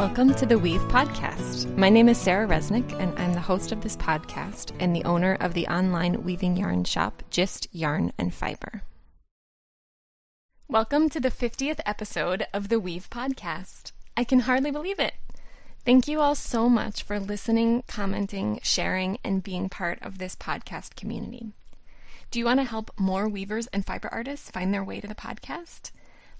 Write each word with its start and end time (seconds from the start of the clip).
Welcome 0.00 0.32
to 0.36 0.46
the 0.46 0.58
Weave 0.58 0.80
Podcast. 0.84 1.76
My 1.76 1.90
name 1.90 2.08
is 2.08 2.16
Sarah 2.16 2.48
Resnick, 2.48 2.90
and 2.98 3.16
I'm 3.18 3.34
the 3.34 3.40
host 3.40 3.70
of 3.70 3.82
this 3.82 3.98
podcast 3.98 4.72
and 4.80 4.96
the 4.96 5.04
owner 5.04 5.36
of 5.40 5.52
the 5.52 5.66
online 5.66 6.24
weaving 6.24 6.56
yarn 6.56 6.84
shop, 6.84 7.22
Gist 7.28 7.68
Yarn 7.70 8.10
and 8.16 8.32
Fiber. 8.32 8.80
Welcome 10.68 11.10
to 11.10 11.20
the 11.20 11.30
50th 11.30 11.80
episode 11.84 12.46
of 12.54 12.70
the 12.70 12.80
Weave 12.80 13.10
Podcast. 13.10 13.92
I 14.16 14.24
can 14.24 14.40
hardly 14.40 14.70
believe 14.70 14.98
it. 14.98 15.12
Thank 15.84 16.08
you 16.08 16.22
all 16.22 16.34
so 16.34 16.70
much 16.70 17.02
for 17.02 17.20
listening, 17.20 17.84
commenting, 17.86 18.58
sharing, 18.62 19.18
and 19.22 19.42
being 19.42 19.68
part 19.68 19.98
of 20.00 20.16
this 20.16 20.34
podcast 20.34 20.96
community. 20.96 21.52
Do 22.30 22.38
you 22.38 22.46
want 22.46 22.60
to 22.60 22.64
help 22.64 22.90
more 22.98 23.28
weavers 23.28 23.66
and 23.66 23.84
fiber 23.84 24.08
artists 24.10 24.50
find 24.50 24.72
their 24.72 24.82
way 24.82 24.98
to 25.00 25.06
the 25.06 25.14
podcast? 25.14 25.90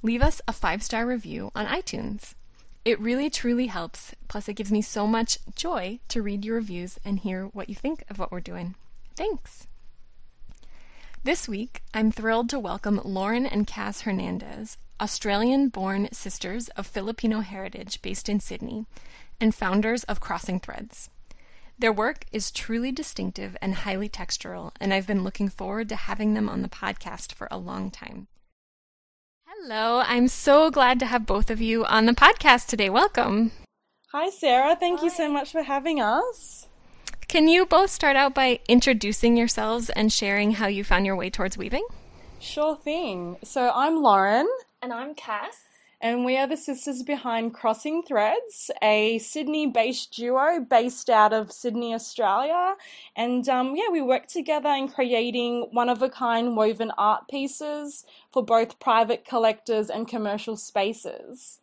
Leave 0.02 0.22
us 0.22 0.40
a 0.48 0.54
five 0.54 0.82
star 0.82 1.04
review 1.04 1.52
on 1.54 1.66
iTunes. 1.66 2.32
It 2.84 2.98
really 2.98 3.28
truly 3.28 3.66
helps. 3.66 4.14
Plus, 4.28 4.48
it 4.48 4.54
gives 4.54 4.72
me 4.72 4.80
so 4.80 5.06
much 5.06 5.38
joy 5.54 6.00
to 6.08 6.22
read 6.22 6.44
your 6.44 6.56
reviews 6.56 6.98
and 7.04 7.18
hear 7.18 7.46
what 7.46 7.68
you 7.68 7.74
think 7.74 8.04
of 8.08 8.18
what 8.18 8.32
we're 8.32 8.40
doing. 8.40 8.74
Thanks. 9.16 9.66
This 11.22 11.46
week, 11.46 11.82
I'm 11.92 12.10
thrilled 12.10 12.48
to 12.50 12.58
welcome 12.58 12.98
Lauren 13.04 13.44
and 13.44 13.66
Cass 13.66 14.02
Hernandez, 14.02 14.78
Australian 14.98 15.68
born 15.68 16.08
sisters 16.12 16.68
of 16.70 16.86
Filipino 16.86 17.40
heritage 17.40 18.00
based 18.00 18.30
in 18.30 18.40
Sydney, 18.40 18.86
and 19.38 19.54
founders 19.54 20.04
of 20.04 20.20
Crossing 20.20 20.58
Threads. 20.58 21.10
Their 21.78 21.92
work 21.92 22.24
is 22.32 22.50
truly 22.50 22.92
distinctive 22.92 23.58
and 23.60 23.74
highly 23.74 24.08
textural, 24.08 24.72
and 24.80 24.94
I've 24.94 25.06
been 25.06 25.24
looking 25.24 25.50
forward 25.50 25.90
to 25.90 25.96
having 25.96 26.32
them 26.32 26.48
on 26.48 26.62
the 26.62 26.68
podcast 26.68 27.34
for 27.34 27.48
a 27.50 27.58
long 27.58 27.90
time. 27.90 28.26
Hello, 29.62 30.02
I'm 30.06 30.26
so 30.26 30.70
glad 30.70 30.98
to 31.00 31.06
have 31.06 31.26
both 31.26 31.50
of 31.50 31.60
you 31.60 31.84
on 31.84 32.06
the 32.06 32.14
podcast 32.14 32.66
today. 32.66 32.88
Welcome. 32.88 33.52
Hi, 34.10 34.30
Sarah. 34.30 34.74
Thank 34.74 35.00
Hi. 35.00 35.04
you 35.04 35.10
so 35.10 35.30
much 35.30 35.52
for 35.52 35.62
having 35.62 36.00
us. 36.00 36.66
Can 37.28 37.46
you 37.46 37.66
both 37.66 37.90
start 37.90 38.16
out 38.16 38.34
by 38.34 38.60
introducing 38.68 39.36
yourselves 39.36 39.90
and 39.90 40.10
sharing 40.10 40.52
how 40.52 40.66
you 40.66 40.82
found 40.82 41.04
your 41.04 41.14
way 41.14 41.28
towards 41.28 41.58
weaving? 41.58 41.86
Sure 42.40 42.74
thing. 42.74 43.36
So, 43.44 43.70
I'm 43.74 44.02
Lauren. 44.02 44.48
And 44.80 44.94
I'm 44.94 45.14
Cass 45.14 45.69
and 46.00 46.24
we 46.24 46.38
are 46.38 46.46
the 46.46 46.56
sisters 46.56 47.02
behind 47.02 47.52
Crossing 47.52 48.02
Threads, 48.02 48.70
a 48.82 49.18
Sydney 49.18 49.66
based 49.66 50.12
duo 50.12 50.58
based 50.60 51.10
out 51.10 51.34
of 51.34 51.52
Sydney, 51.52 51.92
Australia. 51.92 52.74
And 53.14 53.46
um, 53.50 53.76
yeah, 53.76 53.90
we 53.92 54.00
work 54.00 54.26
together 54.26 54.70
in 54.70 54.88
creating 54.88 55.68
one 55.72 55.90
of 55.90 56.00
a 56.00 56.08
kind 56.08 56.56
woven 56.56 56.90
art 56.96 57.28
pieces 57.28 58.06
for 58.32 58.42
both 58.42 58.78
private 58.78 59.26
collectors 59.26 59.90
and 59.90 60.08
commercial 60.08 60.56
spaces. 60.56 61.60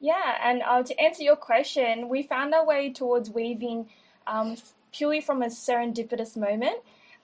Yeah, 0.00 0.36
and 0.44 0.62
uh, 0.62 0.82
to 0.82 1.00
answer 1.00 1.22
your 1.22 1.36
question, 1.36 2.10
we 2.10 2.22
found 2.22 2.52
our 2.52 2.66
way 2.66 2.92
towards 2.92 3.30
weaving 3.30 3.88
um, 4.26 4.56
purely 4.92 5.22
from 5.22 5.42
a 5.42 5.46
serendipitous 5.46 6.36
moment. 6.36 6.76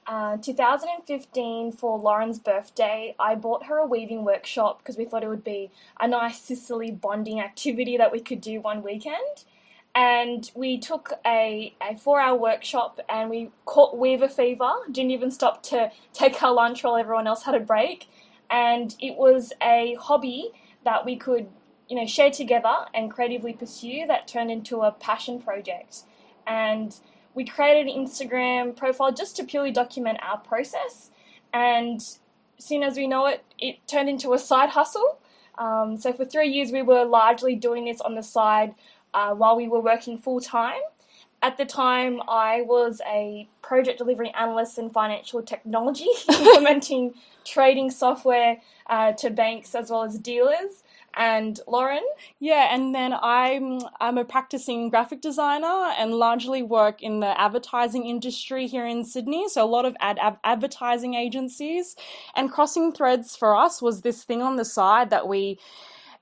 Uh, 0.04 0.36
2015 0.36 1.72
for 1.72 1.96
Lauren's 1.98 2.40
birthday, 2.40 3.14
I 3.20 3.36
bought 3.36 3.66
her 3.66 3.78
a 3.78 3.86
weaving 3.86 4.24
workshop 4.24 4.78
because 4.78 4.96
we 4.96 5.04
thought 5.04 5.22
it 5.22 5.28
would 5.28 5.44
be 5.44 5.70
a 6.00 6.08
nice 6.08 6.40
sisterly 6.40 6.90
bonding 6.90 7.40
activity 7.40 7.96
that 7.96 8.10
we 8.10 8.20
could 8.20 8.40
do 8.40 8.60
one 8.60 8.82
weekend. 8.82 9.44
And 9.94 10.50
we 10.54 10.78
took 10.78 11.12
a, 11.24 11.74
a 11.80 11.96
four 11.96 12.20
hour 12.20 12.36
workshop 12.36 12.98
and 13.08 13.30
we 13.30 13.50
caught 13.64 13.96
Weaver 13.96 14.28
Fever, 14.28 14.72
didn't 14.90 15.12
even 15.12 15.30
stop 15.30 15.62
to 15.64 15.92
take 16.12 16.42
our 16.42 16.52
lunch 16.52 16.82
while 16.82 16.96
everyone 16.96 17.28
else 17.28 17.44
had 17.44 17.54
a 17.54 17.60
break. 17.60 18.08
And 18.50 18.96
it 19.00 19.16
was 19.16 19.52
a 19.62 19.96
hobby 20.00 20.50
that 20.84 21.04
we 21.04 21.14
could, 21.14 21.48
you 21.88 21.96
know, 21.96 22.06
share 22.06 22.30
together 22.30 22.86
and 22.92 23.10
creatively 23.10 23.52
pursue 23.52 24.06
that 24.08 24.26
turned 24.26 24.50
into 24.50 24.80
a 24.80 24.90
passion 24.90 25.40
project. 25.40 26.02
And 26.44 26.96
we 27.34 27.44
created 27.44 27.86
an 27.86 28.04
Instagram 28.04 28.76
profile 28.76 29.12
just 29.12 29.36
to 29.36 29.44
purely 29.44 29.70
document 29.70 30.18
our 30.22 30.38
process. 30.38 31.10
And 31.52 32.02
soon 32.58 32.82
as 32.82 32.96
we 32.96 33.06
know 33.06 33.26
it, 33.26 33.44
it 33.58 33.86
turned 33.86 34.08
into 34.08 34.32
a 34.32 34.38
side 34.38 34.70
hustle. 34.70 35.18
Um, 35.58 35.96
so 35.96 36.12
for 36.12 36.24
three 36.24 36.48
years, 36.48 36.72
we 36.72 36.82
were 36.82 37.04
largely 37.04 37.54
doing 37.54 37.84
this 37.84 38.00
on 38.00 38.14
the 38.14 38.22
side 38.22 38.74
uh, 39.14 39.34
while 39.34 39.56
we 39.56 39.68
were 39.68 39.80
working 39.80 40.18
full 40.18 40.40
time. 40.40 40.80
At 41.42 41.56
the 41.56 41.64
time, 41.64 42.20
I 42.28 42.62
was 42.62 43.00
a 43.06 43.48
project 43.62 43.98
delivery 43.98 44.32
analyst 44.38 44.78
in 44.78 44.90
financial 44.90 45.42
technology, 45.42 46.06
implementing 46.28 47.14
trading 47.44 47.90
software 47.90 48.58
uh, 48.86 49.12
to 49.12 49.30
banks 49.30 49.74
as 49.74 49.90
well 49.90 50.04
as 50.04 50.18
dealers 50.18 50.84
and 51.14 51.58
Lauren. 51.66 52.02
Yeah, 52.38 52.74
and 52.74 52.94
then 52.94 53.12
I'm 53.12 53.80
I'm 54.00 54.18
a 54.18 54.24
practicing 54.24 54.90
graphic 54.90 55.20
designer 55.20 55.92
and 55.98 56.14
largely 56.14 56.62
work 56.62 57.02
in 57.02 57.20
the 57.20 57.40
advertising 57.40 58.06
industry 58.06 58.66
here 58.66 58.86
in 58.86 59.04
Sydney. 59.04 59.48
So 59.48 59.64
a 59.64 59.66
lot 59.66 59.84
of 59.84 59.96
ad, 60.00 60.18
ad 60.20 60.38
advertising 60.44 61.14
agencies, 61.14 61.96
and 62.34 62.50
crossing 62.50 62.92
threads 62.92 63.36
for 63.36 63.56
us 63.56 63.82
was 63.82 64.02
this 64.02 64.24
thing 64.24 64.42
on 64.42 64.56
the 64.56 64.64
side 64.64 65.10
that 65.10 65.28
we 65.28 65.58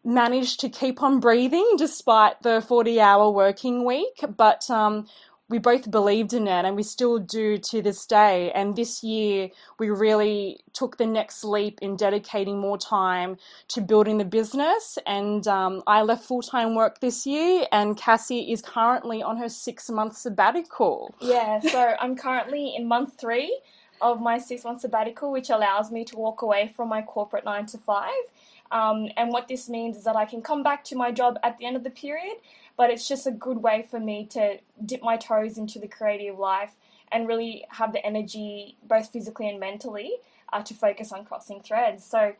managed 0.03 0.61
to 0.61 0.69
keep 0.69 1.03
on 1.03 1.21
breathing 1.21 1.75
despite 1.77 2.41
the 2.43 2.63
40 2.63 2.99
hour 3.01 3.31
working 3.31 3.85
week 3.85 4.25
but 4.35 4.69
um, 4.71 5.07
we 5.51 5.59
both 5.59 5.91
believed 5.91 6.33
in 6.33 6.47
it 6.47 6.65
and 6.65 6.77
we 6.77 6.85
still 6.85 7.19
do 7.19 7.59
to 7.59 7.83
this 7.83 8.07
day. 8.07 8.53
And 8.53 8.77
this 8.77 9.03
year, 9.03 9.51
we 9.79 9.91
really 9.91 10.61
took 10.73 10.97
the 10.97 11.07
next 11.07 11.43
leap 11.43 11.81
in 11.83 11.97
dedicating 11.97 12.59
more 12.59 12.79
time 12.79 13.37
to 13.69 13.81
building 13.81 14.19
the 14.19 14.25
business. 14.25 14.97
And 15.07 15.47
um, 15.49 15.83
I 15.89 16.03
left 16.03 16.25
full 16.25 16.43
time 16.43 16.77
work 16.77 17.01
this 17.01 17.27
year, 17.27 17.67
and 17.73 17.97
Cassie 17.97 18.53
is 18.53 18.63
currently 18.63 19.23
on 19.23 19.37
her 19.39 19.49
six 19.49 19.91
month 19.91 20.17
sabbatical. 20.17 21.15
Yeah, 21.21 21.59
so 21.59 21.95
I'm 22.01 22.17
currently 22.17 22.75
in 22.77 22.87
month 22.87 23.19
three 23.21 23.61
of 24.01 24.21
my 24.21 24.39
six 24.39 24.63
month 24.65 24.83
sabbatical, 24.83 25.33
which 25.33 25.51
allows 25.51 25.91
me 25.91 26.05
to 26.05 26.17
walk 26.17 26.43
away 26.43 26.73
from 26.75 26.89
my 26.89 27.03
corporate 27.03 27.45
nine 27.45 27.67
to 27.67 27.79
five. 27.79 28.25
Um, 28.73 29.09
and 29.17 29.31
what 29.31 29.49
this 29.49 29.69
means 29.69 29.97
is 29.97 30.05
that 30.05 30.17
I 30.17 30.25
can 30.25 30.43
come 30.43 30.63
back 30.63 30.85
to 30.85 30.97
my 30.97 31.11
job 31.11 31.39
at 31.43 31.59
the 31.59 31.67
end 31.67 31.77
of 31.77 31.83
the 31.83 31.91
period 31.91 32.37
but 32.81 32.89
it's 32.89 33.07
just 33.07 33.27
a 33.27 33.31
good 33.31 33.59
way 33.59 33.87
for 33.91 34.01
me 34.01 34.25
to 34.25 34.57
dip 34.87 35.03
my 35.03 35.15
toes 35.15 35.59
into 35.59 35.79
the 35.79 35.87
creative 35.87 36.39
life 36.39 36.73
and 37.13 37.29
really 37.29 37.63
have 37.69 37.93
the 37.93 38.03
energy, 38.07 38.75
both 38.83 39.11
physically 39.11 39.51
and 39.51 39.61
mentally, 39.61 40.15
uh, 40.51 40.63
to 40.63 40.73
focus 40.73 41.13
on 41.13 41.27
crossing 41.27 41.61
threads. 41.61 42.03
So, 42.03 42.33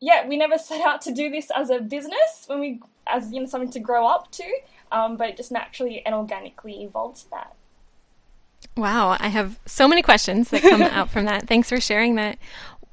yeah, 0.00 0.26
we 0.26 0.36
never 0.36 0.58
set 0.70 0.84
out 0.84 1.00
to 1.02 1.12
do 1.12 1.30
this 1.30 1.48
as 1.54 1.70
a 1.70 1.78
business 1.78 2.42
when 2.48 2.58
we, 2.58 2.80
as 3.06 3.30
you 3.30 3.38
know, 3.38 3.46
something 3.46 3.70
to 3.70 3.78
grow 3.78 4.04
up 4.04 4.32
to, 4.32 4.52
um, 4.90 5.16
but 5.16 5.28
it 5.28 5.36
just 5.36 5.52
naturally 5.52 6.04
and 6.04 6.12
organically 6.12 6.82
evolved 6.82 7.18
to 7.18 7.30
that. 7.30 7.54
Wow, 8.76 9.16
I 9.20 9.28
have 9.28 9.60
so 9.64 9.86
many 9.86 10.02
questions 10.02 10.50
that 10.50 10.62
come 10.62 10.82
out 10.82 11.08
from 11.08 11.26
that. 11.26 11.46
Thanks 11.46 11.68
for 11.68 11.80
sharing 11.80 12.16
that. 12.16 12.36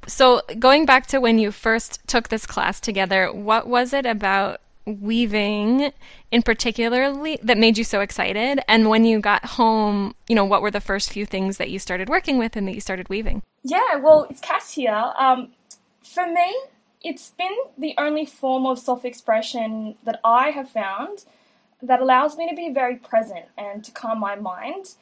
So, 0.10 0.42
going 0.58 0.86
back 0.86 1.06
to 1.08 1.20
when 1.20 1.38
you 1.38 1.52
first 1.52 2.06
took 2.08 2.30
this 2.30 2.48
class 2.48 2.80
together, 2.80 3.32
what 3.32 3.68
was 3.68 3.94
it 3.94 4.08
about 4.08 4.60
weaving 4.86 5.94
in 6.32 6.42
particularly 6.42 7.38
that 7.44 7.60
made 7.60 7.78
you 7.78 7.84
so 7.84 8.02
excited? 8.02 8.60
And 8.68 8.90
when 8.90 9.06
you 9.06 9.20
got 9.20 9.46
home, 9.46 10.16
you 10.28 10.36
know, 10.36 10.46
what 10.46 10.64
were 10.64 10.72
the 10.72 10.82
first 10.82 11.12
few 11.12 11.28
things 11.28 11.58
that 11.58 11.70
you 11.70 11.78
started 11.78 12.10
working 12.10 12.40
with 12.40 12.56
and 12.56 12.68
that 12.68 12.74
you 12.74 12.82
started 12.82 13.08
weaving? 13.08 13.44
Yeah, 13.64 13.98
well, 13.98 14.26
it's 14.30 14.42
Cass 14.42 14.74
here. 14.74 15.14
Um, 15.16 15.52
for 16.02 16.26
me, 16.26 16.58
it's 17.04 17.30
been 17.30 17.56
the 17.78 17.94
only 18.00 18.26
form 18.26 18.66
of 18.66 18.80
self 18.80 19.06
expression 19.06 19.96
that 20.06 20.20
I 20.26 20.50
have 20.50 20.70
found 20.70 21.26
that 21.84 22.02
allows 22.02 22.36
me 22.36 22.50
to 22.50 22.56
be 22.56 22.70
very 22.70 22.96
present 22.96 23.46
and 23.58 23.84
to 23.84 23.92
calm 23.92 24.20
my 24.20 24.36
mind. 24.36 24.96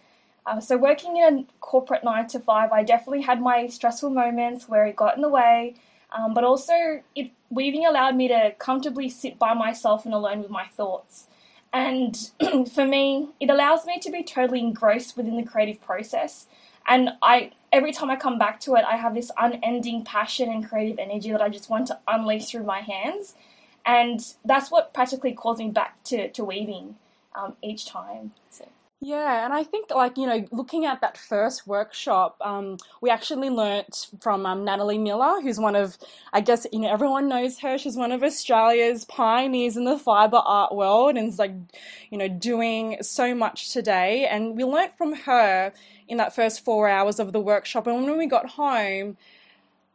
Uh, 0.48 0.62
so, 0.62 0.78
working 0.78 1.18
in 1.18 1.24
a 1.24 1.46
corporate 1.60 2.06
nine 2.06 2.26
to 2.26 2.40
five, 2.40 2.72
I 2.72 2.82
definitely 2.82 3.24
had 3.24 3.42
my 3.42 3.68
stressful 3.68 4.10
moments 4.10 4.70
where 4.70 4.86
it 4.86 4.96
got 4.96 5.18
in 5.18 5.22
the 5.22 5.28
way, 5.28 5.76
um, 6.14 6.34
but 6.34 6.46
also 6.46 7.02
it 7.16 7.32
weaving 7.50 7.86
allowed 7.86 8.16
me 8.16 8.30
to 8.30 8.54
comfortably 8.58 9.10
sit 9.10 9.38
by 9.38 9.54
myself 9.54 10.06
and 10.06 10.14
alone 10.14 10.42
with 10.42 10.50
my 10.50 10.66
thoughts. 10.66 11.28
And 11.74 12.16
for 12.74 12.86
me, 12.86 13.28
it 13.42 13.50
allows 13.50 13.86
me 13.86 14.00
to 14.00 14.10
be 14.10 14.24
totally 14.24 14.62
engrossed 14.62 15.18
within 15.18 15.36
the 15.36 15.44
creative 15.44 15.82
process. 15.82 16.48
And 16.88 17.10
I 17.22 17.52
every 17.74 17.92
time 17.92 18.10
I 18.10 18.16
come 18.16 18.40
back 18.40 18.62
to 18.62 18.76
it, 18.76 18.86
I 18.88 18.96
have 18.96 19.16
this 19.16 19.32
unending 19.38 20.06
passion 20.06 20.50
and 20.50 20.68
creative 20.68 20.98
energy 20.98 21.30
that 21.32 21.42
I 21.42 21.50
just 21.50 21.70
want 21.70 21.88
to 21.88 22.00
unleash 22.08 22.46
through 22.46 22.64
my 22.64 22.80
hands. 22.80 23.36
And 23.86 24.26
that's 24.46 24.72
what 24.72 24.94
practically 24.94 25.34
calls 25.34 25.60
me 25.60 25.72
back 25.72 26.02
to, 26.06 26.30
to 26.30 26.46
weaving 26.46 26.96
um, 27.36 27.58
each 27.62 27.86
time. 27.86 28.32
So. 28.50 28.70
Yeah, 29.00 29.46
and 29.46 29.54
I 29.54 29.64
think 29.64 29.92
like 29.92 30.18
you 30.18 30.26
know, 30.26 30.48
looking 30.52 30.86
at 30.86 31.02
that 31.02 31.18
first 31.18 31.68
workshop, 31.68 32.36
um, 32.42 32.78
we 33.00 33.12
actually 33.12 33.52
learnt 33.52 34.08
from 34.22 34.44
um, 34.48 34.66
Natalie 34.66 34.98
Miller, 34.98 35.40
who's 35.40 35.60
one 35.60 35.76
of, 35.76 35.98
I 36.34 36.42
guess 36.42 36.66
you 36.74 36.80
know 36.80 36.92
everyone 36.92 37.30
knows 37.30 37.60
her. 37.60 37.78
She's 37.78 37.96
one 37.96 38.12
of 38.12 38.24
Australia's 38.24 39.06
pioneers 39.06 39.78
in 39.78 39.84
the 39.86 40.00
fiber 40.00 40.38
art 40.38 40.74
world, 40.74 41.16
and 41.16 41.28
is 41.28 41.38
like, 41.38 41.54
you 42.10 42.18
know, 42.18 42.28
doing 42.28 42.98
so 43.02 43.36
much 43.36 43.72
today. 43.72 44.26
And 44.26 44.58
we 44.58 44.64
learnt 44.64 44.98
from 44.98 45.14
her 45.14 45.74
in 46.08 46.18
that 46.18 46.34
first 46.34 46.66
four 46.66 46.90
hours 46.90 47.20
of 47.20 47.34
the 47.34 47.40
workshop. 47.40 47.86
And 47.86 48.04
when 48.04 48.18
we 48.18 48.26
got 48.26 48.50
home, 48.50 49.16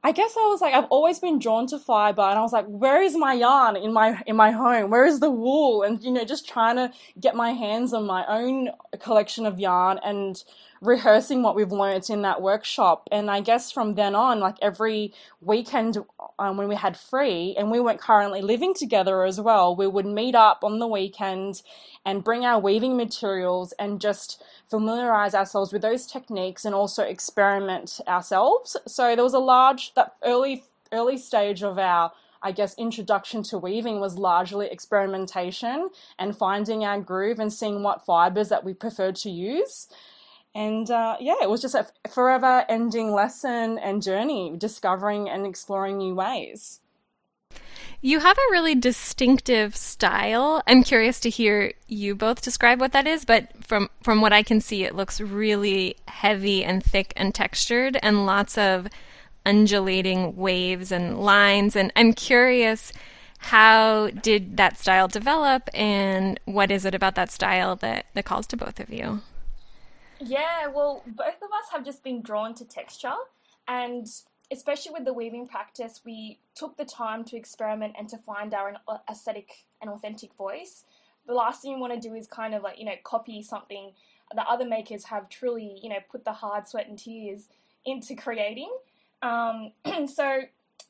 I 0.04 0.10
guess 0.10 0.34
I 0.36 0.46
was 0.48 0.60
like, 0.60 0.74
I've 0.74 0.86
always 0.90 1.20
been 1.20 1.38
drawn 1.38 1.68
to 1.68 1.78
fiber, 1.78 2.22
and 2.22 2.36
I 2.38 2.42
was 2.42 2.52
like, 2.52 2.66
where 2.66 3.02
is 3.02 3.16
my 3.16 3.34
yarn 3.34 3.76
in 3.76 3.92
my 3.92 4.20
in 4.26 4.34
my 4.34 4.50
home? 4.50 4.90
Where 4.90 5.06
is 5.06 5.20
the 5.20 5.30
wool? 5.30 5.82
And 5.82 6.02
you 6.02 6.10
know, 6.10 6.24
just 6.24 6.48
trying 6.48 6.76
to 6.76 6.90
get 7.20 7.36
my 7.36 7.52
hands 7.52 7.92
on 7.92 8.04
my 8.06 8.26
own 8.26 8.70
collection 8.98 9.46
of 9.46 9.60
yarn 9.60 10.00
and 10.04 10.42
rehearsing 10.82 11.42
what 11.42 11.54
we've 11.54 11.72
learned 11.72 12.10
in 12.10 12.22
that 12.22 12.42
workshop. 12.42 13.08
And 13.12 13.30
I 13.30 13.40
guess 13.40 13.70
from 13.70 13.94
then 13.94 14.14
on, 14.14 14.40
like 14.40 14.56
every 14.60 15.14
weekend 15.40 15.98
um, 16.38 16.56
when 16.56 16.68
we 16.68 16.74
had 16.74 16.96
free, 16.96 17.54
and 17.56 17.70
we 17.70 17.78
weren't 17.78 18.00
currently 18.00 18.42
living 18.42 18.74
together 18.74 19.24
as 19.24 19.40
well, 19.40 19.74
we 19.76 19.86
would 19.86 20.06
meet 20.06 20.34
up 20.34 20.64
on 20.64 20.80
the 20.80 20.88
weekend 20.88 21.62
and 22.04 22.24
bring 22.24 22.44
our 22.44 22.58
weaving 22.58 22.96
materials 22.96 23.72
and 23.78 24.00
just 24.00 24.42
familiarize 24.68 25.34
ourselves 25.34 25.72
with 25.72 25.82
those 25.82 26.06
techniques 26.06 26.64
and 26.64 26.74
also 26.74 27.04
experiment 27.04 28.00
ourselves. 28.08 28.76
So 28.86 29.14
there 29.14 29.24
was 29.24 29.34
a 29.34 29.38
large 29.38 29.94
that 29.94 30.16
early 30.24 30.64
early 30.90 31.16
stage 31.16 31.62
of 31.62 31.78
our 31.78 32.12
I 32.42 32.50
guess 32.50 32.74
introduction 32.76 33.44
to 33.44 33.58
weaving 33.58 34.00
was 34.00 34.18
largely 34.18 34.66
experimentation 34.66 35.90
and 36.18 36.36
finding 36.36 36.84
our 36.84 37.00
groove 37.00 37.38
and 37.38 37.52
seeing 37.52 37.82
what 37.84 38.04
fibers 38.04 38.48
that 38.48 38.64
we 38.64 38.74
preferred 38.74 39.14
to 39.16 39.30
use. 39.30 39.86
And 40.54 40.90
uh, 40.90 41.16
yeah, 41.20 41.36
it 41.42 41.48
was 41.48 41.62
just 41.62 41.74
a 41.74 41.86
forever 42.10 42.64
ending 42.68 43.12
lesson 43.12 43.78
and 43.78 44.02
journey, 44.02 44.54
discovering 44.56 45.28
and 45.28 45.46
exploring 45.46 45.98
new 45.98 46.14
ways. 46.14 46.80
You 48.04 48.18
have 48.18 48.36
a 48.36 48.50
really 48.50 48.74
distinctive 48.74 49.76
style. 49.76 50.60
I'm 50.66 50.82
curious 50.82 51.20
to 51.20 51.30
hear 51.30 51.72
you 51.86 52.16
both 52.16 52.42
describe 52.42 52.80
what 52.80 52.92
that 52.92 53.06
is, 53.06 53.24
but 53.24 53.64
from 53.64 53.90
from 54.02 54.20
what 54.20 54.32
I 54.32 54.42
can 54.42 54.60
see 54.60 54.82
it 54.84 54.96
looks 54.96 55.20
really 55.20 55.96
heavy 56.08 56.64
and 56.64 56.82
thick 56.82 57.12
and 57.16 57.32
textured 57.32 57.96
and 58.02 58.26
lots 58.26 58.58
of 58.58 58.88
undulating 59.46 60.36
waves 60.36 60.92
and 60.92 61.18
lines 61.18 61.74
and 61.74 61.92
I'm 61.96 62.12
curious 62.12 62.92
how 63.38 64.10
did 64.10 64.56
that 64.56 64.78
style 64.78 65.08
develop 65.08 65.68
and 65.74 66.38
what 66.44 66.70
is 66.70 66.84
it 66.84 66.94
about 66.94 67.16
that 67.16 67.30
style 67.30 67.74
that, 67.76 68.06
that 68.14 68.24
calls 68.24 68.46
to 68.48 68.56
both 68.56 68.78
of 68.78 68.88
you? 68.88 69.20
Yeah, 70.24 70.68
well, 70.68 71.02
both 71.06 71.42
of 71.42 71.50
us 71.50 71.70
have 71.72 71.84
just 71.84 72.04
been 72.04 72.22
drawn 72.22 72.54
to 72.54 72.64
texture, 72.64 73.14
and 73.66 74.06
especially 74.52 74.92
with 74.92 75.04
the 75.04 75.12
weaving 75.12 75.48
practice, 75.48 76.00
we 76.04 76.38
took 76.54 76.76
the 76.76 76.84
time 76.84 77.24
to 77.24 77.36
experiment 77.36 77.94
and 77.98 78.08
to 78.08 78.18
find 78.18 78.54
our 78.54 78.74
uh, 78.86 78.98
aesthetic 79.10 79.64
and 79.80 79.90
authentic 79.90 80.32
voice. 80.34 80.84
The 81.26 81.34
last 81.34 81.62
thing 81.62 81.72
you 81.72 81.78
want 81.78 82.00
to 82.00 82.08
do 82.08 82.14
is 82.14 82.26
kind 82.28 82.54
of 82.54 82.62
like, 82.62 82.78
you 82.78 82.84
know, 82.84 82.94
copy 83.02 83.42
something 83.42 83.92
that 84.34 84.46
other 84.48 84.64
makers 84.64 85.04
have 85.04 85.28
truly, 85.28 85.80
you 85.82 85.88
know, 85.88 85.98
put 86.10 86.24
the 86.24 86.32
hard 86.32 86.68
sweat 86.68 86.88
and 86.88 86.98
tears 86.98 87.48
into 87.84 88.14
creating. 88.14 88.70
Um, 89.22 89.72
so, 90.06 90.42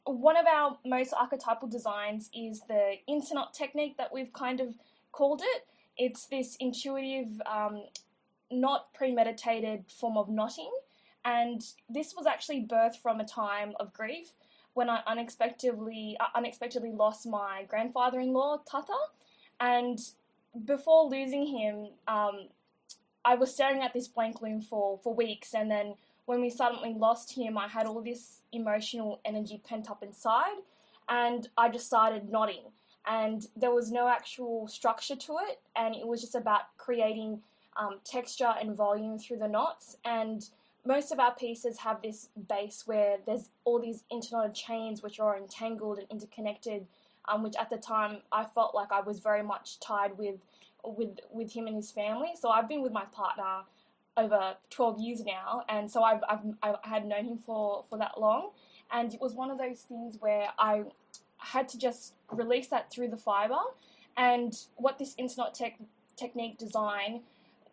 one 0.05 0.37
of 0.37 0.46
our 0.46 0.76
most 0.85 1.14
archetypal 1.19 1.69
designs 1.69 2.28
is 2.35 2.62
the 2.69 2.96
interknot 3.06 3.55
technique 3.55 3.96
that 3.96 4.12
we've 4.12 4.32
kind 4.32 4.61
of 4.61 4.75
called 5.11 5.40
it. 5.43 5.67
It's 5.96 6.26
this 6.26 6.56
intuitive 6.58 7.40
um, 7.46 7.85
not 8.52 8.93
premeditated 8.94 9.84
form 9.88 10.16
of 10.16 10.28
knotting. 10.28 10.70
And 11.25 11.62
this 11.88 12.14
was 12.16 12.26
actually 12.26 12.66
birthed 12.66 12.96
from 12.96 13.20
a 13.20 13.25
time 13.25 13.75
of 13.78 13.93
grief 13.93 14.32
when 14.75 14.88
I 14.88 15.00
unexpectedly 15.06 16.16
uh, 16.19 16.26
unexpectedly 16.34 16.93
lost 16.93 17.26
my 17.26 17.64
grandfather-in-law 17.69 18.62
Tata, 18.70 18.96
and 19.60 19.99
before 20.64 21.04
losing 21.04 21.46
him, 21.46 21.88
um, 22.08 22.49
I 23.25 23.34
was 23.34 23.52
staring 23.52 23.82
at 23.82 23.93
this 23.93 24.08
blank 24.08 24.40
loom 24.43 24.60
for 24.60 24.99
for 24.99 25.14
weeks, 25.14 25.54
and 25.54 25.70
then 25.70 25.94
when 26.25 26.40
we 26.40 26.50
suddenly 26.50 26.94
lost 26.94 27.34
him, 27.34 27.58
I 27.58 27.69
had 27.69 27.87
all 27.87 28.00
this 28.00 28.40
emotional 28.52 29.20
energy 29.25 29.60
pent 29.66 29.90
up 29.90 30.02
inside, 30.02 30.58
and 31.08 31.49
I 31.56 31.69
just 31.69 31.87
started 31.87 32.31
knotting, 32.31 32.64
and 33.06 33.46
there 33.56 33.72
was 33.72 33.90
no 33.90 34.08
actual 34.08 34.69
structure 34.69 35.16
to 35.16 35.37
it, 35.49 35.60
and 35.76 35.94
it 35.94 36.06
was 36.06 36.20
just 36.20 36.34
about 36.34 36.76
creating 36.78 37.43
um, 37.77 38.01
texture 38.05 38.53
and 38.61 38.77
volume 38.77 39.19
through 39.19 39.39
the 39.39 39.49
knots. 39.49 39.97
And 40.05 40.49
most 40.85 41.13
of 41.13 41.21
our 41.21 41.35
pieces 41.35 41.79
have 41.79 42.03
this 42.03 42.29
base 42.49 42.83
where 42.87 43.19
there's 43.27 43.51
all 43.65 43.81
these 43.81 44.05
interknotted 44.11 44.55
chains 44.55 45.03
which 45.03 45.21
are 45.21 45.37
entangled 45.37 45.99
and 45.99 46.07
interconnected, 46.11 46.87
um, 47.29 47.43
which 47.43 47.55
at 47.59 47.71
the 47.71 47.77
time 47.77 48.19
I 48.33 48.45
felt 48.45 48.75
like 48.75 48.91
I 48.91 49.01
was 49.01 49.21
very 49.21 49.43
much 49.43 49.79
tied 49.81 50.19
with 50.19 50.37
with 50.85 51.21
with 51.31 51.53
him 51.53 51.67
and 51.67 51.77
his 51.77 51.93
family. 51.93 52.31
So 52.39 52.51
I've 52.51 52.69
been 52.69 52.83
with 52.83 52.93
my 52.93 53.05
partner 53.13 53.63
over 54.17 54.57
12 54.71 55.01
years 55.01 55.25
now, 55.25 55.63
and 55.69 55.91
so 55.91 56.03
I've, 56.03 56.23
I've 56.29 56.41
I 56.63 56.75
had 56.83 57.07
known 57.07 57.27
him 57.27 57.39
for 57.39 57.85
for 57.89 57.97
that 57.99 58.21
long, 58.21 58.51
and 58.91 59.15
it 59.15 59.21
was 59.21 59.35
one 59.35 59.51
of 59.51 59.59
those 59.59 59.83
things 59.83 60.17
where 60.19 60.49
I 60.59 60.85
had 61.39 61.69
to 61.71 61.79
just 61.79 62.15
release 62.31 62.67
that 62.69 62.91
through 62.91 63.09
the 63.09 63.17
fiber, 63.17 63.61
and 64.17 64.53
what 64.77 64.99
this 64.99 65.15
interknot 65.17 65.55
tech, 65.55 65.79
technique 66.17 66.59
design 66.59 67.21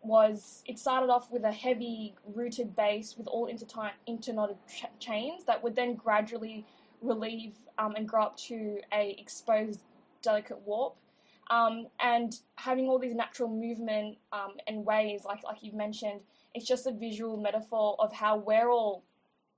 was 0.02 0.62
it 0.66 0.78
started 0.78 1.10
off 1.10 1.30
with 1.30 1.44
a 1.44 1.52
heavy 1.52 2.14
rooted 2.34 2.74
base 2.74 3.16
with 3.18 3.26
all 3.26 3.46
interknotted 3.46 4.56
ch- 4.68 4.86
chains 4.98 5.44
that 5.44 5.62
would 5.62 5.76
then 5.76 5.94
gradually 5.94 6.66
relieve 7.02 7.54
um, 7.78 7.94
and 7.96 8.08
grow 8.08 8.24
up 8.24 8.36
to 8.36 8.80
a 8.92 9.16
exposed 9.18 9.82
delicate 10.22 10.58
warp. 10.64 10.96
Um, 11.50 11.88
and 11.98 12.38
having 12.56 12.88
all 12.88 12.98
these 12.98 13.14
natural 13.14 13.48
movement 13.48 14.18
um, 14.32 14.52
and 14.66 14.86
ways, 14.86 15.22
like 15.24 15.42
like 15.44 15.62
you've 15.62 15.74
mentioned, 15.74 16.20
it's 16.54 16.66
just 16.66 16.86
a 16.86 16.92
visual 16.92 17.36
metaphor 17.36 17.96
of 17.98 18.12
how 18.12 18.36
we're 18.36 18.70
all 18.70 19.04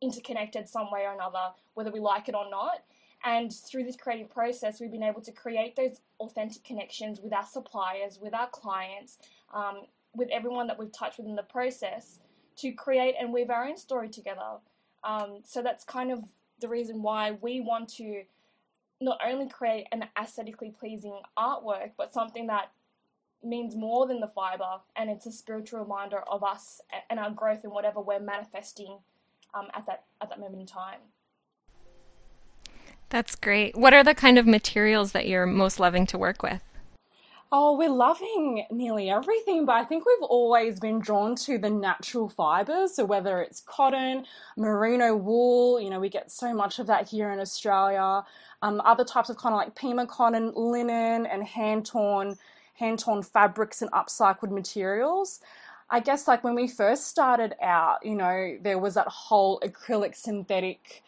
interconnected 0.01 0.69
some 0.69 0.91
way 0.91 1.03
or 1.07 1.13
another, 1.13 1.53
whether 1.75 1.91
we 1.91 2.01
like 2.01 2.29
it 2.29 2.35
or 2.35 2.51
not. 2.51 2.83
And 3.25 3.53
through 3.53 3.85
this 3.85 3.95
creative 3.95 4.31
process, 4.31 4.81
we've 4.81 4.91
been 4.91 5.03
able 5.03 5.21
to 5.21 5.33
create 5.33 5.77
those 5.77 6.01
authentic 6.19 6.65
connections 6.65 7.21
with 7.21 7.33
our 7.33 7.47
suppliers, 7.47 8.19
with 8.21 8.35
our 8.35 8.49
clients, 8.49 9.19
um, 9.55 9.83
with 10.15 10.29
everyone 10.31 10.67
that 10.67 10.79
we've 10.79 10.93
touched 10.93 11.19
with 11.19 11.27
in 11.27 11.37
the 11.37 11.43
process 11.43 12.19
to 12.57 12.73
create 12.73 13.15
and 13.19 13.33
weave 13.33 13.51
our 13.51 13.65
own 13.65 13.77
story 13.77 14.09
together. 14.09 14.59
Um, 15.05 15.41
so 15.45 15.63
that's 15.63 15.85
kind 15.85 16.13
of 16.13 16.21
the 16.61 16.69
reason 16.69 17.03
why 17.03 17.33
we 17.41 17.61
want 17.61 17.89
to 17.95 18.23
not 19.01 19.19
only 19.27 19.49
create 19.49 19.87
an 19.91 20.05
aesthetically 20.21 20.71
pleasing 20.79 21.21
artwork, 21.37 21.93
but 21.97 22.13
something 22.13 22.47
that 22.47 22.71
means 23.43 23.75
more 23.75 24.07
than 24.07 24.21
the 24.21 24.29
fiber 24.29 24.81
and 24.95 25.11
it's 25.11 25.27
a 25.27 25.33
spiritual 25.33 25.81
reminder 25.81 26.21
of 26.31 26.45
us 26.45 26.81
and 27.11 27.19
our 27.19 27.31
growth 27.31 27.65
and 27.65 27.73
whatever 27.73 28.01
we're 28.01 28.21
manifesting 28.21 28.99
um, 29.55 29.67
at 29.75 29.85
that 29.87 30.05
at 30.21 30.29
that 30.29 30.39
moment 30.39 30.61
in 30.61 30.67
time. 30.67 31.01
That's 33.09 33.35
great. 33.35 33.77
What 33.77 33.93
are 33.93 34.05
the 34.05 34.15
kind 34.15 34.39
of 34.39 34.47
materials 34.47 35.13
that 35.13 35.29
you're 35.29 35.45
most 35.45 35.79
loving 35.79 36.07
to 36.07 36.19
work 36.19 36.43
with? 36.43 36.63
Oh, 37.55 37.77
we're 37.77 37.91
loving 37.91 38.65
nearly 38.71 39.11
everything, 39.11 39.67
but 39.67 39.75
I 39.75 39.85
think 39.85 40.07
we've 40.07 40.23
always 40.23 40.81
been 40.81 41.01
drawn 41.01 41.37
to 41.37 41.59
the 41.59 41.69
natural 41.69 42.31
fibers. 42.31 42.95
So 42.95 43.05
whether 43.05 43.43
it's 43.43 43.61
cotton, 43.61 44.25
merino 44.57 45.15
wool, 45.15 45.79
you 45.79 45.91
know, 45.91 46.01
we 46.01 46.09
get 46.09 46.31
so 46.31 46.55
much 46.55 46.79
of 46.79 46.87
that 46.87 47.11
here 47.11 47.31
in 47.31 47.39
Australia. 47.39 48.25
Um, 48.63 48.81
other 48.87 49.05
types 49.05 49.29
of 49.29 49.37
kind 49.37 49.55
of 49.55 49.59
like 49.59 49.75
Pima 49.75 50.07
cotton, 50.07 50.53
linen, 50.57 51.27
and 51.27 51.45
hand 51.45 51.85
torn, 51.85 52.39
hand 52.77 53.01
torn 53.01 53.23
fabrics 53.23 53.83
and 53.83 53.93
upcycled 53.93 54.51
materials. 54.51 55.41
I 55.91 56.01
guess 56.01 56.27
like 56.27 56.43
when 56.43 56.55
we 56.55 56.69
first 56.69 57.09
started 57.09 57.55
out, 57.61 57.99
you 58.03 58.15
know, 58.15 58.57
there 58.63 58.79
was 58.79 58.95
that 58.95 59.09
whole 59.09 59.61
acrylic 59.61 60.17
synthetic 60.17 61.03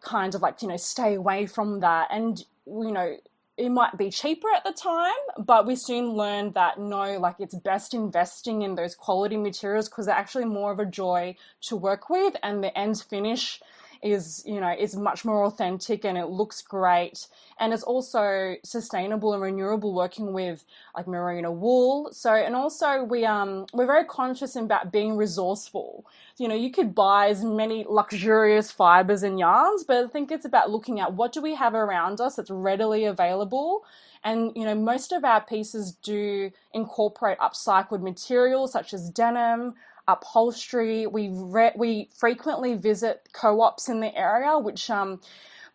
kind 0.00 0.34
of 0.34 0.40
like 0.42 0.62
you 0.62 0.68
know 0.68 0.76
stay 0.76 1.14
away 1.14 1.46
from 1.46 1.78
that 1.78 2.08
and 2.10 2.44
you 2.66 2.90
know 2.90 3.16
it 3.56 3.68
might 3.68 3.98
be 3.98 4.10
cheaper 4.10 4.48
at 4.54 4.64
the 4.64 4.72
time, 4.72 5.12
but 5.38 5.66
we 5.66 5.76
soon 5.76 6.14
learned 6.14 6.54
that 6.54 6.78
no, 6.78 7.18
like 7.18 7.36
it's 7.38 7.54
best 7.54 7.92
investing 7.92 8.62
in 8.62 8.74
those 8.74 8.94
quality 8.94 9.36
materials 9.36 9.88
because 9.88 10.06
they're 10.06 10.14
actually 10.14 10.46
more 10.46 10.72
of 10.72 10.78
a 10.78 10.86
joy 10.86 11.36
to 11.62 11.76
work 11.76 12.08
with 12.08 12.34
and 12.42 12.64
the 12.64 12.76
end 12.76 13.00
finish 13.00 13.60
is 14.02 14.42
you 14.44 14.60
know 14.60 14.74
is 14.76 14.96
much 14.96 15.24
more 15.24 15.44
authentic 15.44 16.04
and 16.04 16.18
it 16.18 16.26
looks 16.26 16.60
great. 16.60 17.28
And 17.60 17.72
it's 17.72 17.84
also 17.84 18.56
sustainable 18.64 19.32
and 19.32 19.42
renewable 19.42 19.94
working 19.94 20.32
with 20.32 20.64
like 20.96 21.06
merino 21.06 21.52
wool. 21.52 22.10
So 22.12 22.34
and 22.34 22.56
also 22.56 23.04
we 23.04 23.24
um 23.24 23.66
we're 23.72 23.86
very 23.86 24.04
conscious 24.04 24.56
about 24.56 24.92
being 24.92 25.16
resourceful. 25.16 26.04
You 26.36 26.48
know 26.48 26.54
you 26.54 26.70
could 26.70 26.94
buy 26.94 27.28
as 27.28 27.44
many 27.44 27.86
luxurious 27.88 28.72
fibers 28.72 29.22
and 29.22 29.38
yarns 29.38 29.84
but 29.84 30.04
i 30.04 30.08
think 30.08 30.30
it's 30.32 30.44
about 30.44 30.70
looking 30.70 30.98
at 30.98 31.12
what 31.12 31.32
do 31.32 31.40
we 31.40 31.54
have 31.54 31.74
around 31.74 32.20
us 32.20 32.36
that's 32.36 32.50
readily 32.50 33.04
available. 33.04 33.84
And 34.24 34.52
you 34.56 34.64
know 34.64 34.74
most 34.74 35.12
of 35.12 35.24
our 35.24 35.40
pieces 35.40 35.92
do 35.92 36.50
incorporate 36.72 37.38
upcycled 37.38 38.02
materials 38.02 38.72
such 38.72 38.92
as 38.94 39.10
denim 39.10 39.74
upholstery. 40.08 41.06
We 41.06 41.30
re- 41.32 41.72
we 41.76 42.10
frequently 42.14 42.74
visit 42.74 43.28
co-ops 43.32 43.88
in 43.88 44.00
the 44.00 44.14
area, 44.16 44.58
which 44.58 44.90
um, 44.90 45.20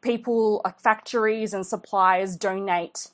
people, 0.01 0.65
factories 0.81 1.53
and 1.53 1.65
suppliers, 1.65 2.35
donate 2.35 3.07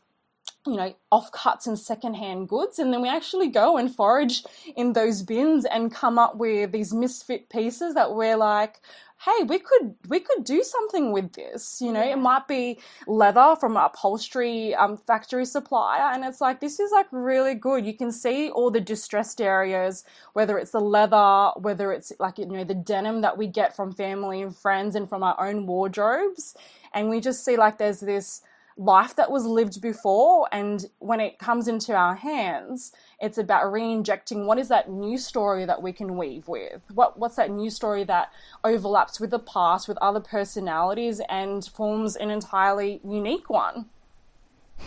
you 0.65 0.75
know, 0.75 0.95
offcuts 1.11 1.67
and 1.67 1.77
secondhand 1.77 2.47
goods. 2.47 2.79
And 2.79 2.93
then 2.93 3.01
we 3.01 3.09
actually 3.09 3.49
go 3.49 3.77
and 3.77 3.93
forage 3.93 4.43
in 4.75 4.93
those 4.93 5.21
bins 5.21 5.65
and 5.65 5.93
come 5.93 6.17
up 6.17 6.37
with 6.37 6.71
these 6.71 6.93
misfit 6.93 7.49
pieces 7.49 7.95
that 7.95 8.13
we're 8.15 8.37
like, 8.37 8.79
hey, 9.25 9.43
we 9.43 9.59
could 9.59 9.95
we 10.09 10.19
could 10.19 10.43
do 10.43 10.63
something 10.63 11.11
with 11.11 11.33
this. 11.33 11.81
You 11.81 11.91
know, 11.91 12.03
it 12.03 12.17
might 12.17 12.47
be 12.47 12.79
leather 13.07 13.55
from 13.59 13.77
an 13.77 13.83
upholstery 13.83 14.75
um, 14.75 14.97
factory 14.97 15.45
supplier, 15.45 16.13
and 16.13 16.23
it's 16.25 16.41
like 16.41 16.59
this 16.59 16.79
is 16.79 16.91
like 16.91 17.07
really 17.11 17.55
good. 17.55 17.85
You 17.85 17.95
can 17.95 18.11
see 18.11 18.49
all 18.49 18.71
the 18.71 18.81
distressed 18.81 19.41
areas, 19.41 20.03
whether 20.33 20.57
it's 20.57 20.71
the 20.71 20.81
leather, 20.81 21.51
whether 21.59 21.91
it's 21.91 22.11
like 22.19 22.37
you 22.37 22.45
know 22.45 22.63
the 22.63 22.75
denim 22.75 23.21
that 23.21 23.37
we 23.37 23.47
get 23.47 23.75
from 23.75 23.93
family 23.93 24.41
and 24.41 24.55
friends 24.55 24.95
and 24.95 25.07
from 25.07 25.23
our 25.23 25.39
own 25.39 25.65
wardrobes, 25.67 26.55
and 26.93 27.09
we 27.09 27.19
just 27.19 27.45
see 27.45 27.55
like 27.57 27.77
there's 27.77 28.01
this 28.01 28.41
life 28.77 29.15
that 29.15 29.29
was 29.29 29.45
lived 29.45 29.81
before 29.81 30.47
and 30.51 30.87
when 30.99 31.19
it 31.19 31.37
comes 31.37 31.67
into 31.67 31.93
our 31.93 32.15
hands 32.15 32.91
it's 33.23 33.37
about 33.37 33.71
re-injecting 33.71 34.45
what 34.45 34.59
is 34.59 34.67
that 34.67 34.89
new 34.89 35.17
story 35.17 35.63
that 35.63 35.81
we 35.81 35.93
can 35.93 36.17
weave 36.17 36.49
with? 36.49 36.81
What 36.93 37.17
what's 37.17 37.37
that 37.37 37.49
new 37.49 37.69
story 37.69 38.03
that 38.03 38.31
overlaps 38.65 39.19
with 39.19 39.29
the 39.29 39.39
past 39.39 39.87
with 39.87 39.97
other 39.99 40.19
personalities 40.19 41.21
and 41.29 41.65
forms 41.65 42.17
an 42.17 42.29
entirely 42.29 42.99
unique 43.01 43.49
one? 43.49 43.85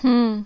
Hmm. 0.02 0.42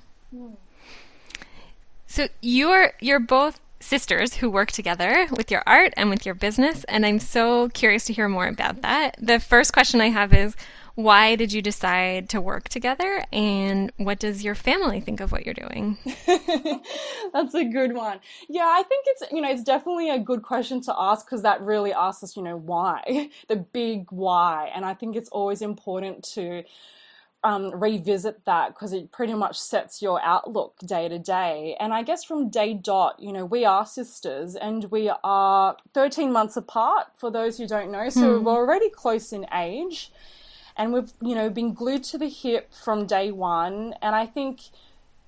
So 2.06 2.28
you're 2.40 2.92
you're 3.00 3.18
both 3.18 3.60
sisters 3.80 4.34
who 4.34 4.48
work 4.48 4.70
together 4.70 5.26
with 5.32 5.50
your 5.50 5.64
art 5.66 5.92
and 5.96 6.10
with 6.10 6.26
your 6.26 6.34
business 6.34 6.84
and 6.84 7.06
i'm 7.06 7.18
so 7.18 7.70
curious 7.70 8.04
to 8.04 8.12
hear 8.12 8.28
more 8.28 8.46
about 8.46 8.82
that. 8.82 9.16
The 9.18 9.40
first 9.40 9.72
question 9.72 10.00
i 10.00 10.10
have 10.10 10.32
is 10.32 10.54
why 11.02 11.36
did 11.36 11.52
you 11.52 11.62
decide 11.62 12.28
to 12.28 12.40
work 12.40 12.68
together 12.68 13.24
and 13.32 13.92
what 13.96 14.18
does 14.18 14.44
your 14.44 14.54
family 14.54 15.00
think 15.00 15.20
of 15.20 15.32
what 15.32 15.44
you're 15.44 15.54
doing 15.54 15.96
that's 17.32 17.54
a 17.54 17.64
good 17.64 17.94
one 17.94 18.20
yeah 18.48 18.66
i 18.66 18.82
think 18.82 19.04
it's 19.08 19.22
you 19.32 19.40
know 19.40 19.50
it's 19.50 19.62
definitely 19.62 20.10
a 20.10 20.18
good 20.18 20.42
question 20.42 20.80
to 20.80 20.94
ask 20.96 21.26
because 21.26 21.42
that 21.42 21.60
really 21.62 21.92
asks 21.92 22.22
us 22.22 22.36
you 22.36 22.42
know 22.42 22.56
why 22.56 23.30
the 23.48 23.56
big 23.56 24.06
why 24.10 24.70
and 24.74 24.84
i 24.84 24.94
think 24.94 25.16
it's 25.16 25.28
always 25.30 25.62
important 25.62 26.22
to 26.22 26.62
um, 27.42 27.70
revisit 27.70 28.44
that 28.44 28.74
because 28.74 28.92
it 28.92 29.12
pretty 29.12 29.34
much 29.34 29.58
sets 29.58 30.02
your 30.02 30.20
outlook 30.22 30.78
day 30.84 31.08
to 31.08 31.18
day. 31.18 31.76
And 31.80 31.94
I 31.94 32.02
guess 32.02 32.22
from 32.22 32.50
day 32.50 32.74
dot, 32.74 33.18
you 33.18 33.32
know, 33.32 33.46
we 33.46 33.64
are 33.64 33.86
sisters 33.86 34.56
and 34.56 34.84
we 34.90 35.10
are 35.24 35.76
13 35.94 36.32
months 36.32 36.58
apart 36.58 37.06
for 37.16 37.30
those 37.30 37.56
who 37.56 37.66
don't 37.66 37.90
know. 37.90 38.10
So 38.10 38.38
hmm. 38.38 38.44
we're 38.44 38.52
already 38.52 38.90
close 38.90 39.32
in 39.32 39.46
age 39.54 40.12
and 40.80 40.94
we've 40.94 41.12
you 41.20 41.34
know 41.34 41.50
been 41.50 41.74
glued 41.74 42.02
to 42.02 42.16
the 42.16 42.28
hip 42.28 42.72
from 42.72 43.06
day 43.06 43.30
one 43.30 43.94
and 44.00 44.16
i 44.16 44.24
think 44.24 44.62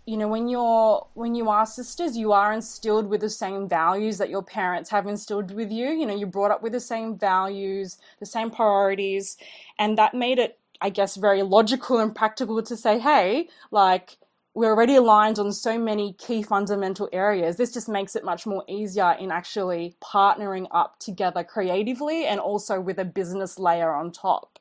you 0.06 0.16
know 0.16 0.26
when 0.26 0.48
you're 0.48 1.06
when 1.12 1.34
you 1.34 1.48
are 1.50 1.66
sisters 1.66 2.16
you 2.16 2.32
are 2.32 2.52
instilled 2.52 3.06
with 3.06 3.20
the 3.20 3.28
same 3.30 3.68
values 3.68 4.16
that 4.18 4.30
your 4.30 4.42
parents 4.42 4.88
have 4.90 5.06
instilled 5.06 5.54
with 5.54 5.70
you 5.70 5.90
you 5.90 6.06
know 6.06 6.16
you're 6.16 6.26
brought 6.26 6.50
up 6.50 6.62
with 6.62 6.72
the 6.72 6.80
same 6.80 7.16
values 7.16 7.98
the 8.18 8.26
same 8.26 8.50
priorities 8.50 9.36
and 9.78 9.98
that 9.98 10.14
made 10.14 10.38
it 10.38 10.58
i 10.80 10.88
guess 10.88 11.16
very 11.16 11.42
logical 11.42 11.98
and 11.98 12.16
practical 12.16 12.62
to 12.62 12.76
say 12.76 12.98
hey 12.98 13.46
like 13.70 14.16
we're 14.54 14.70
already 14.70 14.96
aligned 14.96 15.38
on 15.38 15.52
so 15.52 15.78
many 15.78 16.12
key 16.12 16.42
fundamental 16.42 17.08
areas. 17.10 17.56
This 17.56 17.72
just 17.72 17.88
makes 17.88 18.14
it 18.14 18.22
much 18.22 18.44
more 18.44 18.62
easier 18.68 19.12
in 19.18 19.30
actually 19.30 19.96
partnering 20.04 20.66
up 20.70 20.98
together 20.98 21.42
creatively 21.42 22.26
and 22.26 22.38
also 22.38 22.78
with 22.78 22.98
a 22.98 23.04
business 23.06 23.58
layer 23.58 23.94
on 23.94 24.12
top. 24.12 24.58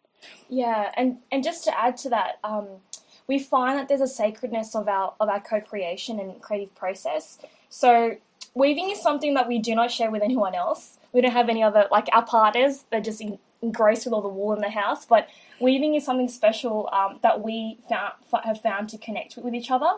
Yeah, 0.49 0.91
and 0.97 1.17
and 1.31 1.43
just 1.43 1.63
to 1.65 1.79
add 1.79 1.97
to 1.97 2.09
that, 2.09 2.39
um, 2.43 2.67
we 3.27 3.39
find 3.39 3.77
that 3.79 3.87
there's 3.87 4.01
a 4.01 4.07
sacredness 4.07 4.75
of 4.75 4.87
our 4.87 5.13
of 5.19 5.29
our 5.29 5.39
co-creation 5.39 6.19
and 6.19 6.41
creative 6.41 6.73
process. 6.75 7.39
So 7.69 8.17
weaving 8.53 8.89
is 8.89 9.01
something 9.01 9.33
that 9.35 9.47
we 9.47 9.59
do 9.59 9.75
not 9.75 9.91
share 9.91 10.11
with 10.11 10.21
anyone 10.21 10.55
else. 10.55 10.97
We 11.13 11.21
don't 11.21 11.31
have 11.31 11.49
any 11.49 11.63
other 11.63 11.87
like 11.91 12.09
our 12.11 12.25
partners. 12.25 12.83
They're 12.91 13.01
just 13.01 13.21
engrossed 13.61 14.05
with 14.05 14.13
all 14.13 14.21
the 14.21 14.27
wool 14.27 14.53
in 14.53 14.61
the 14.61 14.69
house. 14.69 15.05
But 15.05 15.27
weaving 15.59 15.95
is 15.95 16.03
something 16.03 16.27
special 16.27 16.89
um, 16.91 17.19
that 17.21 17.41
we 17.41 17.77
found, 17.87 18.13
have 18.43 18.61
found 18.61 18.89
to 18.89 18.97
connect 18.97 19.37
with 19.37 19.53
each 19.53 19.71
other, 19.71 19.91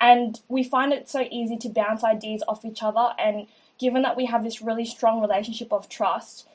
and 0.00 0.40
we 0.48 0.62
find 0.64 0.92
it 0.92 1.08
so 1.08 1.26
easy 1.30 1.56
to 1.58 1.68
bounce 1.68 2.04
ideas 2.04 2.42
off 2.48 2.64
each 2.64 2.82
other. 2.82 3.10
And 3.18 3.46
given 3.78 4.02
that 4.02 4.16
we 4.16 4.26
have 4.26 4.44
this 4.44 4.62
really 4.62 4.84
strong 4.84 5.20
relationship 5.20 5.72
of 5.72 5.88
trust, 5.88 6.46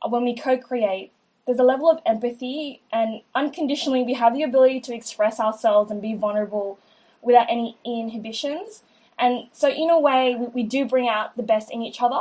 uh, 0.00 0.08
when 0.08 0.24
we 0.24 0.34
co-create, 0.34 1.12
there's 1.46 1.58
a 1.58 1.64
level 1.64 1.90
of 1.90 1.98
empathy, 2.06 2.82
and 2.92 3.22
unconditionally, 3.34 4.02
we 4.02 4.14
have 4.14 4.34
the 4.34 4.42
ability 4.42 4.80
to 4.82 4.94
express 4.94 5.40
ourselves 5.40 5.90
and 5.90 6.00
be 6.00 6.14
vulnerable 6.14 6.78
without 7.20 7.46
any 7.48 7.76
inhibitions. 7.84 8.82
And 9.18 9.48
so, 9.52 9.68
in 9.68 9.90
a 9.90 9.98
way, 9.98 10.36
we, 10.38 10.46
we 10.46 10.62
do 10.62 10.84
bring 10.84 11.08
out 11.08 11.36
the 11.36 11.42
best 11.42 11.70
in 11.70 11.82
each 11.82 12.00
other. 12.00 12.20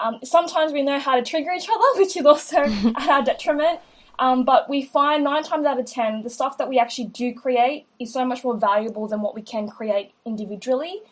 Um, 0.00 0.18
sometimes 0.24 0.72
we 0.72 0.82
know 0.82 0.98
how 0.98 1.14
to 1.14 1.22
trigger 1.22 1.50
each 1.52 1.68
other, 1.68 1.84
which 2.00 2.16
is 2.16 2.24
also 2.26 2.58
at 2.96 3.08
our 3.08 3.22
detriment. 3.22 3.80
Um, 4.18 4.44
but 4.44 4.68
we 4.70 4.84
find 4.84 5.24
nine 5.24 5.42
times 5.42 5.66
out 5.66 5.78
of 5.78 5.86
ten, 5.86 6.22
the 6.22 6.30
stuff 6.30 6.56
that 6.58 6.68
we 6.68 6.78
actually 6.78 7.06
do 7.06 7.34
create 7.34 7.86
is 7.98 8.12
so 8.12 8.24
much 8.24 8.44
more 8.44 8.56
valuable 8.56 9.08
than 9.08 9.20
what 9.20 9.34
we 9.34 9.42
can 9.42 9.68
create 9.68 10.12
individually. 10.24 11.02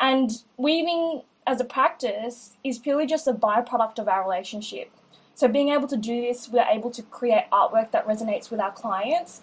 And 0.00 0.30
weaving 0.56 1.22
as 1.46 1.60
a 1.60 1.64
practice 1.64 2.56
is 2.64 2.78
purely 2.78 3.06
just 3.06 3.28
a 3.28 3.32
byproduct 3.32 3.98
of 3.98 4.08
our 4.08 4.22
relationship. 4.22 4.90
So 5.36 5.48
being 5.48 5.68
able 5.68 5.86
to 5.88 5.98
do 5.98 6.22
this, 6.22 6.48
we're 6.48 6.64
able 6.66 6.90
to 6.92 7.02
create 7.02 7.44
artwork 7.52 7.90
that 7.90 8.08
resonates 8.08 8.50
with 8.50 8.58
our 8.58 8.72
clients, 8.72 9.42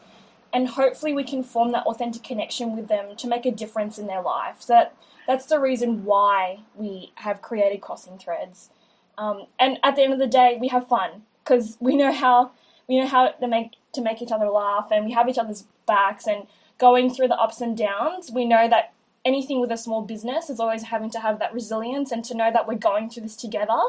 and 0.51 0.69
hopefully 0.69 1.13
we 1.13 1.23
can 1.23 1.43
form 1.43 1.71
that 1.73 1.85
authentic 1.85 2.23
connection 2.23 2.75
with 2.75 2.87
them 2.87 3.15
to 3.15 3.27
make 3.27 3.45
a 3.45 3.51
difference 3.51 3.99
in 3.99 4.07
their 4.07 4.21
life. 4.21 4.55
So 4.59 4.73
that, 4.73 4.95
that's 5.27 5.45
the 5.45 5.59
reason 5.59 6.03
why 6.03 6.61
we 6.73 7.11
have 7.17 7.43
created 7.43 7.81
Crossing 7.81 8.17
Threads. 8.17 8.71
Um, 9.19 9.45
and 9.59 9.77
at 9.83 9.95
the 9.95 10.01
end 10.01 10.13
of 10.13 10.19
the 10.19 10.25
day, 10.25 10.57
we 10.59 10.69
have 10.69 10.87
fun 10.87 11.23
because 11.43 11.77
we 11.79 11.95
know 11.95 12.11
how 12.11 12.53
we 12.87 12.99
know 12.99 13.05
how 13.05 13.27
to 13.27 13.47
make 13.47 13.73
to 13.93 14.01
make 14.01 14.19
each 14.19 14.31
other 14.31 14.49
laugh, 14.49 14.87
and 14.91 15.05
we 15.05 15.11
have 15.11 15.29
each 15.29 15.37
other's 15.37 15.65
backs. 15.85 16.25
And 16.25 16.47
going 16.79 17.13
through 17.13 17.27
the 17.27 17.39
ups 17.39 17.61
and 17.61 17.77
downs, 17.77 18.31
we 18.31 18.45
know 18.45 18.67
that 18.67 18.93
anything 19.23 19.61
with 19.61 19.71
a 19.71 19.77
small 19.77 20.01
business 20.01 20.49
is 20.49 20.59
always 20.59 20.83
having 20.83 21.11
to 21.11 21.19
have 21.19 21.37
that 21.37 21.53
resilience 21.53 22.11
and 22.11 22.25
to 22.25 22.33
know 22.33 22.51
that 22.51 22.67
we're 22.67 22.73
going 22.73 23.11
through 23.11 23.23
this 23.23 23.35
together. 23.35 23.79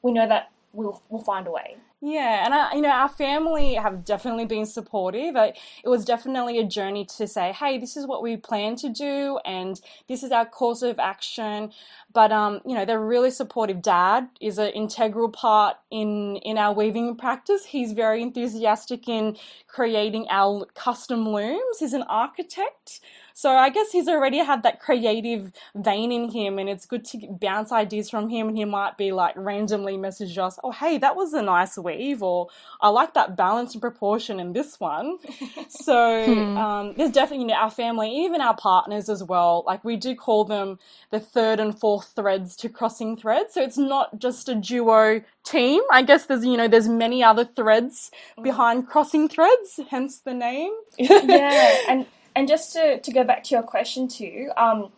We 0.00 0.12
know 0.12 0.26
that 0.26 0.50
we'll 0.72 1.02
we'll 1.08 1.22
find 1.22 1.46
a 1.46 1.50
way. 1.50 1.76
Yeah, 2.04 2.44
and 2.44 2.52
I, 2.52 2.74
you 2.74 2.80
know, 2.80 2.90
our 2.90 3.08
family 3.08 3.74
have 3.74 4.04
definitely 4.04 4.44
been 4.44 4.66
supportive. 4.66 5.36
It 5.36 5.56
was 5.84 6.04
definitely 6.04 6.58
a 6.58 6.64
journey 6.64 7.04
to 7.16 7.28
say, 7.28 7.52
hey, 7.52 7.78
this 7.78 7.96
is 7.96 8.08
what 8.08 8.24
we 8.24 8.36
plan 8.36 8.74
to 8.76 8.88
do, 8.88 9.38
and 9.44 9.80
this 10.08 10.24
is 10.24 10.32
our 10.32 10.44
course 10.44 10.82
of 10.82 10.98
action. 10.98 11.70
But 12.12 12.32
um, 12.32 12.60
you 12.66 12.74
know, 12.74 12.84
they're 12.84 13.00
really 13.00 13.30
supportive. 13.30 13.82
Dad 13.82 14.28
is 14.40 14.58
an 14.58 14.70
integral 14.70 15.28
part 15.28 15.76
in 15.92 16.36
in 16.38 16.58
our 16.58 16.74
weaving 16.74 17.16
practice. 17.16 17.66
He's 17.66 17.92
very 17.92 18.20
enthusiastic 18.20 19.08
in 19.08 19.36
creating 19.68 20.26
our 20.28 20.66
custom 20.74 21.28
looms. 21.28 21.78
He's 21.78 21.92
an 21.92 22.02
architect, 22.08 23.00
so 23.34 23.50
I 23.50 23.70
guess 23.70 23.92
he's 23.92 24.08
already 24.08 24.38
had 24.38 24.62
that 24.62 24.80
creative 24.80 25.52
vein 25.74 26.12
in 26.12 26.30
him, 26.30 26.58
and 26.58 26.68
it's 26.68 26.86
good 26.86 27.04
to 27.06 27.18
bounce 27.40 27.72
ideas 27.72 28.10
from 28.10 28.28
him. 28.28 28.48
And 28.48 28.56
he 28.56 28.64
might 28.64 28.96
be 28.96 29.12
like 29.12 29.34
randomly 29.36 29.96
message 29.96 30.36
us, 30.38 30.58
"Oh, 30.62 30.72
hey, 30.72 30.98
that 30.98 31.16
was 31.16 31.32
a 31.32 31.42
nice 31.42 31.78
weave," 31.78 32.22
or 32.22 32.48
"I 32.80 32.88
like 32.88 33.14
that 33.14 33.36
balance 33.36 33.74
and 33.74 33.80
proportion 33.80 34.40
in 34.40 34.52
this 34.52 34.78
one." 34.78 35.18
so 35.68 36.24
hmm. 36.24 36.56
um, 36.56 36.94
there's 36.96 37.12
definitely 37.12 37.44
you 37.44 37.48
know 37.48 37.54
our 37.54 37.70
family, 37.70 38.10
even 38.24 38.40
our 38.40 38.56
partners 38.56 39.08
as 39.08 39.22
well. 39.22 39.64
Like 39.66 39.84
we 39.84 39.96
do 39.96 40.14
call 40.14 40.44
them 40.44 40.78
the 41.10 41.20
third 41.20 41.60
and 41.60 41.78
fourth 41.78 42.12
threads 42.14 42.56
to 42.56 42.68
crossing 42.68 43.16
threads. 43.16 43.54
So 43.54 43.62
it's 43.62 43.78
not 43.78 44.18
just 44.18 44.48
a 44.48 44.54
duo 44.54 45.22
team. 45.44 45.82
I 45.90 46.02
guess 46.02 46.26
there's 46.26 46.44
you 46.44 46.56
know 46.56 46.68
there's 46.68 46.88
many 46.88 47.22
other 47.22 47.44
threads 47.44 48.10
mm. 48.38 48.42
behind 48.42 48.88
crossing 48.88 49.28
threads, 49.28 49.80
hence 49.90 50.18
the 50.18 50.34
name. 50.34 50.72
yeah, 50.98 51.76
and 51.88 52.06
and 52.34 52.48
just 52.48 52.72
to, 52.72 52.98
to 53.00 53.12
go 53.12 53.24
back 53.24 53.44
to 53.44 53.54
your 53.54 53.62
question 53.62 54.08
too, 54.08 54.50
um, 54.56 54.90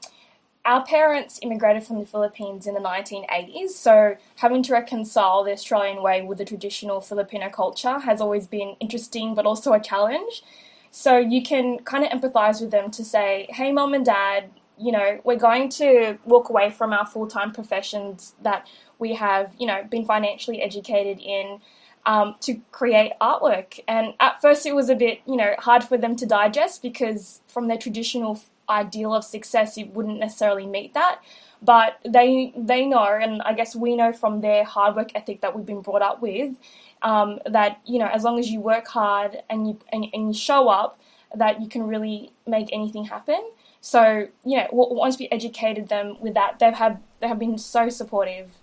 our 0.64 0.84
parents 0.84 1.38
immigrated 1.42 1.84
from 1.84 1.98
the 1.98 2.06
Philippines 2.06 2.66
in 2.66 2.74
the 2.74 2.80
1980s, 2.80 3.70
so 3.70 4.16
having 4.36 4.62
to 4.62 4.72
reconcile 4.72 5.44
the 5.44 5.52
Australian 5.52 6.02
way 6.02 6.22
with 6.22 6.38
the 6.38 6.44
traditional 6.44 7.00
Filipino 7.00 7.50
culture 7.50 7.98
has 7.98 8.20
always 8.20 8.46
been 8.46 8.76
interesting 8.80 9.34
but 9.34 9.44
also 9.44 9.72
a 9.74 9.80
challenge. 9.80 10.42
So 10.90 11.18
you 11.18 11.42
can 11.42 11.80
kind 11.80 12.04
of 12.04 12.10
empathize 12.10 12.60
with 12.60 12.70
them 12.70 12.90
to 12.92 13.04
say, 13.04 13.46
hey, 13.50 13.72
mom 13.72 13.94
and 13.94 14.06
dad, 14.06 14.48
you 14.78 14.92
know, 14.92 15.20
we're 15.24 15.36
going 15.36 15.68
to 15.70 16.18
walk 16.24 16.48
away 16.48 16.70
from 16.70 16.92
our 16.92 17.04
full 17.04 17.26
time 17.26 17.52
professions 17.52 18.34
that 18.42 18.66
we 18.98 19.14
have, 19.14 19.54
you 19.58 19.66
know, 19.66 19.82
been 19.90 20.06
financially 20.06 20.62
educated 20.62 21.18
in 21.20 21.60
um, 22.06 22.36
to 22.40 22.60
create 22.70 23.12
artwork. 23.20 23.80
And 23.88 24.14
at 24.20 24.40
first, 24.40 24.66
it 24.66 24.74
was 24.74 24.88
a 24.88 24.94
bit, 24.94 25.20
you 25.26 25.36
know, 25.36 25.54
hard 25.58 25.84
for 25.84 25.96
them 25.96 26.16
to 26.16 26.26
digest 26.26 26.82
because 26.82 27.40
from 27.46 27.68
their 27.68 27.78
traditional 27.78 28.40
ideal 28.68 29.14
of 29.14 29.24
success, 29.24 29.76
it 29.78 29.90
wouldn't 29.90 30.18
necessarily 30.18 30.66
meet 30.66 30.94
that. 30.94 31.20
But 31.62 31.98
they 32.04 32.52
they 32.56 32.84
know, 32.84 33.04
and 33.04 33.40
I 33.42 33.54
guess 33.54 33.74
we 33.74 33.96
know 33.96 34.12
from 34.12 34.42
their 34.42 34.64
hard 34.64 34.96
work 34.96 35.10
ethic 35.14 35.40
that 35.40 35.56
we've 35.56 35.64
been 35.64 35.80
brought 35.80 36.02
up 36.02 36.20
with, 36.20 36.56
um, 37.00 37.38
that 37.46 37.80
you 37.86 37.98
know, 37.98 38.08
as 38.12 38.22
long 38.22 38.38
as 38.38 38.50
you 38.50 38.60
work 38.60 38.86
hard 38.86 39.42
and 39.48 39.66
you 39.68 39.78
and, 39.90 40.06
and 40.12 40.28
you 40.28 40.34
show 40.34 40.68
up, 40.68 41.00
that 41.34 41.62
you 41.62 41.68
can 41.68 41.84
really 41.86 42.32
make 42.46 42.68
anything 42.70 43.06
happen. 43.06 43.50
So 43.80 44.28
yeah, 44.44 44.68
once 44.72 45.18
we 45.18 45.28
educated 45.30 45.88
them 45.88 46.16
with 46.20 46.34
that, 46.34 46.58
they've 46.58 46.74
had 46.74 47.00
they 47.20 47.28
have 47.28 47.38
been 47.38 47.56
so 47.56 47.88
supportive 47.88 48.58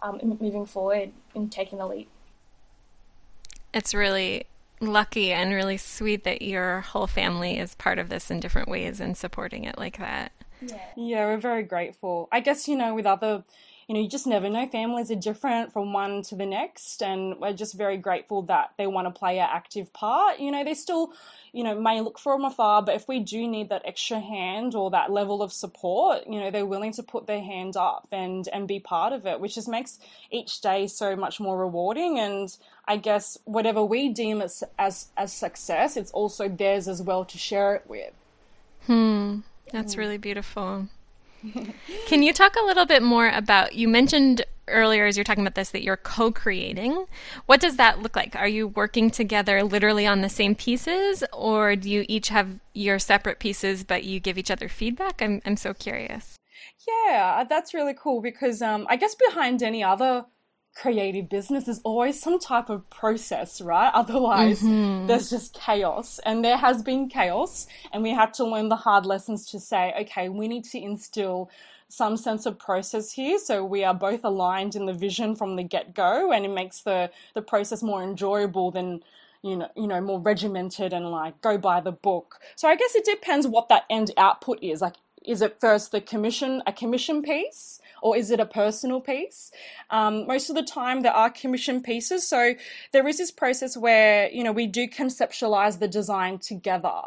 um, 0.00 0.20
moving 0.40 0.66
forward 0.66 1.10
in 1.34 1.48
taking 1.48 1.78
the 1.78 1.86
leap. 1.86 2.08
It's 3.74 3.94
really 3.94 4.46
lucky 4.80 5.32
and 5.32 5.52
really 5.52 5.76
sweet 5.76 6.24
that 6.24 6.42
your 6.42 6.80
whole 6.80 7.06
family 7.06 7.58
is 7.58 7.74
part 7.74 7.98
of 7.98 8.08
this 8.08 8.30
in 8.30 8.40
different 8.40 8.68
ways 8.68 9.00
and 9.00 9.16
supporting 9.16 9.64
it 9.64 9.76
like 9.76 9.98
that. 9.98 10.32
Yeah. 10.60 10.78
yeah, 10.96 11.26
we're 11.26 11.36
very 11.36 11.62
grateful. 11.62 12.28
I 12.32 12.40
guess, 12.40 12.68
you 12.68 12.76
know, 12.76 12.94
with 12.94 13.06
other 13.06 13.44
you 13.86 13.94
know, 13.94 14.00
you 14.00 14.08
just 14.08 14.26
never 14.26 14.48
know. 14.48 14.66
Families 14.66 15.10
are 15.10 15.16
different 15.16 15.72
from 15.72 15.92
one 15.92 16.22
to 16.22 16.34
the 16.34 16.46
next, 16.46 17.02
and 17.02 17.38
we're 17.38 17.52
just 17.52 17.74
very 17.74 17.96
grateful 17.96 18.42
that 18.42 18.72
they 18.78 18.86
want 18.86 19.06
to 19.06 19.18
play 19.18 19.38
an 19.38 19.48
active 19.50 19.92
part. 19.92 20.38
You 20.38 20.50
know, 20.50 20.64
they 20.64 20.74
still, 20.74 21.12
you 21.52 21.64
know, 21.64 21.78
may 21.78 22.00
look 22.00 22.18
from 22.18 22.44
afar, 22.44 22.82
but 22.82 22.94
if 22.94 23.08
we 23.08 23.20
do 23.20 23.46
need 23.46 23.68
that 23.68 23.82
extra 23.84 24.20
hand 24.20 24.74
or 24.74 24.90
that 24.90 25.10
level 25.10 25.42
of 25.42 25.52
support, 25.52 26.26
you 26.26 26.40
know, 26.40 26.50
they're 26.50 26.66
willing 26.66 26.92
to 26.94 27.02
put 27.02 27.26
their 27.26 27.42
hand 27.42 27.76
up 27.76 28.08
and 28.10 28.48
and 28.52 28.66
be 28.66 28.80
part 28.80 29.12
of 29.12 29.26
it, 29.26 29.40
which 29.40 29.54
just 29.54 29.68
makes 29.68 29.98
each 30.30 30.60
day 30.60 30.86
so 30.86 31.14
much 31.14 31.38
more 31.40 31.58
rewarding. 31.58 32.18
And 32.18 32.56
I 32.86 32.96
guess 32.96 33.38
whatever 33.44 33.84
we 33.84 34.08
deem 34.08 34.40
as 34.40 34.64
as, 34.78 35.08
as 35.16 35.32
success, 35.32 35.96
it's 35.96 36.10
also 36.12 36.48
theirs 36.48 36.88
as 36.88 37.02
well 37.02 37.24
to 37.26 37.38
share 37.38 37.74
it 37.74 37.84
with. 37.86 38.12
Hmm, 38.86 39.40
that's 39.70 39.96
really 39.96 40.18
beautiful. 40.18 40.88
Can 42.06 42.22
you 42.22 42.32
talk 42.32 42.56
a 42.56 42.64
little 42.64 42.86
bit 42.86 43.02
more 43.02 43.28
about? 43.28 43.74
You 43.74 43.88
mentioned 43.88 44.44
earlier 44.68 45.06
as 45.06 45.16
you're 45.16 45.24
talking 45.24 45.44
about 45.44 45.54
this 45.54 45.70
that 45.70 45.82
you're 45.82 45.96
co-creating. 45.96 47.06
What 47.46 47.60
does 47.60 47.76
that 47.76 48.00
look 48.00 48.16
like? 48.16 48.34
Are 48.34 48.48
you 48.48 48.68
working 48.68 49.10
together 49.10 49.62
literally 49.62 50.06
on 50.06 50.22
the 50.22 50.28
same 50.28 50.54
pieces, 50.54 51.22
or 51.32 51.76
do 51.76 51.90
you 51.90 52.04
each 52.08 52.28
have 52.28 52.58
your 52.72 52.98
separate 52.98 53.38
pieces 53.38 53.84
but 53.84 54.04
you 54.04 54.20
give 54.20 54.38
each 54.38 54.50
other 54.50 54.68
feedback? 54.68 55.20
I'm 55.20 55.42
I'm 55.44 55.56
so 55.56 55.74
curious. 55.74 56.36
Yeah, 56.86 57.44
that's 57.48 57.74
really 57.74 57.94
cool 57.94 58.20
because 58.20 58.62
um, 58.62 58.86
I 58.88 58.96
guess 58.96 59.14
behind 59.14 59.62
any 59.62 59.82
other 59.82 60.26
creative 60.74 61.28
business 61.28 61.68
is 61.68 61.80
always 61.84 62.20
some 62.20 62.38
type 62.38 62.68
of 62.68 62.88
process 62.90 63.60
right 63.60 63.90
otherwise 63.94 64.60
mm-hmm. 64.60 65.06
there's 65.06 65.30
just 65.30 65.54
chaos 65.54 66.18
and 66.26 66.44
there 66.44 66.56
has 66.56 66.82
been 66.82 67.08
chaos 67.08 67.66
and 67.92 68.02
we 68.02 68.10
had 68.10 68.34
to 68.34 68.44
learn 68.44 68.68
the 68.68 68.76
hard 68.76 69.06
lessons 69.06 69.46
to 69.46 69.60
say 69.60 69.94
okay 70.00 70.28
we 70.28 70.48
need 70.48 70.64
to 70.64 70.78
instill 70.78 71.50
some 71.88 72.16
sense 72.16 72.44
of 72.44 72.58
process 72.58 73.12
here 73.12 73.38
so 73.38 73.64
we 73.64 73.84
are 73.84 73.94
both 73.94 74.24
aligned 74.24 74.74
in 74.74 74.86
the 74.86 74.92
vision 74.92 75.36
from 75.36 75.54
the 75.54 75.62
get-go 75.62 76.32
and 76.32 76.44
it 76.44 76.50
makes 76.50 76.80
the 76.80 77.10
the 77.34 77.42
process 77.42 77.82
more 77.82 78.02
enjoyable 78.02 78.70
than 78.70 79.00
you 79.44 79.56
know, 79.56 79.68
you 79.76 79.86
know, 79.86 80.00
more 80.00 80.18
regimented 80.18 80.94
and 80.94 81.10
like 81.10 81.38
go 81.42 81.58
by 81.58 81.78
the 81.78 81.92
book. 81.92 82.40
So 82.56 82.66
I 82.66 82.76
guess 82.76 82.94
it 82.94 83.04
depends 83.04 83.46
what 83.46 83.68
that 83.68 83.84
end 83.90 84.10
output 84.16 84.58
is. 84.62 84.80
Like, 84.80 84.94
is 85.22 85.42
it 85.42 85.60
first 85.60 85.92
the 85.92 86.00
commission, 86.00 86.62
a 86.66 86.72
commission 86.72 87.20
piece, 87.22 87.78
or 88.04 88.18
is 88.18 88.30
it 88.30 88.38
a 88.38 88.44
personal 88.44 89.00
piece? 89.00 89.50
Um, 89.88 90.26
most 90.26 90.50
of 90.50 90.56
the 90.56 90.62
time, 90.62 91.00
there 91.00 91.14
are 91.14 91.30
commission 91.30 91.82
pieces. 91.82 92.28
So 92.28 92.54
there 92.92 93.08
is 93.08 93.16
this 93.16 93.30
process 93.30 93.78
where, 93.78 94.30
you 94.30 94.44
know, 94.44 94.52
we 94.52 94.66
do 94.66 94.86
conceptualize 94.86 95.78
the 95.78 95.88
design 95.88 96.38
together. 96.38 97.00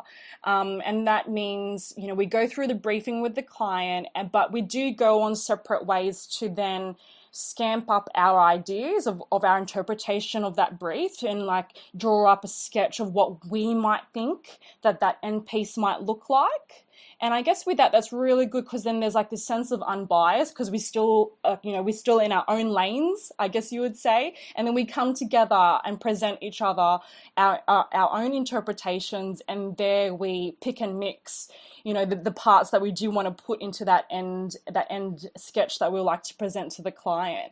Um, 0.43 0.81
and 0.83 1.05
that 1.07 1.29
means, 1.29 1.93
you 1.97 2.07
know, 2.07 2.15
we 2.15 2.25
go 2.25 2.47
through 2.47 2.67
the 2.67 2.75
briefing 2.75 3.21
with 3.21 3.35
the 3.35 3.43
client, 3.43 4.07
but 4.31 4.51
we 4.51 4.63
do 4.63 4.91
go 4.91 5.21
on 5.21 5.35
separate 5.35 5.85
ways 5.85 6.25
to 6.39 6.49
then 6.49 6.95
scamp 7.31 7.91
up 7.91 8.09
our 8.15 8.41
ideas 8.41 9.05
of, 9.05 9.21
of 9.31 9.43
our 9.43 9.59
interpretation 9.59 10.43
of 10.43 10.55
that 10.55 10.79
brief 10.79 11.21
and 11.21 11.43
like 11.43 11.77
draw 11.95 12.25
up 12.25 12.43
a 12.43 12.47
sketch 12.47 12.99
of 12.99 13.13
what 13.13 13.45
we 13.47 13.75
might 13.75 14.01
think 14.15 14.57
that 14.81 14.99
that 14.99 15.19
end 15.21 15.45
piece 15.45 15.77
might 15.77 16.01
look 16.01 16.27
like 16.27 16.86
and 17.19 17.33
I 17.33 17.41
guess 17.41 17.65
with 17.65 17.77
that, 17.77 17.91
that's 17.91 18.13
really 18.13 18.45
good 18.45 18.65
because 18.65 18.83
then 18.83 18.99
there's 18.99 19.15
like 19.15 19.31
this 19.31 19.45
sense 19.45 19.71
of 19.71 19.81
unbiased 19.81 20.53
because 20.53 20.69
we 20.69 20.77
still, 20.77 21.33
uh, 21.43 21.57
you 21.63 21.71
know, 21.71 21.81
we're 21.81 21.93
still 21.93 22.19
in 22.19 22.31
our 22.31 22.45
own 22.47 22.69
lanes, 22.69 23.31
I 23.39 23.47
guess 23.47 23.71
you 23.71 23.81
would 23.81 23.97
say. 23.97 24.35
And 24.55 24.67
then 24.67 24.75
we 24.75 24.85
come 24.85 25.15
together 25.15 25.79
and 25.83 25.99
present 25.99 26.37
each 26.41 26.61
other 26.61 26.99
our, 27.35 27.61
our, 27.67 27.87
our 27.91 28.21
own 28.21 28.33
interpretations. 28.33 29.41
And 29.47 29.75
there 29.77 30.13
we 30.13 30.57
pick 30.61 30.79
and 30.79 30.99
mix, 30.99 31.49
you 31.83 31.93
know, 31.93 32.05
the, 32.05 32.17
the 32.17 32.31
parts 32.31 32.69
that 32.69 32.81
we 32.81 32.91
do 32.91 33.09
want 33.09 33.27
to 33.27 33.43
put 33.43 33.61
into 33.63 33.83
that 33.85 34.05
end, 34.11 34.55
that 34.71 34.85
end 34.91 35.25
sketch 35.35 35.79
that 35.79 35.91
we 35.91 35.99
like 35.99 36.21
to 36.23 36.35
present 36.35 36.71
to 36.73 36.83
the 36.83 36.91
client. 36.91 37.51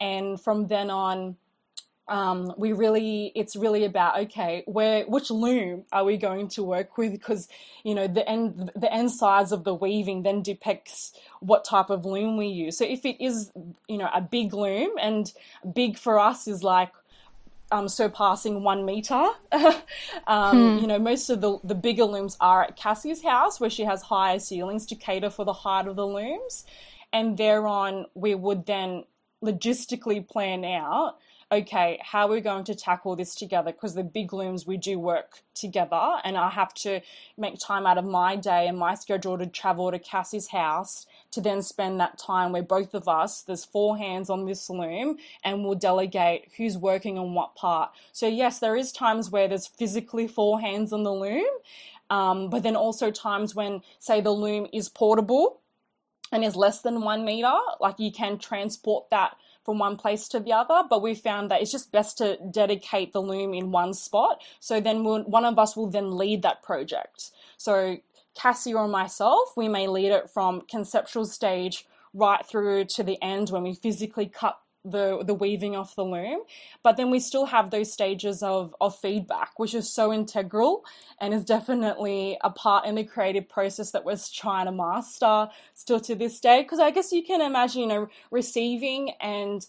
And 0.00 0.40
from 0.40 0.68
then 0.68 0.88
on, 0.88 1.36
um, 2.12 2.52
we 2.58 2.72
really 2.72 3.32
it's 3.34 3.56
really 3.56 3.86
about 3.86 4.18
okay 4.20 4.62
where 4.66 5.04
which 5.04 5.30
loom 5.30 5.84
are 5.92 6.04
we 6.04 6.18
going 6.18 6.46
to 6.46 6.62
work 6.62 6.98
with 6.98 7.10
because 7.10 7.48
you 7.84 7.94
know 7.94 8.06
the 8.06 8.28
end 8.28 8.70
the 8.76 8.92
end 8.92 9.10
size 9.10 9.50
of 9.50 9.64
the 9.64 9.72
weaving 9.74 10.22
then 10.22 10.42
depicts 10.42 11.12
what 11.40 11.64
type 11.64 11.88
of 11.88 12.04
loom 12.04 12.36
we 12.36 12.48
use 12.48 12.76
so 12.76 12.84
if 12.84 13.06
it 13.06 13.16
is 13.24 13.50
you 13.88 13.96
know 13.96 14.10
a 14.12 14.20
big 14.20 14.52
loom 14.52 14.90
and 15.00 15.32
big 15.74 15.96
for 15.96 16.18
us 16.18 16.46
is 16.46 16.62
like 16.62 16.92
um, 17.70 17.88
surpassing 17.88 18.62
one 18.62 18.84
meter. 18.84 19.28
um, 20.26 20.76
hmm. 20.76 20.82
You 20.82 20.86
know, 20.86 20.98
most 20.98 21.30
of 21.30 21.40
the, 21.40 21.58
the 21.64 21.74
bigger 21.74 22.04
looms 22.04 22.36
are 22.38 22.64
at 22.64 22.76
Cassie's 22.76 23.22
house 23.22 23.58
where 23.58 23.70
she 23.70 23.84
has 23.84 24.02
higher 24.02 24.38
ceilings 24.38 24.84
to 24.88 24.94
cater 24.94 25.30
for 25.30 25.46
the 25.46 25.54
height 25.54 25.86
of 25.86 25.96
the 25.96 26.06
looms. 26.06 26.66
And 27.14 27.38
thereon, 27.38 28.04
we 28.12 28.34
would 28.34 28.66
then 28.66 29.04
logistically 29.42 30.28
plan 30.28 30.66
out 30.66 31.16
okay, 31.52 32.00
how 32.02 32.26
are 32.26 32.32
we 32.32 32.40
going 32.40 32.64
to 32.64 32.74
tackle 32.74 33.14
this 33.14 33.34
together? 33.34 33.72
Because 33.72 33.94
the 33.94 34.02
big 34.02 34.32
looms, 34.32 34.66
we 34.66 34.78
do 34.78 34.98
work 34.98 35.42
together, 35.54 36.16
and 36.24 36.38
I 36.38 36.48
have 36.48 36.72
to 36.76 37.00
make 37.36 37.58
time 37.58 37.86
out 37.86 37.98
of 37.98 38.06
my 38.06 38.36
day 38.36 38.66
and 38.66 38.78
my 38.78 38.94
schedule 38.94 39.36
to 39.36 39.46
travel 39.46 39.90
to 39.90 39.98
Cassie's 39.98 40.48
house 40.48 41.06
to 41.30 41.42
then 41.42 41.60
spend 41.60 42.00
that 42.00 42.18
time 42.18 42.52
where 42.52 42.62
both 42.62 42.94
of 42.94 43.06
us, 43.06 43.42
there's 43.42 43.66
four 43.66 43.98
hands 43.98 44.30
on 44.30 44.46
this 44.46 44.70
loom, 44.70 45.18
and 45.44 45.62
we'll 45.62 45.74
delegate 45.74 46.50
who's 46.56 46.78
working 46.78 47.18
on 47.18 47.34
what 47.34 47.54
part. 47.54 47.90
So, 48.12 48.26
yes, 48.26 48.58
there 48.58 48.76
is 48.76 48.90
times 48.90 49.30
where 49.30 49.46
there's 49.46 49.66
physically 49.66 50.26
four 50.26 50.58
hands 50.58 50.90
on 50.90 51.02
the 51.02 51.12
loom, 51.12 51.48
um, 52.08 52.48
but 52.48 52.62
then 52.62 52.76
also 52.76 53.10
times 53.10 53.54
when, 53.54 53.82
say, 53.98 54.22
the 54.22 54.30
loom 54.30 54.68
is 54.72 54.88
portable 54.88 55.60
and 56.32 56.42
is 56.42 56.56
less 56.56 56.80
than 56.80 57.02
one 57.02 57.26
meter, 57.26 57.52
like 57.78 57.98
you 57.98 58.10
can 58.10 58.38
transport 58.38 59.10
that 59.10 59.36
from 59.64 59.78
one 59.78 59.96
place 59.96 60.28
to 60.28 60.40
the 60.40 60.52
other, 60.52 60.82
but 60.88 61.02
we 61.02 61.14
found 61.14 61.50
that 61.50 61.62
it's 61.62 61.72
just 61.72 61.92
best 61.92 62.18
to 62.18 62.38
dedicate 62.50 63.12
the 63.12 63.22
loom 63.22 63.54
in 63.54 63.70
one 63.70 63.94
spot. 63.94 64.42
So 64.60 64.80
then 64.80 65.04
we'll, 65.04 65.22
one 65.24 65.44
of 65.44 65.58
us 65.58 65.76
will 65.76 65.88
then 65.88 66.16
lead 66.16 66.42
that 66.42 66.62
project. 66.62 67.30
So 67.56 67.98
Cassie 68.34 68.74
or 68.74 68.88
myself, 68.88 69.52
we 69.56 69.68
may 69.68 69.86
lead 69.86 70.12
it 70.12 70.30
from 70.30 70.62
conceptual 70.62 71.26
stage 71.26 71.86
right 72.14 72.44
through 72.44 72.84
to 72.84 73.02
the 73.02 73.22
end 73.22 73.50
when 73.50 73.62
we 73.62 73.74
physically 73.74 74.26
cut 74.26 74.58
the 74.84 75.22
the 75.24 75.34
weaving 75.34 75.76
off 75.76 75.94
the 75.94 76.04
loom 76.04 76.40
but 76.82 76.96
then 76.96 77.10
we 77.10 77.20
still 77.20 77.46
have 77.46 77.70
those 77.70 77.92
stages 77.92 78.42
of 78.42 78.74
of 78.80 78.98
feedback 78.98 79.58
which 79.58 79.74
is 79.74 79.88
so 79.88 80.12
integral 80.12 80.84
and 81.20 81.32
is 81.32 81.44
definitely 81.44 82.36
a 82.42 82.50
part 82.50 82.84
in 82.84 82.96
the 82.96 83.04
creative 83.04 83.48
process 83.48 83.92
that 83.92 84.04
we're 84.04 84.16
trying 84.34 84.66
to 84.66 84.72
master 84.72 85.48
still 85.74 86.00
to 86.00 86.14
this 86.14 86.40
day. 86.40 86.62
Because 86.62 86.80
i 86.80 86.90
guess 86.90 87.12
you 87.12 87.22
can 87.22 87.40
imagine 87.40 87.82
you 87.82 87.86
know 87.86 88.08
receiving 88.30 89.10
and 89.20 89.66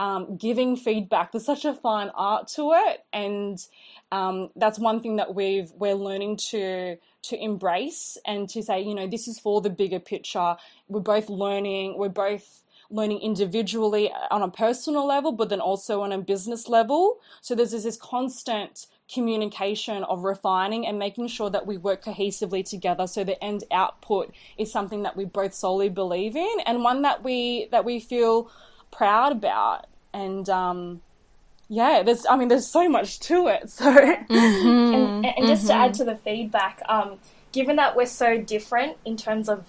um, 0.00 0.36
giving 0.36 0.76
feedback 0.76 1.30
there's 1.30 1.44
such 1.44 1.64
a 1.64 1.72
fine 1.72 2.10
art 2.14 2.48
to 2.48 2.72
it. 2.74 3.04
And 3.12 3.64
um, 4.10 4.50
that's 4.56 4.76
one 4.76 5.00
thing 5.00 5.16
that 5.16 5.34
we've 5.34 5.70
we're 5.72 5.94
learning 5.94 6.38
to 6.50 6.96
to 7.22 7.42
embrace 7.42 8.18
and 8.26 8.48
to 8.50 8.62
say 8.62 8.82
you 8.82 8.94
know 8.94 9.06
this 9.06 9.28
is 9.28 9.38
for 9.38 9.60
the 9.60 9.70
bigger 9.70 10.00
picture. 10.00 10.56
We're 10.88 11.00
both 11.00 11.28
learning 11.28 11.96
we're 11.96 12.08
both 12.08 12.63
learning 12.90 13.20
individually 13.20 14.12
on 14.30 14.42
a 14.42 14.48
personal 14.48 15.06
level, 15.06 15.32
but 15.32 15.48
then 15.48 15.60
also 15.60 16.02
on 16.02 16.12
a 16.12 16.18
business 16.18 16.68
level. 16.68 17.18
So 17.40 17.54
there's 17.54 17.70
this 17.70 17.96
constant 17.96 18.86
communication 19.12 20.02
of 20.04 20.24
refining 20.24 20.86
and 20.86 20.98
making 20.98 21.28
sure 21.28 21.50
that 21.50 21.66
we 21.66 21.76
work 21.76 22.04
cohesively 22.04 22.68
together 22.68 23.06
so 23.06 23.22
the 23.22 23.42
end 23.44 23.62
output 23.70 24.32
is 24.56 24.72
something 24.72 25.02
that 25.02 25.14
we 25.14 25.26
both 25.26 25.52
solely 25.52 25.90
believe 25.90 26.34
in 26.34 26.56
and 26.64 26.82
one 26.82 27.02
that 27.02 27.22
we 27.22 27.68
that 27.70 27.84
we 27.84 28.00
feel 28.00 28.50
proud 28.90 29.30
about 29.30 29.86
and 30.14 30.48
um 30.48 31.02
yeah 31.68 32.02
there's 32.02 32.24
i 32.30 32.36
mean 32.36 32.48
there's 32.48 32.66
so 32.66 32.88
much 32.88 33.20
to 33.20 33.46
it 33.46 33.68
so 33.70 33.92
mm-hmm. 33.92 34.94
and, 34.94 35.26
and, 35.26 35.46
just 35.46 35.64
mm-hmm. 35.64 35.68
to 35.68 35.74
add 35.74 35.92
mm-hmm. 35.92 35.98
to 35.98 36.04
the 36.04 36.16
feedback 36.16 36.80
um 36.88 37.18
given 37.52 37.76
that 37.76 37.94
we're 37.94 38.06
so 38.06 38.38
different 38.38 38.96
in 39.04 39.18
terms 39.18 39.50
of 39.50 39.66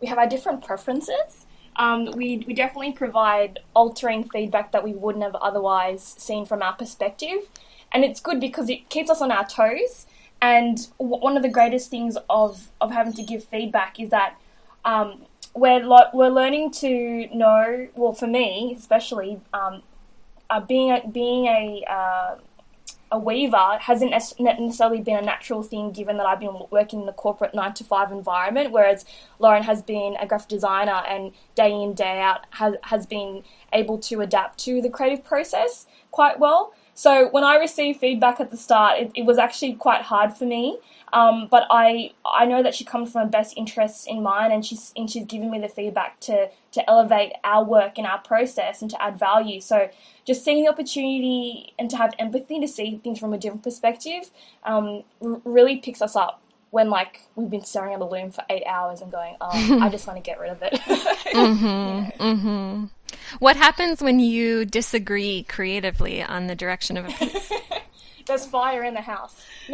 we 0.00 0.08
have 0.08 0.18
our 0.18 0.28
different 0.28 0.64
preferences 0.64 1.43
um, 1.76 2.10
we, 2.12 2.44
we 2.46 2.54
definitely 2.54 2.92
provide 2.92 3.60
altering 3.74 4.28
feedback 4.28 4.72
that 4.72 4.84
we 4.84 4.92
wouldn't 4.92 5.24
have 5.24 5.34
otherwise 5.36 6.02
seen 6.02 6.46
from 6.46 6.62
our 6.62 6.74
perspective. 6.74 7.48
And 7.92 8.04
it's 8.04 8.20
good 8.20 8.40
because 8.40 8.68
it 8.68 8.88
keeps 8.88 9.10
us 9.10 9.20
on 9.20 9.30
our 9.30 9.46
toes. 9.46 10.06
And 10.40 10.86
w- 10.98 11.20
one 11.20 11.36
of 11.36 11.42
the 11.42 11.48
greatest 11.48 11.90
things 11.90 12.16
of, 12.28 12.70
of 12.80 12.90
having 12.92 13.12
to 13.14 13.22
give 13.22 13.44
feedback 13.44 13.98
is 13.98 14.10
that 14.10 14.36
um, 14.84 15.22
we're, 15.54 15.80
lo- 15.80 16.10
we're 16.12 16.28
learning 16.28 16.70
to 16.72 17.28
know, 17.34 17.88
well, 17.94 18.12
for 18.12 18.26
me 18.26 18.74
especially, 18.78 19.40
um, 19.52 19.82
uh, 20.50 20.60
being 20.60 20.90
a, 20.90 21.06
being 21.08 21.46
a 21.46 21.84
uh, 21.90 22.36
a 23.10 23.18
weaver 23.18 23.78
hasn't 23.80 24.10
necessarily 24.38 25.00
been 25.00 25.16
a 25.16 25.22
natural 25.22 25.62
thing 25.62 25.92
given 25.92 26.16
that 26.16 26.26
I've 26.26 26.40
been 26.40 26.56
working 26.70 27.00
in 27.00 27.06
the 27.06 27.12
corporate 27.12 27.54
nine 27.54 27.74
to 27.74 27.84
five 27.84 28.10
environment, 28.10 28.72
whereas 28.72 29.04
Lauren 29.38 29.62
has 29.62 29.82
been 29.82 30.16
a 30.20 30.26
graphic 30.26 30.48
designer 30.48 31.02
and 31.08 31.32
day 31.54 31.70
in, 31.70 31.94
day 31.94 32.20
out 32.20 32.46
has, 32.50 32.74
has 32.82 33.06
been 33.06 33.44
able 33.72 33.98
to 33.98 34.20
adapt 34.20 34.58
to 34.60 34.82
the 34.82 34.90
creative 34.90 35.24
process 35.24 35.86
quite 36.10 36.38
well. 36.38 36.74
So 36.94 37.28
when 37.30 37.44
I 37.44 37.56
received 37.56 38.00
feedback 38.00 38.40
at 38.40 38.50
the 38.50 38.56
start, 38.56 39.00
it, 39.00 39.10
it 39.14 39.24
was 39.24 39.38
actually 39.38 39.74
quite 39.74 40.02
hard 40.02 40.36
for 40.36 40.44
me. 40.44 40.78
Um, 41.12 41.46
but 41.48 41.66
I 41.70 42.12
I 42.24 42.44
know 42.44 42.62
that 42.62 42.74
she 42.74 42.84
comes 42.84 43.12
from 43.12 43.22
her 43.22 43.28
best 43.28 43.56
interests 43.56 44.06
in 44.06 44.22
mind, 44.22 44.52
and 44.52 44.66
she's 44.66 44.92
and 44.96 45.08
she's 45.08 45.24
giving 45.26 45.50
me 45.50 45.60
the 45.60 45.68
feedback 45.68 46.18
to 46.20 46.50
to 46.72 46.90
elevate 46.90 47.32
our 47.44 47.64
work 47.64 47.98
and 47.98 48.06
our 48.06 48.18
process 48.18 48.82
and 48.82 48.90
to 48.90 49.00
add 49.00 49.18
value. 49.18 49.60
So 49.60 49.90
just 50.24 50.44
seeing 50.44 50.64
the 50.64 50.70
opportunity 50.70 51.72
and 51.78 51.88
to 51.90 51.96
have 51.96 52.14
empathy 52.18 52.60
to 52.60 52.66
see 52.66 53.00
things 53.02 53.18
from 53.18 53.32
a 53.32 53.38
different 53.38 53.62
perspective 53.62 54.30
um, 54.64 55.04
r- 55.24 55.40
really 55.44 55.76
picks 55.76 56.02
us 56.02 56.16
up 56.16 56.40
when 56.74 56.90
like 56.90 57.20
we've 57.36 57.50
been 57.50 57.64
staring 57.64 57.94
at 57.94 58.00
a 58.00 58.04
loom 58.04 58.32
for 58.32 58.42
eight 58.50 58.64
hours 58.66 59.00
and 59.00 59.12
going, 59.12 59.36
oh, 59.40 59.78
I 59.80 59.88
just 59.92 60.08
want 60.08 60.16
to 60.16 60.22
get 60.22 60.40
rid 60.40 60.50
of 60.50 60.60
it. 60.62 60.72
mm-hmm, 60.72 61.64
yeah. 61.66 62.10
mm-hmm. 62.18 62.84
What 63.38 63.56
happens 63.56 64.02
when 64.02 64.20
you 64.20 64.64
disagree 64.64 65.44
creatively 65.44 66.22
on 66.22 66.46
the 66.46 66.54
direction 66.54 66.96
of 66.96 67.06
a 67.06 67.08
piece? 67.08 67.52
There's 68.26 68.46
fire 68.46 68.82
in 68.82 68.94
the 68.94 69.02
house. 69.02 69.44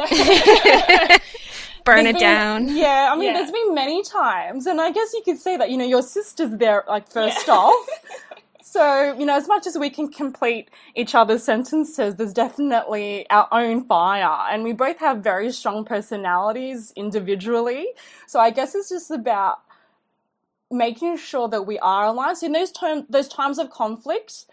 Burn 1.85 2.05
there's 2.05 2.09
it 2.09 2.13
been, 2.15 2.21
down. 2.21 2.69
Yeah, 2.69 3.11
I 3.13 3.17
mean, 3.17 3.27
yeah. 3.27 3.35
there's 3.35 3.51
been 3.51 3.75
many 3.75 4.03
times, 4.03 4.67
and 4.67 4.81
I 4.81 4.91
guess 4.91 5.13
you 5.15 5.23
could 5.25 5.39
say 5.39 5.57
that 5.57 5.71
you 5.71 5.77
know 5.77 5.87
your 5.87 6.03
sister's 6.03 6.51
there, 6.59 6.85
like 6.89 7.09
first 7.09 7.47
yeah. 7.47 7.55
off. 7.55 7.89
So, 8.63 9.17
you 9.19 9.27
know, 9.27 9.35
as 9.35 9.49
much 9.49 9.67
as 9.67 9.77
we 9.77 9.91
can 9.91 10.07
complete 10.07 10.71
each 10.95 11.17
other's 11.17 11.43
sentences, 11.43 12.15
there's 12.15 12.33
definitely 12.33 13.29
our 13.29 13.49
own 13.51 13.83
fire. 13.83 14.47
And 14.49 14.63
we 14.63 14.73
both 14.73 15.01
have 15.01 15.25
very 15.25 15.51
strong 15.51 15.85
personalities 15.85 16.93
individually. 16.95 17.89
So 18.29 18.39
I 18.39 18.51
guess 18.51 18.77
it's 18.77 18.89
just 18.89 19.11
about 19.11 19.59
making 20.71 21.17
sure 21.17 21.49
that 21.49 21.63
we 21.63 21.79
are 21.79 22.07
aligned. 22.07 22.39
So 22.39 22.47
in 22.47 22.53
those, 22.53 22.73
term, 22.73 23.07
those 23.09 23.29
times 23.29 23.59
of 23.59 23.71
conflict, 23.71 24.47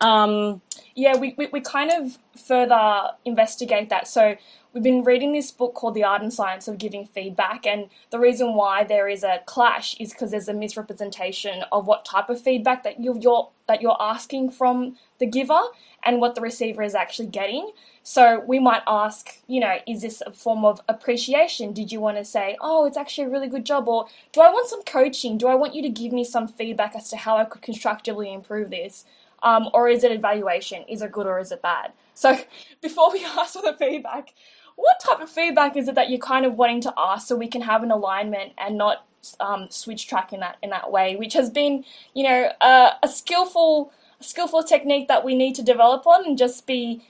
um, 0.00 0.60
yeah, 0.94 1.16
we, 1.16 1.34
we, 1.36 1.48
we 1.48 1.60
kind 1.60 1.90
of 1.90 2.18
further 2.40 3.10
investigate 3.24 3.88
that. 3.90 4.06
So 4.08 4.36
we've 4.74 4.82
been 4.82 5.04
reading 5.04 5.32
this 5.32 5.52
book 5.52 5.74
called 5.74 5.94
The 5.94 6.02
Art 6.02 6.20
and 6.20 6.32
Science 6.32 6.66
of 6.66 6.78
Giving 6.78 7.06
Feedback, 7.06 7.64
and 7.64 7.88
the 8.10 8.18
reason 8.18 8.54
why 8.54 8.82
there 8.82 9.08
is 9.08 9.22
a 9.22 9.40
clash 9.46 9.94
is 10.00 10.12
because 10.12 10.32
there's 10.32 10.48
a 10.48 10.52
misrepresentation 10.52 11.64
of 11.70 11.86
what 11.86 12.04
type 12.04 12.28
of 12.28 12.40
feedback 12.40 12.82
that 12.82 13.00
you're, 13.02 13.16
you're 13.16 13.48
that 13.66 13.80
you're 13.80 13.96
asking 14.00 14.50
from 14.50 14.96
the 15.18 15.26
giver 15.26 15.60
and 16.04 16.20
what 16.20 16.34
the 16.34 16.40
receiver 16.40 16.82
is 16.82 16.94
actually 16.94 17.28
getting. 17.28 17.70
So 18.02 18.42
we 18.46 18.58
might 18.58 18.82
ask, 18.86 19.38
you 19.46 19.60
know, 19.60 19.78
is 19.86 20.02
this 20.02 20.22
a 20.26 20.32
form 20.32 20.64
of 20.66 20.82
appreciation? 20.88 21.72
Did 21.72 21.90
you 21.90 22.00
want 22.00 22.18
to 22.18 22.24
say, 22.24 22.58
oh, 22.60 22.84
it's 22.84 22.98
actually 22.98 23.28
a 23.28 23.30
really 23.30 23.48
good 23.48 23.64
job? 23.64 23.88
Or 23.88 24.06
do 24.32 24.42
I 24.42 24.50
want 24.50 24.68
some 24.68 24.82
coaching? 24.82 25.38
Do 25.38 25.46
I 25.46 25.54
want 25.54 25.74
you 25.74 25.80
to 25.80 25.88
give 25.88 26.12
me 26.12 26.24
some 26.24 26.46
feedback 26.46 26.94
as 26.94 27.08
to 27.10 27.16
how 27.16 27.38
I 27.38 27.46
could 27.46 27.62
constructively 27.62 28.30
improve 28.34 28.68
this? 28.68 29.06
Um, 29.42 29.70
or 29.72 29.88
is 29.88 30.04
it 30.04 30.12
evaluation? 30.12 30.84
Is 30.88 31.00
it 31.00 31.12
good 31.12 31.26
or 31.26 31.38
is 31.38 31.52
it 31.52 31.62
bad? 31.62 31.92
So 32.14 32.38
before 32.82 33.12
we 33.12 33.24
ask 33.38 33.54
for 33.54 33.62
the 33.62 33.76
feedback, 33.78 34.34
what 34.76 35.00
type 35.00 35.20
of 35.20 35.30
feedback 35.30 35.76
is 35.76 35.88
it 35.88 35.94
that 35.94 36.10
you're 36.10 36.18
kind 36.18 36.44
of 36.44 36.54
wanting 36.54 36.80
to 36.82 36.94
ask 36.96 37.28
so 37.28 37.36
we 37.36 37.48
can 37.48 37.62
have 37.62 37.82
an 37.82 37.90
alignment 37.90 38.52
and 38.58 38.76
not 38.76 39.06
um, 39.40 39.68
switch 39.70 40.06
track 40.06 40.32
in 40.32 40.40
that 40.40 40.56
in 40.62 40.70
that 40.70 40.90
way, 40.90 41.16
which 41.16 41.34
has 41.34 41.50
been, 41.50 41.84
you 42.12 42.24
know, 42.24 42.50
uh, 42.60 42.90
a 43.02 43.08
skillful 43.08 43.92
a 44.20 44.24
skillful 44.24 44.62
technique 44.62 45.08
that 45.08 45.24
we 45.24 45.34
need 45.34 45.54
to 45.54 45.62
develop 45.62 46.06
on 46.06 46.24
and 46.24 46.36
just 46.38 46.66
be 46.66 47.06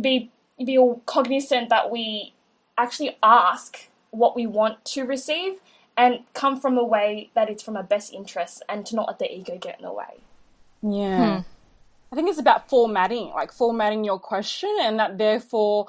be 0.00 0.30
be 0.64 0.78
cognizant 1.06 1.68
that 1.68 1.90
we 1.90 2.34
actually 2.76 3.16
ask 3.22 3.88
what 4.10 4.36
we 4.36 4.46
want 4.46 4.84
to 4.84 5.04
receive 5.04 5.54
and 5.96 6.20
come 6.34 6.60
from 6.60 6.76
a 6.76 6.84
way 6.84 7.30
that 7.34 7.48
it's 7.48 7.62
from 7.62 7.76
our 7.76 7.82
best 7.82 8.12
interest 8.12 8.62
and 8.68 8.84
to 8.86 8.96
not 8.96 9.06
let 9.06 9.18
the 9.18 9.32
ego 9.32 9.56
get 9.58 9.78
in 9.78 9.84
the 9.84 9.92
way. 9.92 10.20
Yeah. 10.82 11.36
Hmm. 11.36 11.42
I 12.12 12.16
think 12.16 12.28
it's 12.28 12.38
about 12.38 12.68
formatting, 12.68 13.30
like 13.30 13.52
formatting 13.52 14.04
your 14.04 14.20
question, 14.20 14.70
and 14.80 15.00
that 15.00 15.18
therefore 15.18 15.88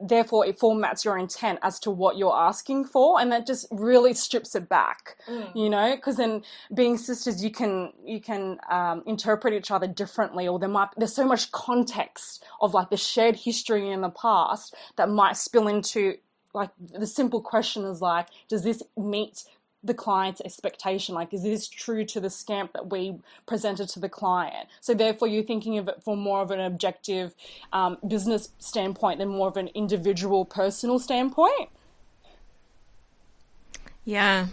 therefore 0.00 0.46
it 0.46 0.58
formats 0.58 1.04
your 1.04 1.18
intent 1.18 1.58
as 1.62 1.80
to 1.80 1.90
what 1.90 2.16
you're 2.16 2.36
asking 2.36 2.84
for 2.84 3.20
and 3.20 3.32
that 3.32 3.46
just 3.46 3.66
really 3.70 4.14
strips 4.14 4.54
it 4.54 4.68
back 4.68 5.16
mm. 5.28 5.56
you 5.56 5.68
know 5.68 5.96
because 5.96 6.16
then 6.16 6.42
being 6.74 6.96
sisters 6.96 7.42
you 7.42 7.50
can 7.50 7.92
you 8.04 8.20
can 8.20 8.58
um, 8.70 9.02
interpret 9.06 9.52
each 9.52 9.70
other 9.70 9.86
differently 9.86 10.46
or 10.46 10.58
there 10.58 10.68
might 10.68 10.88
there's 10.96 11.14
so 11.14 11.26
much 11.26 11.50
context 11.50 12.44
of 12.60 12.74
like 12.74 12.90
the 12.90 12.96
shared 12.96 13.36
history 13.36 13.90
in 13.90 14.00
the 14.00 14.10
past 14.10 14.74
that 14.96 15.08
might 15.08 15.36
spill 15.36 15.66
into 15.66 16.14
like 16.54 16.70
the 16.78 17.06
simple 17.06 17.40
question 17.40 17.84
is 17.84 18.00
like 18.00 18.28
does 18.48 18.62
this 18.62 18.82
meet 18.96 19.44
the 19.84 19.94
client's 19.94 20.40
expectation 20.44 21.14
like 21.14 21.32
is 21.32 21.42
this 21.42 21.68
true 21.68 22.04
to 22.04 22.20
the 22.20 22.30
scamp 22.30 22.72
that 22.72 22.90
we 22.90 23.18
presented 23.46 23.88
to 23.90 24.00
the 24.00 24.08
client? 24.08 24.68
So 24.80 24.94
therefore 24.94 25.28
you're 25.28 25.44
thinking 25.44 25.78
of 25.78 25.88
it 25.88 26.02
from 26.02 26.18
more 26.18 26.40
of 26.40 26.50
an 26.50 26.60
objective 26.60 27.34
um, 27.72 27.98
business 28.06 28.50
standpoint 28.58 29.18
than 29.18 29.28
more 29.28 29.48
of 29.48 29.56
an 29.56 29.68
individual 29.68 30.44
personal 30.44 30.98
standpoint? 30.98 31.70
Yeah 34.04 34.48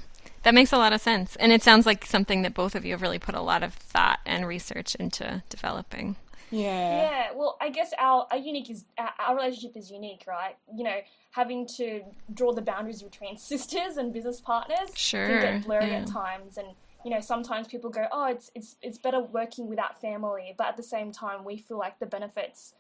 that 0.46 0.54
makes 0.54 0.72
a 0.72 0.78
lot 0.78 0.94
of 0.94 1.02
sense. 1.02 1.36
And 1.38 1.52
it 1.52 1.64
sounds 1.64 1.88
like 1.88 2.06
something 2.06 2.44
that 2.44 2.54
both 2.54 2.76
of 2.76 2.86
you 2.86 2.92
have 2.92 3.02
really 3.02 3.18
put 3.18 3.34
a 3.34 3.42
lot 3.42 3.64
of 3.64 3.74
thought 3.74 4.20
and 4.28 4.48
research 4.48 4.94
into 4.94 5.42
developing 5.50 6.18
yeah. 6.52 7.02
Yeah. 7.02 7.28
Well, 7.36 7.58
I 7.62 7.70
guess 7.70 7.92
our, 7.98 8.28
our 8.32 8.38
unique 8.38 8.70
is 8.70 8.86
our, 8.98 9.12
our 9.20 9.36
relationship 9.36 9.76
is 9.76 9.92
unique, 9.92 10.24
right? 10.28 10.56
You 10.74 10.84
know, 10.84 10.98
having 11.32 11.68
to 11.78 12.02
draw 12.34 12.54
the 12.54 12.62
boundaries 12.62 13.02
between 13.02 13.38
sisters 13.52 13.98
and 13.98 14.14
business 14.14 14.42
partners 14.42 14.90
sure. 14.96 15.28
can 15.28 15.42
get 15.42 15.66
blurry 15.66 15.90
yeah. 15.90 16.00
at 16.00 16.08
times, 16.08 16.58
and 16.58 16.68
you 17.04 17.12
know 17.12 17.22
sometimes 17.22 17.68
people 17.68 17.90
go, 17.90 18.06
oh, 18.12 18.26
it's 18.26 18.52
it's 18.56 18.76
it's 18.82 18.98
better 18.98 19.22
working 19.22 19.68
without 19.68 20.00
family, 20.00 20.54
but 20.58 20.68
at 20.68 20.78
the 20.78 20.84
same 20.84 21.12
time, 21.12 21.44
we 21.44 21.58
feel 21.58 21.78
like 21.78 22.00
the 22.00 22.06
benefits 22.06 22.74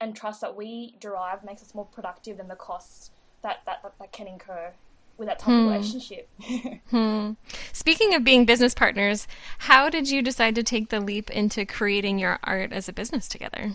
and 0.00 0.16
trust 0.16 0.40
that 0.40 0.56
we 0.56 0.96
derive 1.00 1.44
makes 1.44 1.62
us 1.62 1.74
more 1.74 1.86
productive 1.86 2.36
than 2.36 2.48
the 2.48 2.56
costs 2.56 3.10
that 3.42 3.60
that, 3.66 3.82
that, 3.82 3.94
that 3.98 4.12
can 4.12 4.26
incur 4.26 4.72
with 5.18 5.28
that 5.28 5.38
type 5.38 5.54
hmm. 5.54 5.66
of 5.66 5.72
relationship. 5.72 6.28
hmm. 6.90 7.32
Speaking 7.72 8.14
of 8.14 8.24
being 8.24 8.44
business 8.44 8.74
partners, 8.74 9.26
how 9.58 9.88
did 9.88 10.10
you 10.10 10.22
decide 10.22 10.54
to 10.54 10.62
take 10.62 10.88
the 10.88 11.00
leap 11.00 11.30
into 11.30 11.64
creating 11.64 12.18
your 12.18 12.38
art 12.44 12.72
as 12.72 12.88
a 12.88 12.92
business 12.92 13.28
together? 13.28 13.72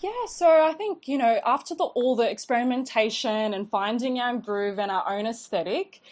Yeah, 0.00 0.26
so 0.26 0.46
I 0.46 0.74
think, 0.74 1.08
you 1.08 1.16
know, 1.16 1.40
after 1.46 1.74
the, 1.74 1.84
all 1.84 2.14
the 2.14 2.30
experimentation 2.30 3.54
and 3.54 3.70
finding 3.70 4.20
our 4.20 4.36
groove 4.36 4.78
and 4.78 4.90
our 4.90 5.08
own 5.08 5.26
aesthetic, 5.26 6.02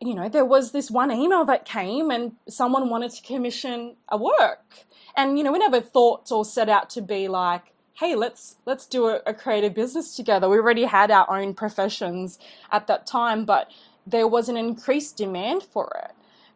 you 0.00 0.14
know, 0.14 0.28
there 0.28 0.44
was 0.44 0.72
this 0.72 0.90
one 0.90 1.10
email 1.10 1.44
that 1.44 1.64
came 1.64 2.10
and 2.10 2.32
someone 2.48 2.88
wanted 2.88 3.10
to 3.12 3.22
commission 3.22 3.96
a 4.08 4.16
work. 4.16 4.86
And, 5.16 5.36
you 5.36 5.44
know, 5.44 5.52
we 5.52 5.58
never 5.58 5.80
thought 5.80 6.30
or 6.32 6.44
set 6.44 6.68
out 6.68 6.90
to 6.90 7.02
be 7.02 7.28
like, 7.28 7.74
hey, 7.98 8.14
let's 8.14 8.56
let's 8.66 8.86
do 8.86 9.06
a, 9.06 9.20
a 9.26 9.34
creative 9.34 9.74
business 9.74 10.14
together. 10.14 10.48
We 10.48 10.56
already 10.56 10.84
had 10.84 11.10
our 11.10 11.28
own 11.30 11.54
professions 11.54 12.38
at 12.70 12.86
that 12.86 13.06
time, 13.06 13.44
but 13.44 13.70
there 14.06 14.28
was 14.28 14.48
an 14.48 14.56
increased 14.56 15.16
demand 15.16 15.62
for 15.62 15.90
it. 16.04 16.12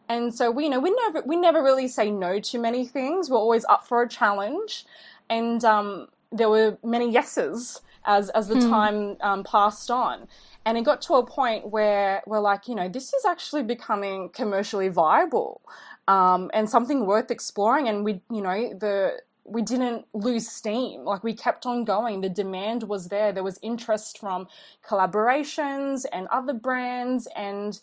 And 0.09 0.35
so 0.35 0.51
we 0.51 0.65
you 0.65 0.71
know 0.71 0.81
we 0.81 0.91
never 0.91 1.23
we 1.27 1.37
never 1.37 1.63
really 1.63 1.89
say 1.89 2.11
no 2.11 2.41
to 2.41 2.59
many 2.59 2.87
things. 2.87 3.31
We're 3.31 3.39
always 3.39 3.65
up 3.67 3.87
for 3.87 4.03
a 4.03 4.09
challenge, 4.09 4.85
and 5.29 5.65
um, 5.65 6.09
there 6.31 6.49
were 6.49 6.79
many 6.85 7.11
yeses 7.11 7.81
as 8.05 8.31
as 8.31 8.49
the 8.49 8.57
hmm. 8.57 8.71
time 8.71 9.17
um, 9.21 9.45
passed 9.45 9.91
on. 9.91 10.29
And 10.67 10.77
it 10.77 10.85
got 10.85 11.01
to 11.03 11.15
a 11.15 11.25
point 11.25 11.71
where 11.71 12.23
we're 12.27 12.41
like, 12.41 12.69
you 12.69 12.75
know, 12.75 12.87
this 12.87 13.15
is 13.15 13.25
actually 13.25 13.63
becoming 13.63 14.29
commercially 14.29 14.89
viable 14.89 15.63
um, 16.07 16.51
and 16.53 16.69
something 16.69 17.07
worth 17.07 17.31
exploring. 17.31 17.89
And 17.89 18.05
we, 18.05 18.21
you 18.31 18.43
know, 18.43 18.75
the 18.79 19.21
we 19.51 19.63
didn't 19.63 20.07
lose 20.15 20.49
steam. 20.49 21.05
Like 21.05 21.25
we 21.25 21.35
kept 21.35 21.67
on 21.67 21.85
going. 21.85 22.21
The 22.21 22.29
demand 22.29 22.85
was 22.85 23.09
there. 23.09 23.33
There 23.33 23.43
was 23.43 23.59
interest 23.63 24.19
from 24.19 24.49
collaborations 24.87 26.07
and 26.13 26.29
other 26.29 26.53
brands, 26.53 27.27
and 27.37 27.81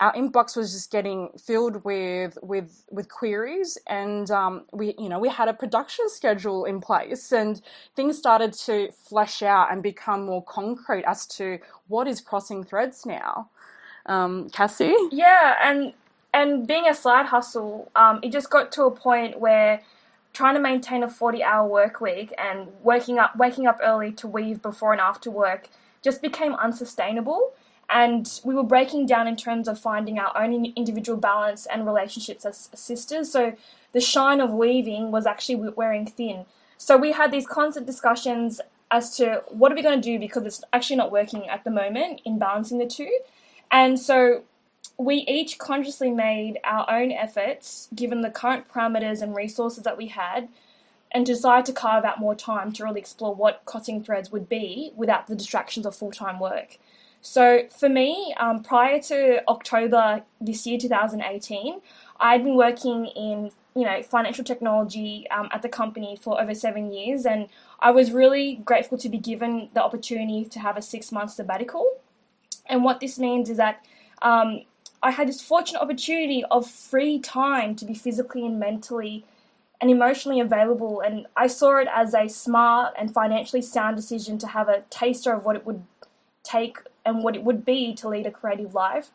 our 0.00 0.12
inbox 0.14 0.56
was 0.56 0.72
just 0.72 0.90
getting 0.90 1.30
filled 1.38 1.84
with 1.84 2.38
with 2.42 2.84
with 2.90 3.08
queries. 3.08 3.78
And 3.86 4.30
um, 4.30 4.64
we, 4.72 4.94
you 4.98 5.08
know, 5.08 5.18
we 5.18 5.28
had 5.28 5.48
a 5.48 5.54
production 5.54 6.08
schedule 6.08 6.64
in 6.64 6.80
place, 6.80 7.30
and 7.30 7.60
things 7.94 8.18
started 8.18 8.52
to 8.66 8.90
flesh 8.92 9.42
out 9.42 9.70
and 9.70 9.82
become 9.82 10.24
more 10.24 10.42
concrete 10.42 11.04
as 11.04 11.26
to 11.38 11.58
what 11.88 12.08
is 12.08 12.20
crossing 12.20 12.64
threads 12.64 13.04
now. 13.06 13.50
Um, 14.06 14.48
Cassie, 14.50 14.96
yeah, 15.12 15.56
and 15.62 15.92
and 16.34 16.66
being 16.66 16.88
a 16.88 16.94
side 16.94 17.26
hustle, 17.26 17.90
um, 17.94 18.18
it 18.22 18.32
just 18.32 18.50
got 18.50 18.72
to 18.72 18.84
a 18.84 18.90
point 18.90 19.38
where 19.38 19.82
trying 20.32 20.54
to 20.54 20.60
maintain 20.60 21.02
a 21.02 21.08
40 21.08 21.42
hour 21.42 21.68
work 21.68 22.00
week 22.00 22.32
and 22.38 22.68
waking 22.82 23.18
up 23.18 23.36
waking 23.36 23.66
up 23.66 23.78
early 23.82 24.12
to 24.12 24.26
weave 24.26 24.62
before 24.62 24.92
and 24.92 25.00
after 25.00 25.30
work 25.30 25.68
just 26.02 26.22
became 26.22 26.54
unsustainable. 26.54 27.52
And 27.90 28.40
we 28.42 28.54
were 28.54 28.62
breaking 28.62 29.06
down 29.06 29.26
in 29.26 29.36
terms 29.36 29.68
of 29.68 29.78
finding 29.78 30.18
our 30.18 30.36
own 30.40 30.72
individual 30.76 31.18
balance 31.18 31.66
and 31.66 31.84
relationships 31.84 32.46
as 32.46 32.70
sisters. 32.74 33.30
So 33.30 33.54
the 33.92 34.00
shine 34.00 34.40
of 34.40 34.50
weaving 34.50 35.10
was 35.10 35.26
actually 35.26 35.56
wearing 35.70 36.06
thin. 36.06 36.46
So 36.78 36.96
we 36.96 37.12
had 37.12 37.30
these 37.30 37.46
constant 37.46 37.86
discussions 37.86 38.60
as 38.90 39.16
to 39.16 39.42
what 39.48 39.70
are 39.70 39.74
we 39.74 39.82
going 39.82 40.00
to 40.00 40.02
do 40.02 40.18
because 40.18 40.44
it's 40.46 40.62
actually 40.72 40.96
not 40.96 41.12
working 41.12 41.48
at 41.48 41.64
the 41.64 41.70
moment 41.70 42.22
in 42.24 42.38
balancing 42.38 42.78
the 42.78 42.86
two. 42.86 43.18
And 43.70 44.00
so 44.00 44.42
we 45.02 45.16
each 45.28 45.58
consciously 45.58 46.10
made 46.10 46.58
our 46.64 46.88
own 46.90 47.10
efforts, 47.10 47.88
given 47.94 48.20
the 48.20 48.30
current 48.30 48.68
parameters 48.68 49.20
and 49.20 49.34
resources 49.34 49.84
that 49.84 49.96
we 49.96 50.08
had, 50.08 50.48
and 51.10 51.26
decided 51.26 51.66
to 51.66 51.72
carve 51.72 52.04
out 52.04 52.20
more 52.20 52.34
time 52.34 52.72
to 52.72 52.84
really 52.84 53.00
explore 53.00 53.34
what 53.34 53.62
crossing 53.64 54.02
threads 54.02 54.32
would 54.32 54.48
be 54.48 54.92
without 54.96 55.26
the 55.26 55.34
distractions 55.34 55.84
of 55.84 55.94
full 55.94 56.12
time 56.12 56.38
work. 56.38 56.78
So 57.20 57.68
for 57.68 57.88
me, 57.88 58.34
um, 58.38 58.62
prior 58.62 59.00
to 59.02 59.46
October 59.48 60.22
this 60.40 60.66
year, 60.66 60.78
2018, 60.78 61.80
I'd 62.18 62.44
been 62.44 62.56
working 62.56 63.06
in 63.06 63.50
you 63.74 63.84
know 63.84 64.02
financial 64.02 64.44
technology 64.44 65.26
um, 65.30 65.48
at 65.50 65.62
the 65.62 65.68
company 65.68 66.16
for 66.20 66.40
over 66.40 66.54
seven 66.54 66.92
years, 66.92 67.26
and 67.26 67.48
I 67.80 67.90
was 67.90 68.12
really 68.12 68.56
grateful 68.64 68.98
to 68.98 69.08
be 69.08 69.18
given 69.18 69.68
the 69.74 69.82
opportunity 69.82 70.44
to 70.46 70.60
have 70.60 70.76
a 70.76 70.82
six 70.82 71.12
month 71.12 71.32
sabbatical. 71.32 71.98
And 72.66 72.84
what 72.84 73.00
this 73.00 73.18
means 73.18 73.50
is 73.50 73.56
that 73.56 73.84
um, 74.22 74.62
I 75.02 75.10
had 75.10 75.28
this 75.28 75.40
fortunate 75.40 75.80
opportunity 75.80 76.44
of 76.50 76.70
free 76.70 77.18
time 77.18 77.74
to 77.76 77.84
be 77.84 77.94
physically 77.94 78.46
and 78.46 78.60
mentally 78.60 79.24
and 79.80 79.90
emotionally 79.90 80.38
available. 80.38 81.00
And 81.00 81.26
I 81.36 81.48
saw 81.48 81.78
it 81.78 81.88
as 81.92 82.14
a 82.14 82.28
smart 82.28 82.94
and 82.96 83.12
financially 83.12 83.62
sound 83.62 83.96
decision 83.96 84.38
to 84.38 84.46
have 84.46 84.68
a 84.68 84.82
taster 84.90 85.32
of 85.32 85.44
what 85.44 85.56
it 85.56 85.66
would 85.66 85.82
take 86.44 86.78
and 87.04 87.24
what 87.24 87.34
it 87.34 87.42
would 87.42 87.64
be 87.64 87.94
to 87.94 88.08
lead 88.08 88.26
a 88.26 88.30
creative 88.30 88.74
life. 88.74 89.10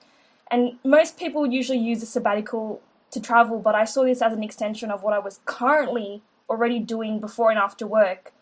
And 0.51 0.77
most 0.83 1.17
people 1.17 1.45
usually 1.45 1.79
use 1.79 2.03
a 2.03 2.05
sabbatical 2.05 2.81
to 3.11 3.21
travel, 3.21 3.59
but 3.59 3.75
I 3.75 3.85
saw 3.85 4.03
this 4.03 4.21
as 4.21 4.33
an 4.33 4.43
extension 4.43 4.91
of 4.91 5.03
what 5.03 5.13
I 5.13 5.19
was 5.19 5.39
currently 5.45 6.21
already 6.49 6.79
doing 6.79 7.19
before 7.19 7.49
and 7.49 7.59
after 7.59 7.87
work. 7.87 8.33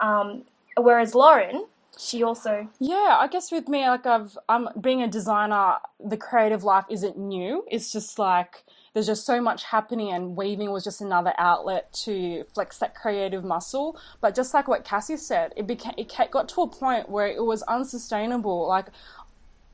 Um, 0.00 0.42
whereas 0.76 1.14
Lauren, 1.14 1.66
she 1.98 2.22
also 2.22 2.66
yeah 2.80 3.16
i 3.20 3.28
guess 3.30 3.52
with 3.52 3.68
me 3.68 3.86
like 3.86 4.06
i've 4.06 4.38
i'm 4.48 4.68
being 4.80 5.02
a 5.02 5.08
designer 5.08 5.76
the 6.04 6.16
creative 6.16 6.64
life 6.64 6.84
isn't 6.90 7.16
new. 7.16 7.64
It's 7.70 7.92
just 7.92 8.18
like 8.18 8.64
there's 8.92 9.06
just 9.06 9.24
so 9.24 9.40
much 9.40 9.64
happening 9.64 10.12
and 10.12 10.36
weaving 10.36 10.70
was 10.70 10.84
just 10.84 11.00
another 11.00 11.32
outlet 11.38 11.92
to 12.04 12.44
flex 12.54 12.78
that 12.78 12.94
creative 12.94 13.44
muscle. 13.44 13.98
But 14.20 14.34
just 14.34 14.52
like 14.52 14.68
what 14.68 14.84
cassie 14.84 15.16
said 15.16 15.52
it 15.56 15.66
became 15.66 15.94
it 15.96 16.12
got 16.30 16.48
to 16.50 16.62
a 16.62 16.68
point 16.68 17.08
where 17.08 17.26
it 17.26 17.44
was 17.44 17.62
unsustainable. 17.62 18.68
Like 18.68 18.86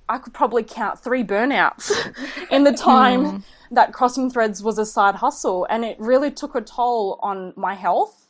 I 0.09 0.19
could 0.19 0.33
probably 0.33 0.63
count 0.63 1.01
three 1.01 1.23
burnouts 1.23 1.93
in 2.51 2.65
the 2.65 2.73
time 2.73 3.25
mm. 3.25 3.43
that 3.71 3.93
Crossing 3.93 4.31
Threads 4.31 4.63
was 4.63 4.79
a 4.79 4.87
side 4.87 5.17
hustle, 5.17 5.67
and 5.69 5.85
it 5.85 6.01
really 6.01 6.31
took 6.31 6.55
a 6.55 6.63
toll 6.63 7.19
on 7.23 7.53
my 7.57 7.75
health 7.75 8.28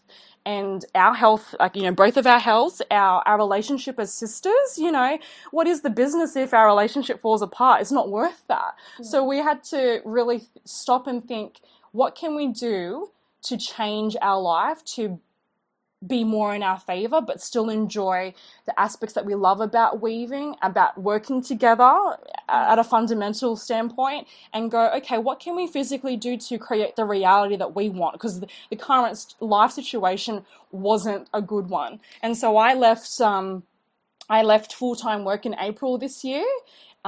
and 0.49 0.87
our 0.95 1.13
health, 1.13 1.55
like, 1.61 1.77
you 1.77 1.83
know, 1.83 1.93
both 1.93 2.17
of 2.17 2.27
our 2.27 2.39
healths, 2.39 2.81
our, 2.91 3.23
our 3.27 3.37
relationship 3.37 4.01
as 4.01 4.15
sisters, 4.15 4.79
you 4.79 4.91
know, 4.91 5.19
what 5.51 5.67
is 5.67 5.83
the 5.83 5.91
business 5.91 6.37
if 6.37 6.55
our 6.55 6.67
relationship 6.67 7.21
falls 7.21 7.43
apart? 7.43 7.83
It's 7.83 7.93
not 7.93 8.09
worth 8.11 8.47
that. 8.49 8.75
Yeah. 8.99 9.07
So 9.11 9.23
we 9.23 9.39
had 9.49 9.63
to 9.65 10.01
really 10.07 10.49
stop 10.65 11.07
and 11.07 11.23
think, 11.23 11.61
what 11.93 12.15
can 12.15 12.35
we 12.35 12.47
do 12.47 13.11
to 13.43 13.59
change 13.59 14.17
our 14.23 14.41
life 14.41 14.83
to 14.97 15.21
be 16.07 16.23
more 16.23 16.55
in 16.55 16.63
our 16.63 16.79
favor, 16.79 17.21
but 17.21 17.43
still 17.43 17.69
enjoy 17.69 18.33
the 18.67 18.79
aspects 18.79 19.15
that 19.15 19.27
we 19.27 19.35
love 19.35 19.61
about 19.61 20.01
weaving, 20.01 20.55
about 20.63 20.97
working 20.97 21.43
together 21.43 22.17
at 22.49 22.79
a 22.79 22.85
fundamental 22.85 23.57
standpoint, 23.57 24.27
and 24.53 24.71
go, 24.71 24.91
okay, 24.97 25.19
what 25.19 25.41
can 25.41 25.57
we 25.57 25.67
physically 25.67 26.17
do 26.17 26.37
to 26.37 26.59
create 26.59 26.95
the 26.95 27.05
reality 27.05 27.57
that 27.57 27.75
we 27.75 27.89
want? 27.89 28.13
Because 28.13 28.41
the, 28.41 28.49
the 28.71 28.77
current 28.77 29.35
life 29.41 29.73
situation 29.73 30.45
wasn't 30.71 31.29
a 31.35 31.43
good 31.43 31.69
one. 31.69 32.01
And 32.23 32.37
so 32.37 32.57
I 32.57 32.75
left, 32.75 33.21
um, 33.21 33.65
I 34.29 34.43
left 34.43 34.75
full 34.75 34.95
time 34.95 35.25
work 35.25 35.47
in 35.47 35.57
April 35.59 35.99
this 35.99 36.23
year 36.23 36.45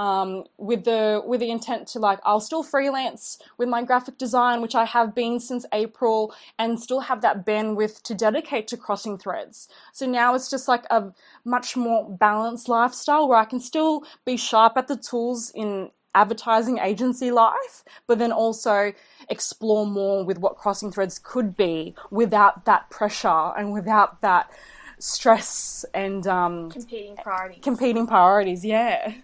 um, 0.01 0.45
with 0.57 0.85
the 0.85 1.23
with 1.27 1.41
the 1.41 1.51
intent 1.51 1.87
to 1.89 1.99
like 1.99 2.21
I'll 2.25 2.41
still 2.41 2.63
freelance 2.63 3.39
with 3.59 3.69
my 3.69 3.83
graphic 3.83 4.17
design, 4.17 4.63
which 4.63 4.75
I 4.75 4.87
have 4.87 5.15
been 5.15 5.39
since 5.41 5.67
April, 5.75 6.35
and 6.59 6.81
still 6.81 7.01
have 7.01 7.21
that 7.21 7.45
bandwidth 7.45 8.01
to 8.05 8.15
dedicate 8.15 8.67
to 8.69 8.79
crossing 8.79 9.19
threads. 9.19 9.69
So 9.93 10.07
now 10.07 10.35
it's 10.35 10.49
just 10.49 10.69
like 10.69 10.87
a 10.91 11.13
much 11.45 11.77
more 11.77 12.09
balanced 12.09 12.67
lifestyle 12.67 13.29
where 13.29 13.37
I 13.37 13.45
can 13.45 13.61
still 13.61 14.05
be 14.25 14.39
sharp 14.39 14.79
at 14.79 14.89
the 14.89 14.97
tools 14.97 15.53
in 15.55 15.91
advertising 16.15 16.79
agency 16.79 17.31
life, 17.31 17.85
but 18.07 18.19
then 18.19 18.33
also 18.33 18.95
explore 19.29 19.87
more 19.87 20.25
with 20.25 20.39
what 20.39 20.57
crossing 20.57 20.91
threads 20.91 21.21
could 21.23 21.59
be 21.59 21.95
without 22.11 22.65
that 22.65 22.89
pressure 22.89 23.53
and 23.55 23.71
without 23.75 24.23
that 24.23 24.51
stress 24.99 25.85
and 25.93 26.27
um, 26.27 26.71
competing 26.71 27.17
priorities. 27.17 27.63
Competing 27.63 28.07
priorities, 28.07 28.65
yeah. 28.65 29.13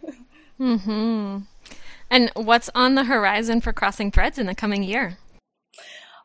Hmm. 0.58 1.38
And 2.10 2.30
what's 2.34 2.70
on 2.74 2.94
the 2.94 3.04
horizon 3.04 3.60
for 3.60 3.72
Crossing 3.72 4.10
Threads 4.10 4.38
in 4.38 4.46
the 4.46 4.54
coming 4.54 4.82
year? 4.82 5.18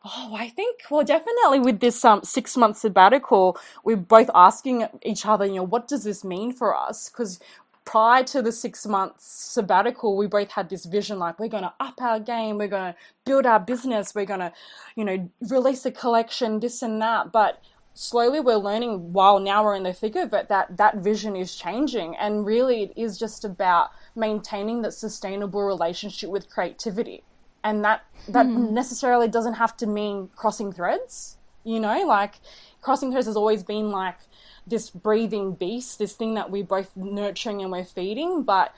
Oh, 0.04 0.34
I 0.36 0.48
think 0.48 0.80
well, 0.90 1.04
definitely 1.04 1.60
with 1.60 1.78
this 1.80 2.04
um, 2.04 2.24
six 2.24 2.56
month 2.56 2.78
sabbatical, 2.78 3.56
we're 3.84 3.96
both 3.96 4.30
asking 4.34 4.88
each 5.02 5.26
other, 5.26 5.46
you 5.46 5.56
know, 5.56 5.62
what 5.62 5.86
does 5.86 6.02
this 6.02 6.24
mean 6.24 6.52
for 6.52 6.76
us? 6.76 7.08
Because 7.08 7.38
prior 7.84 8.24
to 8.24 8.42
the 8.42 8.50
six 8.50 8.84
months 8.86 9.24
sabbatical, 9.24 10.16
we 10.16 10.26
both 10.26 10.50
had 10.50 10.68
this 10.68 10.86
vision 10.86 11.18
like 11.18 11.38
we're 11.38 11.48
going 11.48 11.62
to 11.62 11.72
up 11.78 12.00
our 12.00 12.18
game, 12.18 12.58
we're 12.58 12.68
going 12.68 12.92
to 12.92 12.98
build 13.24 13.46
our 13.46 13.60
business, 13.60 14.14
we're 14.14 14.24
going 14.24 14.40
to, 14.40 14.52
you 14.96 15.04
know, 15.04 15.30
release 15.48 15.84
a 15.86 15.92
collection, 15.92 16.58
this 16.58 16.82
and 16.82 17.00
that. 17.00 17.30
But 17.30 17.62
slowly 17.94 18.40
we're 18.40 18.56
learning 18.56 19.12
while 19.12 19.38
now 19.38 19.64
we're 19.64 19.74
in 19.74 19.82
the 19.82 19.92
thick 19.92 20.16
of 20.16 20.32
it 20.32 20.48
that 20.48 20.76
that 20.76 20.96
vision 20.96 21.36
is 21.36 21.54
changing, 21.54 22.16
and 22.16 22.46
really 22.46 22.82
it 22.84 22.92
is 22.96 23.18
just 23.18 23.44
about 23.44 23.90
maintaining 24.14 24.82
that 24.82 24.92
sustainable 24.92 25.62
relationship 25.62 26.30
with 26.30 26.50
creativity. 26.50 27.24
And 27.64 27.84
that 27.84 28.04
that 28.28 28.46
hmm. 28.46 28.74
necessarily 28.74 29.28
doesn't 29.28 29.54
have 29.54 29.76
to 29.78 29.86
mean 29.86 30.30
crossing 30.34 30.72
threads. 30.72 31.36
You 31.64 31.78
know, 31.78 32.04
like 32.06 32.40
crossing 32.80 33.12
threads 33.12 33.26
has 33.26 33.36
always 33.36 33.62
been 33.62 33.90
like 33.90 34.18
this 34.66 34.90
breathing 34.90 35.54
beast, 35.54 35.98
this 35.98 36.14
thing 36.14 36.34
that 36.34 36.50
we're 36.50 36.64
both 36.64 36.96
nurturing 36.96 37.62
and 37.62 37.70
we're 37.70 37.84
feeding, 37.84 38.42
but 38.42 38.74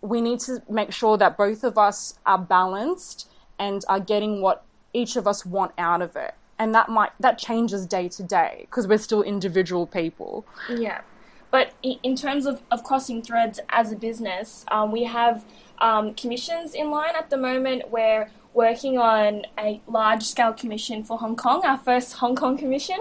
we 0.00 0.20
need 0.20 0.40
to 0.40 0.62
make 0.68 0.92
sure 0.92 1.16
that 1.16 1.36
both 1.36 1.64
of 1.64 1.78
us 1.78 2.18
are 2.24 2.38
balanced 2.38 3.28
and 3.58 3.84
are 3.88 4.00
getting 4.00 4.40
what 4.40 4.64
each 4.92 5.16
of 5.16 5.26
us 5.26 5.44
want 5.44 5.72
out 5.78 6.02
of 6.02 6.16
it. 6.16 6.34
And 6.58 6.74
that 6.74 6.88
might 6.88 7.10
that 7.20 7.38
changes 7.38 7.86
day 7.86 8.08
to 8.08 8.22
day 8.22 8.66
because 8.70 8.86
we're 8.86 8.98
still 8.98 9.22
individual 9.22 9.86
people. 9.86 10.46
Yeah. 10.70 11.02
But 11.50 11.72
in 11.82 12.16
terms 12.16 12.44
of, 12.44 12.60
of 12.70 12.82
crossing 12.82 13.22
threads 13.22 13.60
as 13.68 13.92
a 13.92 13.96
business, 13.96 14.64
um, 14.68 14.90
we 14.90 15.04
have 15.04 15.44
um, 15.78 16.14
commissions 16.14 16.74
in 16.74 16.90
line 16.90 17.14
at 17.16 17.30
the 17.30 17.36
moment. 17.36 17.90
We're 17.90 18.28
working 18.52 18.98
on 18.98 19.44
a 19.58 19.80
large 19.86 20.22
scale 20.22 20.52
commission 20.52 21.04
for 21.04 21.18
Hong 21.18 21.36
Kong, 21.36 21.64
our 21.64 21.76
first 21.76 22.14
Hong 22.14 22.34
Kong 22.34 22.56
commission. 22.56 22.98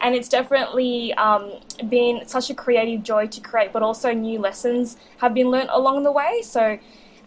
And 0.00 0.14
it's 0.14 0.28
definitely 0.28 1.14
um, 1.14 1.52
been 1.88 2.26
such 2.26 2.50
a 2.50 2.54
creative 2.54 3.02
joy 3.02 3.28
to 3.28 3.40
create, 3.40 3.72
but 3.72 3.82
also 3.82 4.12
new 4.12 4.40
lessons 4.40 4.96
have 5.18 5.32
been 5.32 5.48
learnt 5.48 5.70
along 5.72 6.02
the 6.02 6.12
way. 6.12 6.42
So, 6.42 6.78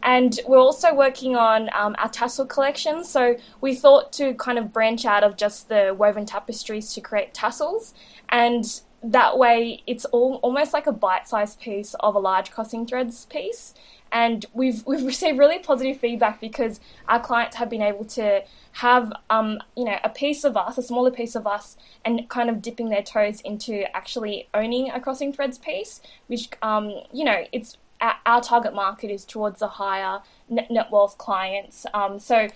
and 0.04 0.40
we're 0.48 0.60
also 0.60 0.94
working 0.94 1.36
on 1.36 1.70
um, 1.74 1.96
our 1.98 2.10
tassel 2.10 2.46
collection. 2.46 3.04
So 3.04 3.38
we 3.62 3.76
thought 3.76 4.12
to 4.14 4.34
kind 4.36 4.58
of 4.58 4.72
branch 4.72 5.06
out 5.06 5.24
of 5.24 5.38
just 5.38 5.70
the 5.70 5.96
woven 5.98 6.26
tapestries 6.26 6.94
to 6.94 7.02
create 7.02 7.34
tassels. 7.34 7.94
And 8.30 8.82
that 9.02 9.38
way 9.38 9.82
it's 9.88 10.04
all 10.06 10.36
almost 10.44 10.74
like 10.74 10.86
a 10.86 10.92
bite-sized 10.92 11.60
piece 11.62 11.96
of 12.02 12.16
a 12.16 12.20
large 12.20 12.52
crossing 12.52 12.86
threads 12.86 13.26
piece 13.28 13.74
and 14.12 14.46
we've 14.54 14.86
we've 14.86 15.04
received 15.06 15.38
really 15.38 15.60
positive 15.60 15.98
feedback 15.98 16.40
because 16.40 16.80
our 17.08 17.20
clients 17.20 17.56
have 17.58 17.70
been 17.70 17.82
able 17.82 18.06
to 18.06 18.44
have 18.74 19.12
um, 19.30 19.60
you 19.76 19.84
know 19.84 19.98
a 20.04 20.10
piece 20.10 20.44
of 20.44 20.58
us, 20.58 20.78
a 20.78 20.84
smaller 20.84 21.12
piece 21.12 21.36
of 21.36 21.48
us, 21.48 21.78
and 22.06 22.28
kind 22.30 22.50
of 22.50 22.62
dipping 22.62 22.90
their 22.90 23.04
toes 23.04 23.42
into 23.42 23.84
actually 23.96 24.48
owning 24.54 24.90
a 24.90 25.00
crossing 25.00 25.34
threads 25.34 25.58
piece, 25.58 26.02
which 26.28 26.50
um, 26.62 26.90
you 27.12 27.24
know 27.24 27.44
it's 27.52 27.78
our 28.02 28.42
target 28.42 28.74
market 28.74 29.12
is 29.12 29.26
towards 29.26 29.60
the 29.60 29.68
higher 29.68 30.22
net, 30.50 30.90
wealth 30.92 31.18
clients. 31.18 31.86
Um, 31.94 32.20
so 32.20 32.48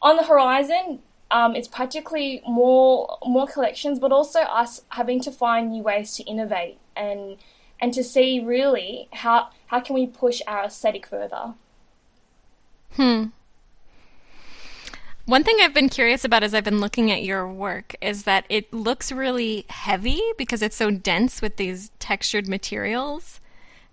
on 0.00 0.16
the 0.16 0.24
horizon, 0.24 1.00
um, 1.30 1.56
it's 1.56 1.68
practically 1.68 2.42
more 2.46 3.18
more 3.26 3.46
collections, 3.46 3.98
but 3.98 4.12
also 4.12 4.40
us 4.40 4.82
having 4.90 5.20
to 5.22 5.32
find 5.32 5.70
new 5.70 5.82
ways 5.82 6.14
to 6.16 6.22
innovate 6.24 6.78
and 6.96 7.36
and 7.80 7.92
to 7.92 8.02
see 8.02 8.40
really 8.40 9.08
how 9.12 9.48
how 9.66 9.80
can 9.80 9.94
we 9.94 10.06
push 10.06 10.40
our 10.46 10.64
aesthetic 10.64 11.06
further. 11.06 11.54
Hmm. 12.92 13.26
One 15.26 15.42
thing 15.42 15.56
I've 15.60 15.74
been 15.74 15.88
curious 15.88 16.24
about 16.24 16.44
as 16.44 16.54
I've 16.54 16.62
been 16.62 16.78
looking 16.78 17.10
at 17.10 17.24
your 17.24 17.48
work 17.48 17.96
is 18.00 18.22
that 18.22 18.44
it 18.48 18.72
looks 18.72 19.10
really 19.10 19.66
heavy 19.68 20.22
because 20.38 20.62
it's 20.62 20.76
so 20.76 20.92
dense 20.92 21.42
with 21.42 21.56
these 21.56 21.90
textured 21.98 22.46
materials. 22.46 23.40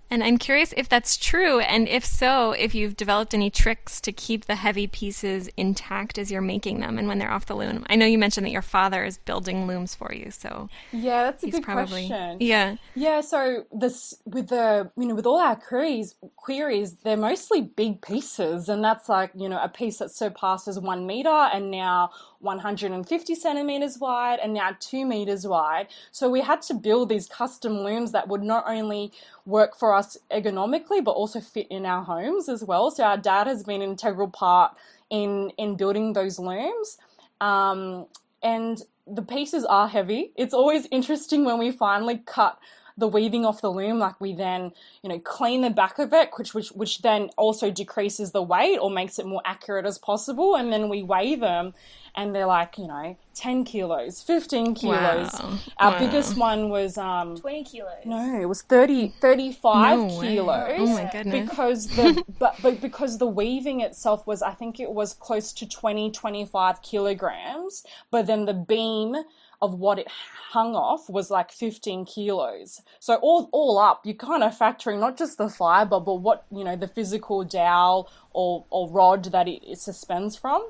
And 0.10 0.24
I'm 0.24 0.38
curious 0.38 0.74
if 0.78 0.88
that's 0.88 1.18
true, 1.18 1.60
and 1.60 1.88
if 1.88 2.06
so, 2.06 2.52
if 2.52 2.76
you've 2.76 2.96
developed 2.96 3.34
any 3.34 3.50
tricks 3.50 4.00
to 4.02 4.12
keep 4.12 4.46
the 4.46 4.56
heavy 4.56 4.86
pieces 4.86 5.50
intact 5.58 6.20
as 6.20 6.32
you're 6.32 6.42
making 6.42 6.82
them 6.82 7.00
and 7.00 7.08
when 7.08 7.18
they're 7.18 7.32
off 7.32 7.48
the 7.48 7.56
loom. 7.56 7.84
I 7.90 7.96
know 7.96 8.06
you 8.06 8.20
mentioned 8.20 8.46
that 8.46 8.52
your 8.52 8.62
father 8.62 9.04
is 9.04 9.18
building 9.18 9.66
looms 9.66 9.96
for 9.96 10.14
you, 10.14 10.30
so 10.30 10.70
yeah, 10.92 11.24
that's 11.24 11.44
a 11.44 11.50
good 11.50 11.64
probably, 11.64 12.08
question. 12.08 12.38
Yeah, 12.42 12.76
yeah. 12.94 13.22
So 13.22 13.66
this 13.72 14.14
with 14.26 14.50
the 14.50 14.92
you 14.98 15.08
know 15.08 15.16
with 15.16 15.26
all 15.26 15.40
our 15.40 15.56
queries, 15.56 16.16
queries, 16.36 16.98
they're 17.04 17.18
mostly 17.18 17.62
big 17.62 18.02
pieces, 18.02 18.70
and 18.70 18.84
that's 18.84 19.10
like 19.10 19.32
you 19.34 19.50
know 19.50 19.62
a 19.62 19.70
piece 19.70 19.98
that 19.98 20.12
surpasses 20.12 20.80
one 20.80 21.08
meter, 21.08 21.30
and 21.30 21.72
now 21.72 22.12
150 22.44 23.36
centimeters 23.36 23.98
wide 23.98 24.40
and 24.40 24.54
now 24.54 24.76
two 24.80 25.06
meters 25.06 25.48
wide. 25.48 25.88
So 26.12 26.30
we 26.30 26.42
had 26.42 26.62
to 26.64 26.74
build 26.74 27.10
these 27.10 27.28
custom 27.28 27.80
looms 27.80 28.12
that 28.12 28.28
would 28.28 28.44
not 28.44 28.66
only 28.68 29.12
work 29.46 29.78
for 29.78 29.94
us 29.94 30.18
ergonomically, 30.32 31.04
but 31.04 31.12
also 31.12 31.40
fit 31.40 31.68
in 31.70 31.86
our 31.86 32.04
homes 32.04 32.50
as 32.50 32.64
well. 32.64 32.92
So 32.92 33.04
our 33.04 33.18
dad 33.18 33.48
has 33.48 33.64
been 33.64 33.82
an 33.82 33.92
integral 33.92 34.30
part 34.30 34.76
in, 35.10 35.52
in 35.58 35.76
building 35.76 36.14
those 36.14 36.40
looms. 36.40 36.98
Um, 37.42 38.08
and 38.42 38.82
the 39.08 39.22
pieces 39.22 39.66
are 39.66 39.88
heavy. 39.88 40.32
It's 40.36 40.54
always 40.54 40.88
interesting 40.92 41.46
when 41.46 41.58
we 41.58 41.72
finally 41.72 42.22
cut 42.26 42.60
the 42.98 43.08
weaving 43.08 43.46
off 43.46 43.62
the 43.62 43.72
loom, 43.72 44.00
like 44.00 44.20
we 44.22 44.34
then, 44.34 44.72
you 45.02 45.10
know, 45.10 45.20
clean 45.20 45.62
the 45.62 45.70
back 45.70 46.00
of 46.00 46.14
it, 46.14 46.30
which 46.38 46.54
which 46.54 46.70
which 46.70 47.02
then 47.02 47.30
also 47.38 47.72
decreases 47.72 48.32
the 48.32 48.42
weight 48.42 48.78
or 48.78 48.90
makes 48.90 49.18
it 49.18 49.26
more 49.26 49.42
accurate 49.46 49.86
as 49.86 49.98
possible, 49.98 50.56
and 50.56 50.72
then 50.72 50.90
we 50.90 51.02
weigh 51.02 51.36
them, 51.36 51.74
and 52.16 52.34
they're 52.36 52.46
like, 52.46 52.78
you 52.78 52.88
know, 52.88 53.18
ten 53.34 53.64
kilos, 53.64 54.22
fifteen 54.22 54.74
kilos. 54.76 55.34
Wow. 55.34 55.60
Our 55.80 55.92
Wow. 55.92 56.00
biggest 56.00 56.38
one 56.38 56.70
was 56.70 56.98
um 56.98 57.36
20 57.38 57.64
kilos. 57.64 58.06
no, 58.06 58.40
it 58.42 58.46
was 58.46 58.62
30, 58.62 59.14
35 59.20 59.98
No 59.98 60.06
way. 60.06 60.36
kilos. 60.36 60.80
Oh 60.80 60.88
my 60.94 61.10
goodness. 61.12 61.50
Because 61.50 61.88
the 61.90 62.24
but, 62.40 62.62
but 62.62 62.80
because 62.82 63.18
the 63.18 63.28
weaving 63.28 63.82
itself 63.82 64.26
was 64.28 64.42
I 64.42 64.52
think 64.54 64.80
it 64.80 64.92
was 64.92 65.14
close 65.14 65.52
to 65.54 65.68
20 65.68 66.12
25 66.12 66.82
kilograms, 66.82 67.84
but 68.12 68.28
then 68.28 68.46
the 68.46 68.54
beam 68.54 69.16
of 69.62 69.76
what 69.76 69.98
it 69.98 70.08
hung 70.52 70.76
off 70.76 71.10
was 71.10 71.32
like 71.32 71.52
15 71.52 72.06
kilos. 72.06 72.82
So 73.00 73.16
all 73.16 73.50
all 73.52 73.80
up, 73.80 74.02
you're 74.06 74.14
kind 74.16 74.44
of 74.44 74.58
factoring 74.58 75.00
not 75.00 75.18
just 75.18 75.38
the 75.38 75.50
fiber, 75.50 76.00
but 76.00 76.16
what, 76.16 76.46
you 76.52 76.64
know, 76.64 76.76
the 76.76 76.88
physical 76.88 77.44
dowel 77.44 78.10
or 78.34 78.66
or 78.70 78.90
rod 78.90 79.24
that 79.32 79.48
it, 79.48 79.64
it 79.66 79.80
suspends 79.80 80.36
from. 80.36 80.64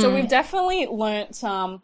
So 0.00 0.14
we've 0.14 0.28
definitely 0.28 0.86
learnt 0.86 1.42
um, 1.44 1.82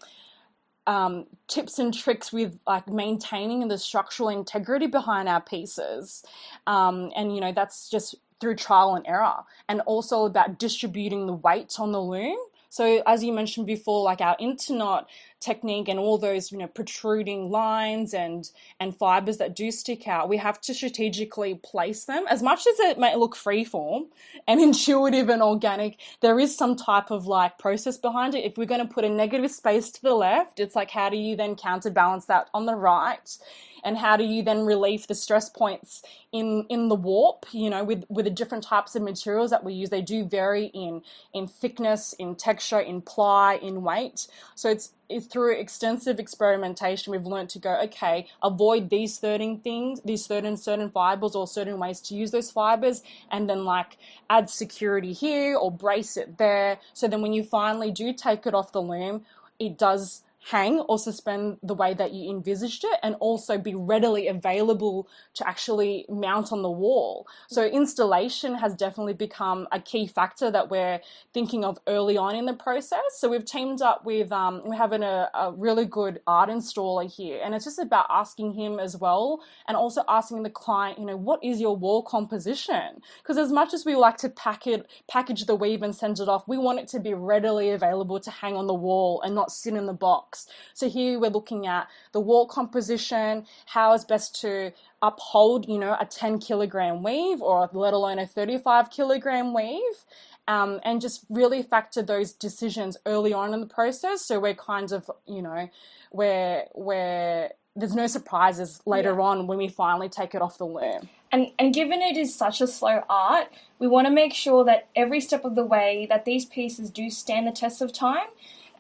um, 0.87 1.27
tips 1.49 1.79
and 1.79 1.93
tricks 1.93 2.33
with 2.33 2.59
like 2.67 2.89
maintaining 2.89 3.69
the 3.69 3.79
structural 3.79 4.29
integrity 4.29 4.87
behind 4.87 5.29
our 5.29 5.41
pieces, 5.41 6.25
um, 6.67 7.11
and 7.17 7.35
you 7.35 7.41
know 7.41 7.53
that's 7.53 7.89
just 7.89 8.17
through 8.41 8.57
trial 8.57 8.95
and 8.95 9.07
error, 9.07 9.45
and 9.69 9.81
also 9.83 10.25
about 10.25 10.59
distributing 10.59 11.27
the 11.27 11.35
weight 11.35 11.75
on 11.79 11.93
the 11.93 12.01
loom. 12.01 12.39
So 12.69 13.03
as 13.07 13.23
you 13.23 13.33
mentioned 13.33 13.67
before, 13.67 14.03
like 14.03 14.21
our 14.21 14.37
interknot 14.41 15.09
technique 15.43 15.89
and 15.89 15.99
all 15.99 16.19
those 16.19 16.53
you 16.53 16.59
know 16.59 16.67
protruding 16.67 17.51
lines 17.51 18.15
and 18.15 18.51
and 18.81 18.97
fibers 18.97 19.39
that 19.39 19.57
do 19.57 19.71
stick 19.71 20.09
out, 20.09 20.29
we 20.29 20.37
have 20.37 20.61
to 20.63 20.75
strategically 20.75 21.57
place 21.63 22.05
them. 22.05 22.25
As 22.29 22.43
much 22.43 22.67
as 22.67 22.79
it 22.81 22.99
may 22.99 23.17
look 23.17 23.35
freeform 23.35 24.07
and 24.47 24.61
intuitive 24.69 25.29
and 25.29 25.43
organic, 25.43 25.99
there 26.21 26.39
is 26.39 26.57
some 26.57 26.77
type 26.77 27.11
of 27.11 27.27
like 27.27 27.59
process 27.59 27.99
behind 27.99 28.35
it. 28.35 28.45
If 28.45 28.57
we're 28.57 28.67
going 28.67 28.87
to 28.87 28.93
put 28.93 29.05
a 29.05 29.09
negative 29.09 29.51
space 29.51 29.91
to 29.91 30.03
the 30.03 30.15
left, 30.15 30.61
it's 30.61 30.77
like 30.77 30.91
how 30.91 31.09
do 31.09 31.17
you 31.17 31.37
then 31.37 31.57
counterbalance 31.57 32.27
that 32.27 32.49
on 32.55 32.67
the 32.67 32.75
right? 32.75 33.39
and 33.83 33.99
how 33.99 34.17
do 34.17 34.25
you 34.25 34.43
then 34.43 34.65
relieve 34.65 35.07
the 35.07 35.15
stress 35.15 35.49
points 35.49 36.03
in 36.33 36.65
in 36.69 36.89
the 36.89 36.95
warp 36.95 37.47
you 37.53 37.69
know 37.69 37.85
with 37.85 38.05
with 38.09 38.25
the 38.25 38.31
different 38.31 38.65
types 38.65 38.95
of 38.95 39.03
materials 39.03 39.51
that 39.51 39.65
we 39.65 39.73
use 39.73 39.91
they 39.91 40.03
do 40.03 40.25
vary 40.25 40.67
in 40.67 41.03
in 41.35 41.47
thickness 41.47 42.15
in 42.19 42.35
texture 42.35 42.81
in 42.81 43.01
ply 43.01 43.55
in 43.57 43.83
weight 43.83 44.27
so 44.55 44.69
it's 44.69 44.93
it's 45.02 45.02
through 45.21 45.53
extensive 45.53 46.19
experimentation 46.19 47.11
we've 47.11 47.27
learned 47.27 47.49
to 47.49 47.59
go 47.59 47.81
okay 47.83 48.27
avoid 48.43 48.91
these 48.91 49.19
certain 49.19 49.59
things 49.59 50.01
these 50.05 50.25
certain 50.25 50.57
certain 50.57 50.91
fibers 50.91 51.35
or 51.35 51.47
certain 51.47 51.79
ways 51.79 52.01
to 52.01 52.15
use 52.15 52.31
those 52.31 52.51
fibers 52.51 53.03
and 53.31 53.49
then 53.49 53.65
like 53.65 53.97
add 54.31 54.49
security 54.49 55.13
here 55.13 55.57
or 55.57 55.71
brace 55.71 56.17
it 56.17 56.39
there. 56.39 56.79
So 56.93 57.09
then 57.09 57.23
when 57.23 57.33
you 57.33 57.43
finally 57.45 57.91
do 57.91 58.13
take 58.13 58.47
it 58.47 58.55
off 58.55 58.73
the 58.73 58.81
loom 58.81 59.25
it 59.59 59.79
does 59.79 60.23
hang 60.45 60.81
or 60.81 60.99
suspend 60.99 61.59
the 61.63 61.75
way 61.75 61.95
that 61.95 62.13
you 62.13 62.31
envisaged 62.31 62.85
it 62.85 62.99
and 63.03 63.15
also 63.21 63.59
be 63.59 63.75
readily 63.75 64.27
available 64.27 65.09
to 65.35 65.49
actually 65.49 66.05
mount 66.09 66.53
on 66.53 66.63
the 66.63 66.71
wall. 66.71 67.27
So 67.49 67.65
installation 67.65 68.57
has 68.57 68.75
definitely 68.75 69.15
become 69.15 69.69
a 69.71 69.81
key 69.81 70.07
factor 70.07 70.51
that 70.51 70.71
we're 70.71 71.01
thinking 71.33 71.65
of 71.65 71.79
early 71.87 72.17
on 72.17 72.35
in 72.35 72.47
the 72.47 72.55
process. 72.55 73.01
So 73.19 73.29
we've 73.29 73.45
teamed 73.45 73.83
up 73.83 74.05
with, 74.05 74.33
um, 74.33 74.63
we're 74.65 74.77
having 74.77 75.03
a, 75.03 75.31
a 75.33 75.53
really 75.53 75.85
good 75.85 76.21
art 76.27 76.51
installer 76.51 77.11
here 77.11 77.41
and 77.43 77.55
it's 77.55 77.65
just 77.65 77.79
about 77.79 78.07
asking 78.11 78.55
him 78.55 78.81
as 78.81 78.97
well 78.97 79.43
and 79.69 79.77
also 79.77 80.03
asking 80.09 80.43
the 80.43 80.51
client, 80.51 80.99
you 80.99 81.07
know, 81.07 81.17
what 81.17 81.43
is 81.45 81.61
your 81.61 81.77
wall 81.77 82.03
composition? 82.03 83.01
Because 83.23 83.39
as 83.39 83.53
much 83.53 83.73
as 83.73 83.85
we 83.85 83.95
like 83.95 84.17
to 84.19 84.29
pack 84.29 84.67
it, 84.67 84.87
package 85.09 85.47
the 85.47 85.55
weave 85.55 85.83
and 85.83 85.95
send 85.95 86.19
it 86.19 86.29
off, 86.29 86.49
we 86.49 86.59
want 86.59 86.81
it 86.81 86.89
to 86.89 87.01
be 87.01 87.15
readily 87.15 87.71
available 87.71 88.19
to 88.19 88.31
hang 88.31 88.57
on 88.57 88.67
the 88.67 88.75
wall 88.75 89.21
and 89.23 89.35
not 89.35 89.53
sit 89.53 89.75
in 89.75 89.87
the 89.87 89.93
box. 89.93 90.32
So 90.75 90.89
here 90.89 91.19
we're 91.19 91.31
looking 91.31 91.67
at 91.67 91.89
the 92.13 92.21
wall 92.21 92.47
composition, 92.47 93.47
how 93.67 93.93
is 93.95 94.05
best 94.05 94.41
to 94.43 94.73
uphold, 95.01 95.69
you 95.69 95.79
know, 95.79 95.97
a 96.01 96.07
10 96.07 96.39
kilogram 96.39 97.03
weave 97.03 97.41
or 97.43 97.69
let 97.73 97.93
alone 97.95 98.19
a 98.19 98.27
35 98.27 98.91
kilogram 98.91 99.55
weave. 99.55 100.05
Um, 100.49 100.81
and 100.85 101.01
just 101.01 101.25
really 101.31 101.63
factor 101.63 102.03
those 102.03 102.33
decisions 102.33 102.97
early 103.07 103.33
on 103.33 103.55
in 103.55 103.61
the 103.61 103.67
process. 103.67 104.23
So 104.23 104.41
we're 104.41 104.55
kind 104.55 104.91
of, 104.91 105.09
you 105.25 105.41
know, 105.41 105.71
where 106.11 106.65
where 106.73 107.53
there's 107.77 107.95
no 107.95 108.07
surprises 108.07 108.83
later 108.85 109.15
Yeah. 109.17 109.25
on 109.25 109.47
when 109.47 109.57
we 109.57 109.69
finally 109.69 110.09
take 110.09 110.35
it 110.35 110.43
off 110.43 110.59
the 110.59 110.67
loom. 110.67 111.09
And, 111.31 111.53
and 111.59 111.73
given 111.73 112.03
it 112.03 112.17
is 112.19 112.35
such 112.35 112.61
a 112.61 112.67
slow 112.67 113.03
art, 113.09 113.49
we 113.79 113.87
want 113.89 114.07
to 114.07 114.13
make 114.13 114.35
sure 114.35 114.65
that 114.65 114.89
every 114.95 115.21
step 115.21 115.45
of 115.45 115.55
the 115.55 115.65
way 115.65 116.07
that 116.11 116.25
these 116.27 116.45
pieces 116.45 116.91
do 116.91 117.09
stand 117.09 117.47
the 117.47 117.53
test 117.53 117.81
of 117.81 117.93
time. 117.93 118.27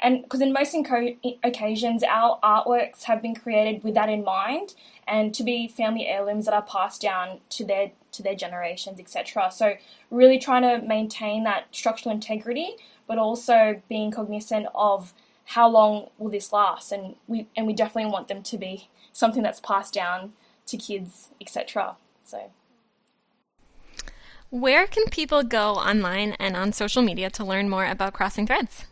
And 0.02 0.22
because 0.22 0.40
in 0.40 0.52
most 0.52 0.74
inco- 0.74 1.16
occasions, 1.44 2.02
our 2.02 2.38
artworks 2.42 3.04
have 3.04 3.22
been 3.22 3.36
created 3.36 3.84
with 3.84 3.94
that 3.94 4.08
in 4.08 4.24
mind, 4.24 4.74
and 5.06 5.32
to 5.34 5.44
be 5.44 5.68
family 5.68 6.06
heirlooms 6.06 6.44
that 6.46 6.54
are 6.54 6.62
passed 6.62 7.00
down 7.00 7.40
to 7.50 7.64
their 7.64 7.92
to 8.10 8.22
their 8.22 8.34
generations, 8.34 8.98
etc. 9.00 9.50
So 9.52 9.74
really 10.10 10.38
trying 10.38 10.62
to 10.62 10.86
maintain 10.86 11.44
that 11.44 11.68
structural 11.70 12.14
integrity, 12.14 12.76
but 13.06 13.16
also 13.16 13.80
being 13.88 14.10
cognizant 14.10 14.66
of 14.74 15.14
how 15.44 15.68
long 15.68 16.10
will 16.18 16.30
this 16.30 16.52
last, 16.52 16.90
and 16.90 17.14
we 17.28 17.46
and 17.56 17.66
we 17.66 17.72
definitely 17.72 18.10
want 18.10 18.26
them 18.26 18.42
to 18.42 18.58
be 18.58 18.88
something 19.12 19.42
that's 19.42 19.60
passed 19.60 19.94
down 19.94 20.32
to 20.66 20.76
kids, 20.76 21.28
etc. 21.40 21.96
So. 22.24 22.50
Where 24.50 24.86
can 24.86 25.06
people 25.06 25.42
go 25.44 25.76
online 25.76 26.32
and 26.32 26.56
on 26.56 26.72
social 26.72 27.00
media 27.00 27.30
to 27.30 27.44
learn 27.44 27.70
more 27.70 27.86
about 27.86 28.12
Crossing 28.12 28.46
Threads? 28.46 28.84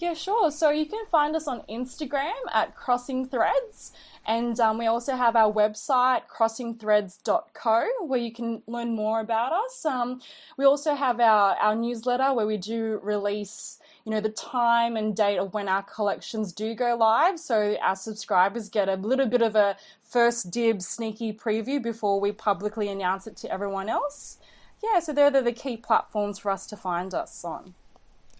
Yeah, 0.00 0.14
sure. 0.14 0.50
So 0.50 0.70
you 0.70 0.86
can 0.86 1.04
find 1.10 1.36
us 1.36 1.46
on 1.46 1.60
Instagram 1.68 2.32
at 2.50 2.74
Crossing 2.74 3.28
Threads. 3.28 3.92
And 4.26 4.58
um, 4.58 4.78
we 4.78 4.86
also 4.86 5.14
have 5.14 5.36
our 5.36 5.52
website, 5.52 6.22
crossingthreads.co, 6.26 8.06
where 8.06 8.18
you 8.18 8.32
can 8.32 8.62
learn 8.66 8.94
more 8.94 9.20
about 9.20 9.52
us. 9.52 9.84
Um, 9.84 10.22
we 10.56 10.64
also 10.64 10.94
have 10.94 11.20
our, 11.20 11.54
our 11.56 11.76
newsletter 11.76 12.32
where 12.32 12.46
we 12.46 12.56
do 12.56 12.98
release, 13.02 13.78
you 14.06 14.10
know, 14.10 14.22
the 14.22 14.30
time 14.30 14.96
and 14.96 15.14
date 15.14 15.36
of 15.36 15.52
when 15.52 15.68
our 15.68 15.82
collections 15.82 16.54
do 16.54 16.74
go 16.74 16.96
live. 16.96 17.38
So 17.38 17.76
our 17.82 17.96
subscribers 17.96 18.70
get 18.70 18.88
a 18.88 18.94
little 18.94 19.26
bit 19.26 19.42
of 19.42 19.54
a 19.54 19.76
first 20.02 20.50
dibs 20.50 20.88
sneaky 20.88 21.34
preview 21.34 21.82
before 21.82 22.20
we 22.20 22.32
publicly 22.32 22.88
announce 22.88 23.26
it 23.26 23.36
to 23.38 23.52
everyone 23.52 23.90
else. 23.90 24.38
Yeah, 24.82 25.00
so 25.00 25.12
they're 25.12 25.30
the, 25.30 25.42
the 25.42 25.52
key 25.52 25.76
platforms 25.76 26.38
for 26.38 26.50
us 26.50 26.66
to 26.68 26.76
find 26.76 27.12
us 27.12 27.44
on. 27.44 27.74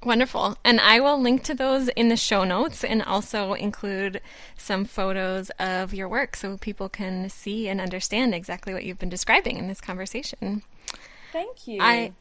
Wonderful. 0.02 0.56
And 0.64 0.80
I 0.80 0.98
will 1.00 1.20
link 1.20 1.42
to 1.44 1.54
those 1.54 1.88
in 1.88 2.08
the 2.08 2.16
show 2.16 2.44
notes 2.44 2.82
and 2.84 3.02
also 3.02 3.52
include 3.52 4.22
some 4.56 4.86
photos 4.86 5.50
of 5.58 5.92
your 5.92 6.08
work 6.08 6.36
so 6.36 6.56
people 6.56 6.88
can 6.88 7.28
see 7.28 7.68
and 7.68 7.82
understand 7.82 8.34
exactly 8.34 8.72
what 8.72 8.84
you've 8.84 8.98
been 8.98 9.10
describing 9.10 9.58
in 9.58 9.68
this 9.68 9.80
conversation. 9.80 10.62
Thank 11.32 11.68
you. 11.68 11.78
I 11.82 12.12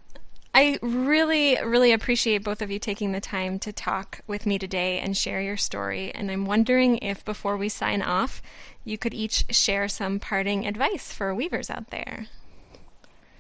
I 0.53 0.77
really 0.81 1.57
really 1.63 1.93
appreciate 1.93 2.43
both 2.43 2.61
of 2.61 2.69
you 2.69 2.79
taking 2.79 3.13
the 3.13 3.21
time 3.21 3.59
to 3.59 3.71
talk 3.71 4.21
with 4.27 4.45
me 4.45 4.59
today 4.59 4.99
and 4.99 5.15
share 5.15 5.41
your 5.41 5.57
story 5.57 6.11
and 6.13 6.29
I'm 6.29 6.45
wondering 6.45 6.97
if 6.97 7.23
before 7.23 7.55
we 7.55 7.69
sign 7.69 8.01
off 8.01 8.41
you 8.83 8.97
could 8.97 9.13
each 9.13 9.45
share 9.51 9.87
some 9.87 10.19
parting 10.19 10.67
advice 10.67 11.13
for 11.13 11.33
weavers 11.33 11.69
out 11.69 11.91
there. 11.91 12.27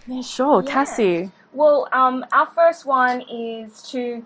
yeah, 0.07 0.21
sure. 0.21 0.63
Yeah. 0.63 0.71
Cassie. 0.71 1.31
Well, 1.51 1.87
um, 1.91 2.25
our 2.31 2.45
first 2.45 2.85
one 2.85 3.21
is 3.21 3.81
to 3.91 4.25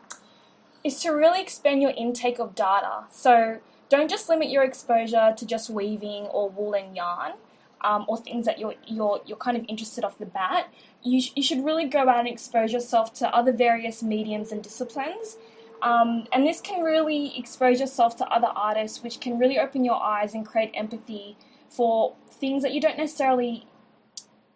is 0.84 1.00
to 1.02 1.12
really 1.12 1.42
expand 1.42 1.82
your 1.82 1.92
intake 1.92 2.40
of 2.40 2.56
data. 2.56 3.06
So 3.10 3.60
don't 3.88 4.10
just 4.10 4.28
limit 4.28 4.50
your 4.50 4.64
exposure 4.64 5.34
to 5.38 5.46
just 5.46 5.70
weaving 5.70 6.24
or 6.26 6.50
wool 6.50 6.74
and 6.74 6.96
yarn, 6.96 7.34
um, 7.82 8.06
or 8.08 8.18
things 8.18 8.46
that 8.46 8.60
you're 8.60 8.76
you're 8.86 9.22
you're 9.26 9.38
kind 9.38 9.56
of 9.56 9.64
interested 9.70 10.04
off 10.04 10.18
the 10.18 10.26
bat. 10.26 10.74
You 11.02 11.22
sh- 11.22 11.32
you 11.36 11.44
should 11.44 11.64
really 11.64 11.86
go 11.86 12.10
out 12.10 12.20
and 12.20 12.28
expose 12.28 12.74
yourself 12.74 13.14
to 13.16 13.34
other 13.34 13.54
various 13.54 14.04
mediums 14.04 14.52
and 14.52 14.62
disciplines. 14.62 15.38
Um, 15.82 16.28
and 16.32 16.48
this 16.48 16.62
can 16.62 16.82
really 16.82 17.38
expose 17.38 17.80
yourself 17.82 18.16
to 18.18 18.26
other 18.28 18.48
artists, 18.56 19.04
which 19.04 19.20
can 19.20 19.38
really 19.38 19.60
open 19.60 19.84
your 19.84 20.02
eyes 20.02 20.34
and 20.34 20.46
create 20.46 20.72
empathy 20.74 21.36
for 21.70 22.16
things 22.32 22.64
that 22.64 22.74
you 22.74 22.80
don't 22.80 22.98
necessarily 22.98 23.68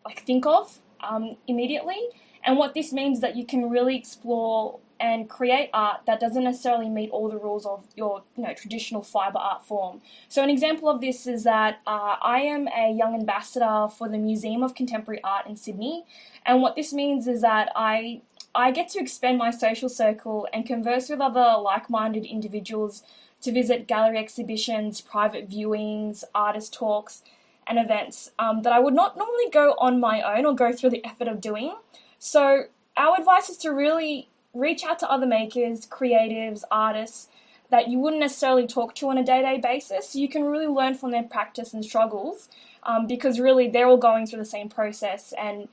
like 0.05 0.23
think 0.23 0.45
of 0.45 0.79
um, 1.01 1.35
immediately. 1.47 1.99
And 2.47 2.57
what 2.57 2.73
this 2.73 2.93
means 2.93 3.17
is 3.17 3.21
that 3.21 3.35
you 3.35 3.45
can 3.45 3.69
really 3.69 3.97
explore 3.97 4.79
and 4.99 5.29
create 5.29 5.69
art 5.73 6.01
that 6.07 6.19
doesn't 6.19 6.43
necessarily 6.43 6.89
meet 6.89 7.11
all 7.11 7.29
the 7.29 7.37
rules 7.37 7.65
of 7.65 7.83
your 7.95 8.23
you 8.35 8.43
know 8.43 8.53
traditional 8.53 9.03
fiber 9.03 9.37
art 9.37 9.65
form. 9.65 10.01
So 10.29 10.41
an 10.41 10.49
example 10.49 10.89
of 10.89 11.01
this 11.01 11.27
is 11.27 11.43
that 11.43 11.81
uh, 11.85 12.15
I 12.21 12.39
am 12.39 12.67
a 12.69 12.91
young 12.91 13.13
ambassador 13.13 13.87
for 13.95 14.09
the 14.09 14.17
Museum 14.17 14.63
of 14.63 14.73
Contemporary 14.73 15.21
Art 15.23 15.45
in 15.45 15.55
Sydney, 15.57 16.05
and 16.45 16.61
what 16.61 16.75
this 16.75 16.93
means 16.93 17.27
is 17.27 17.41
that 17.41 17.69
I 17.75 18.21
I 18.55 18.71
get 18.71 18.89
to 18.89 18.99
expand 18.99 19.37
my 19.37 19.51
social 19.51 19.89
circle 19.89 20.47
and 20.53 20.65
converse 20.65 21.09
with 21.09 21.19
other 21.19 21.61
like-minded 21.61 22.25
individuals 22.25 23.03
to 23.41 23.51
visit 23.51 23.87
gallery 23.87 24.17
exhibitions, 24.17 25.01
private 25.01 25.47
viewings, 25.47 26.23
artist 26.33 26.73
talks, 26.73 27.21
and 27.67 27.77
events 27.77 28.31
um, 28.39 28.63
that 28.63 28.73
I 28.73 28.79
would 28.79 28.95
not 28.95 29.15
normally 29.15 29.49
go 29.51 29.75
on 29.77 29.99
my 29.99 30.21
own 30.21 30.45
or 30.45 30.55
go 30.55 30.71
through 30.71 30.89
the 30.91 31.05
effort 31.05 31.27
of 31.27 31.39
doing. 31.39 31.75
So 32.19 32.65
our 32.95 33.17
advice 33.17 33.49
is 33.49 33.57
to 33.57 33.69
really 33.69 34.29
reach 34.53 34.83
out 34.83 34.99
to 34.99 35.09
other 35.09 35.25
makers, 35.27 35.85
creatives, 35.85 36.63
artists 36.71 37.29
that 37.69 37.89
you 37.89 37.99
wouldn't 37.99 38.21
necessarily 38.21 38.65
talk 38.65 38.95
to 38.95 39.09
on 39.09 39.17
a 39.17 39.23
day 39.23 39.41
to 39.41 39.47
day 39.47 39.59
basis. 39.59 40.15
You 40.15 40.29
can 40.29 40.43
really 40.43 40.67
learn 40.67 40.95
from 40.95 41.11
their 41.11 41.23
practice 41.23 41.73
and 41.73 41.83
struggles 41.83 42.49
um, 42.83 43.07
because 43.07 43.39
really 43.39 43.69
they're 43.69 43.87
all 43.87 43.97
going 43.97 44.25
through 44.25 44.39
the 44.39 44.45
same 44.45 44.69
process 44.69 45.33
and 45.37 45.67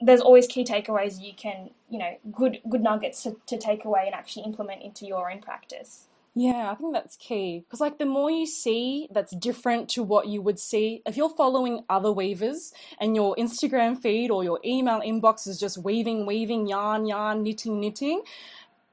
there's 0.00 0.20
always 0.20 0.46
key 0.46 0.64
takeaways 0.64 1.22
you 1.22 1.32
can, 1.34 1.70
you 1.88 1.98
know, 1.98 2.16
good 2.32 2.60
good 2.68 2.82
nuggets 2.82 3.22
to, 3.22 3.36
to 3.46 3.56
take 3.56 3.84
away 3.84 4.02
and 4.06 4.14
actually 4.14 4.44
implement 4.44 4.82
into 4.82 5.06
your 5.06 5.30
own 5.30 5.40
practice. 5.40 6.06
Yeah, 6.36 6.68
I 6.68 6.74
think 6.74 6.92
that's 6.92 7.14
key 7.14 7.60
because, 7.60 7.80
like, 7.80 7.98
the 7.98 8.06
more 8.06 8.28
you 8.28 8.44
see 8.44 9.06
that's 9.12 9.34
different 9.36 9.88
to 9.90 10.02
what 10.02 10.26
you 10.26 10.42
would 10.42 10.58
see, 10.58 11.00
if 11.06 11.16
you're 11.16 11.30
following 11.30 11.84
other 11.88 12.10
weavers 12.10 12.72
and 13.00 13.14
your 13.14 13.36
Instagram 13.36 13.96
feed 13.96 14.32
or 14.32 14.42
your 14.42 14.58
email 14.64 15.00
inbox 15.00 15.46
is 15.46 15.60
just 15.60 15.78
weaving, 15.78 16.26
weaving, 16.26 16.66
yarn, 16.66 17.06
yarn, 17.06 17.44
knitting, 17.44 17.78
knitting, 17.78 18.22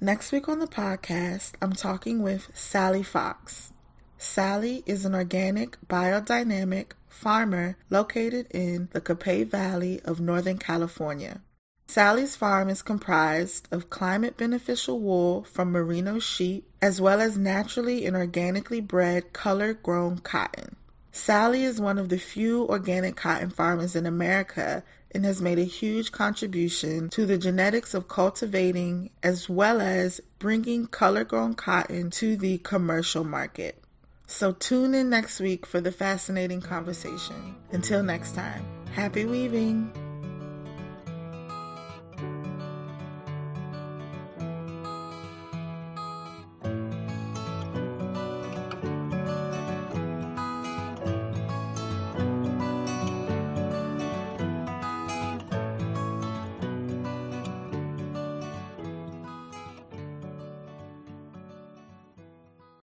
Next 0.00 0.30
week 0.30 0.48
on 0.48 0.60
the 0.60 0.68
podcast, 0.68 1.54
I'm 1.60 1.72
talking 1.72 2.22
with 2.22 2.52
Sally 2.54 3.02
Fox. 3.02 3.72
Sally 4.16 4.84
is 4.86 5.04
an 5.04 5.12
organic, 5.12 5.76
biodynamic 5.88 6.92
farmer 7.08 7.76
located 7.90 8.46
in 8.52 8.90
the 8.92 9.00
Capay 9.00 9.44
Valley 9.44 10.00
of 10.04 10.20
Northern 10.20 10.56
California. 10.56 11.40
Sally's 11.88 12.36
farm 12.36 12.68
is 12.68 12.80
comprised 12.80 13.66
of 13.72 13.90
climate 13.90 14.36
beneficial 14.36 15.00
wool 15.00 15.42
from 15.42 15.72
merino 15.72 16.20
sheep 16.20 16.70
as 16.80 17.00
well 17.00 17.20
as 17.20 17.36
naturally 17.36 18.06
and 18.06 18.14
organically 18.14 18.80
bred 18.80 19.32
color 19.32 19.74
grown 19.74 20.18
cotton. 20.18 20.76
Sally 21.10 21.64
is 21.64 21.80
one 21.80 21.98
of 21.98 22.08
the 22.08 22.18
few 22.18 22.68
organic 22.68 23.16
cotton 23.16 23.50
farmers 23.50 23.96
in 23.96 24.06
America 24.06 24.84
and 25.12 25.24
has 25.24 25.40
made 25.40 25.58
a 25.58 25.64
huge 25.64 26.12
contribution 26.12 27.08
to 27.10 27.26
the 27.26 27.38
genetics 27.38 27.94
of 27.94 28.08
cultivating 28.08 29.10
as 29.22 29.48
well 29.48 29.80
as 29.80 30.20
bringing 30.38 30.86
color 30.86 31.24
grown 31.24 31.54
cotton 31.54 32.10
to 32.10 32.36
the 32.36 32.58
commercial 32.58 33.24
market. 33.24 33.82
So 34.26 34.52
tune 34.52 34.94
in 34.94 35.08
next 35.08 35.40
week 35.40 35.64
for 35.64 35.80
the 35.80 35.92
fascinating 35.92 36.60
conversation. 36.60 37.56
Until 37.72 38.02
next 38.02 38.34
time, 38.34 38.64
happy 38.92 39.24
weaving! 39.24 40.07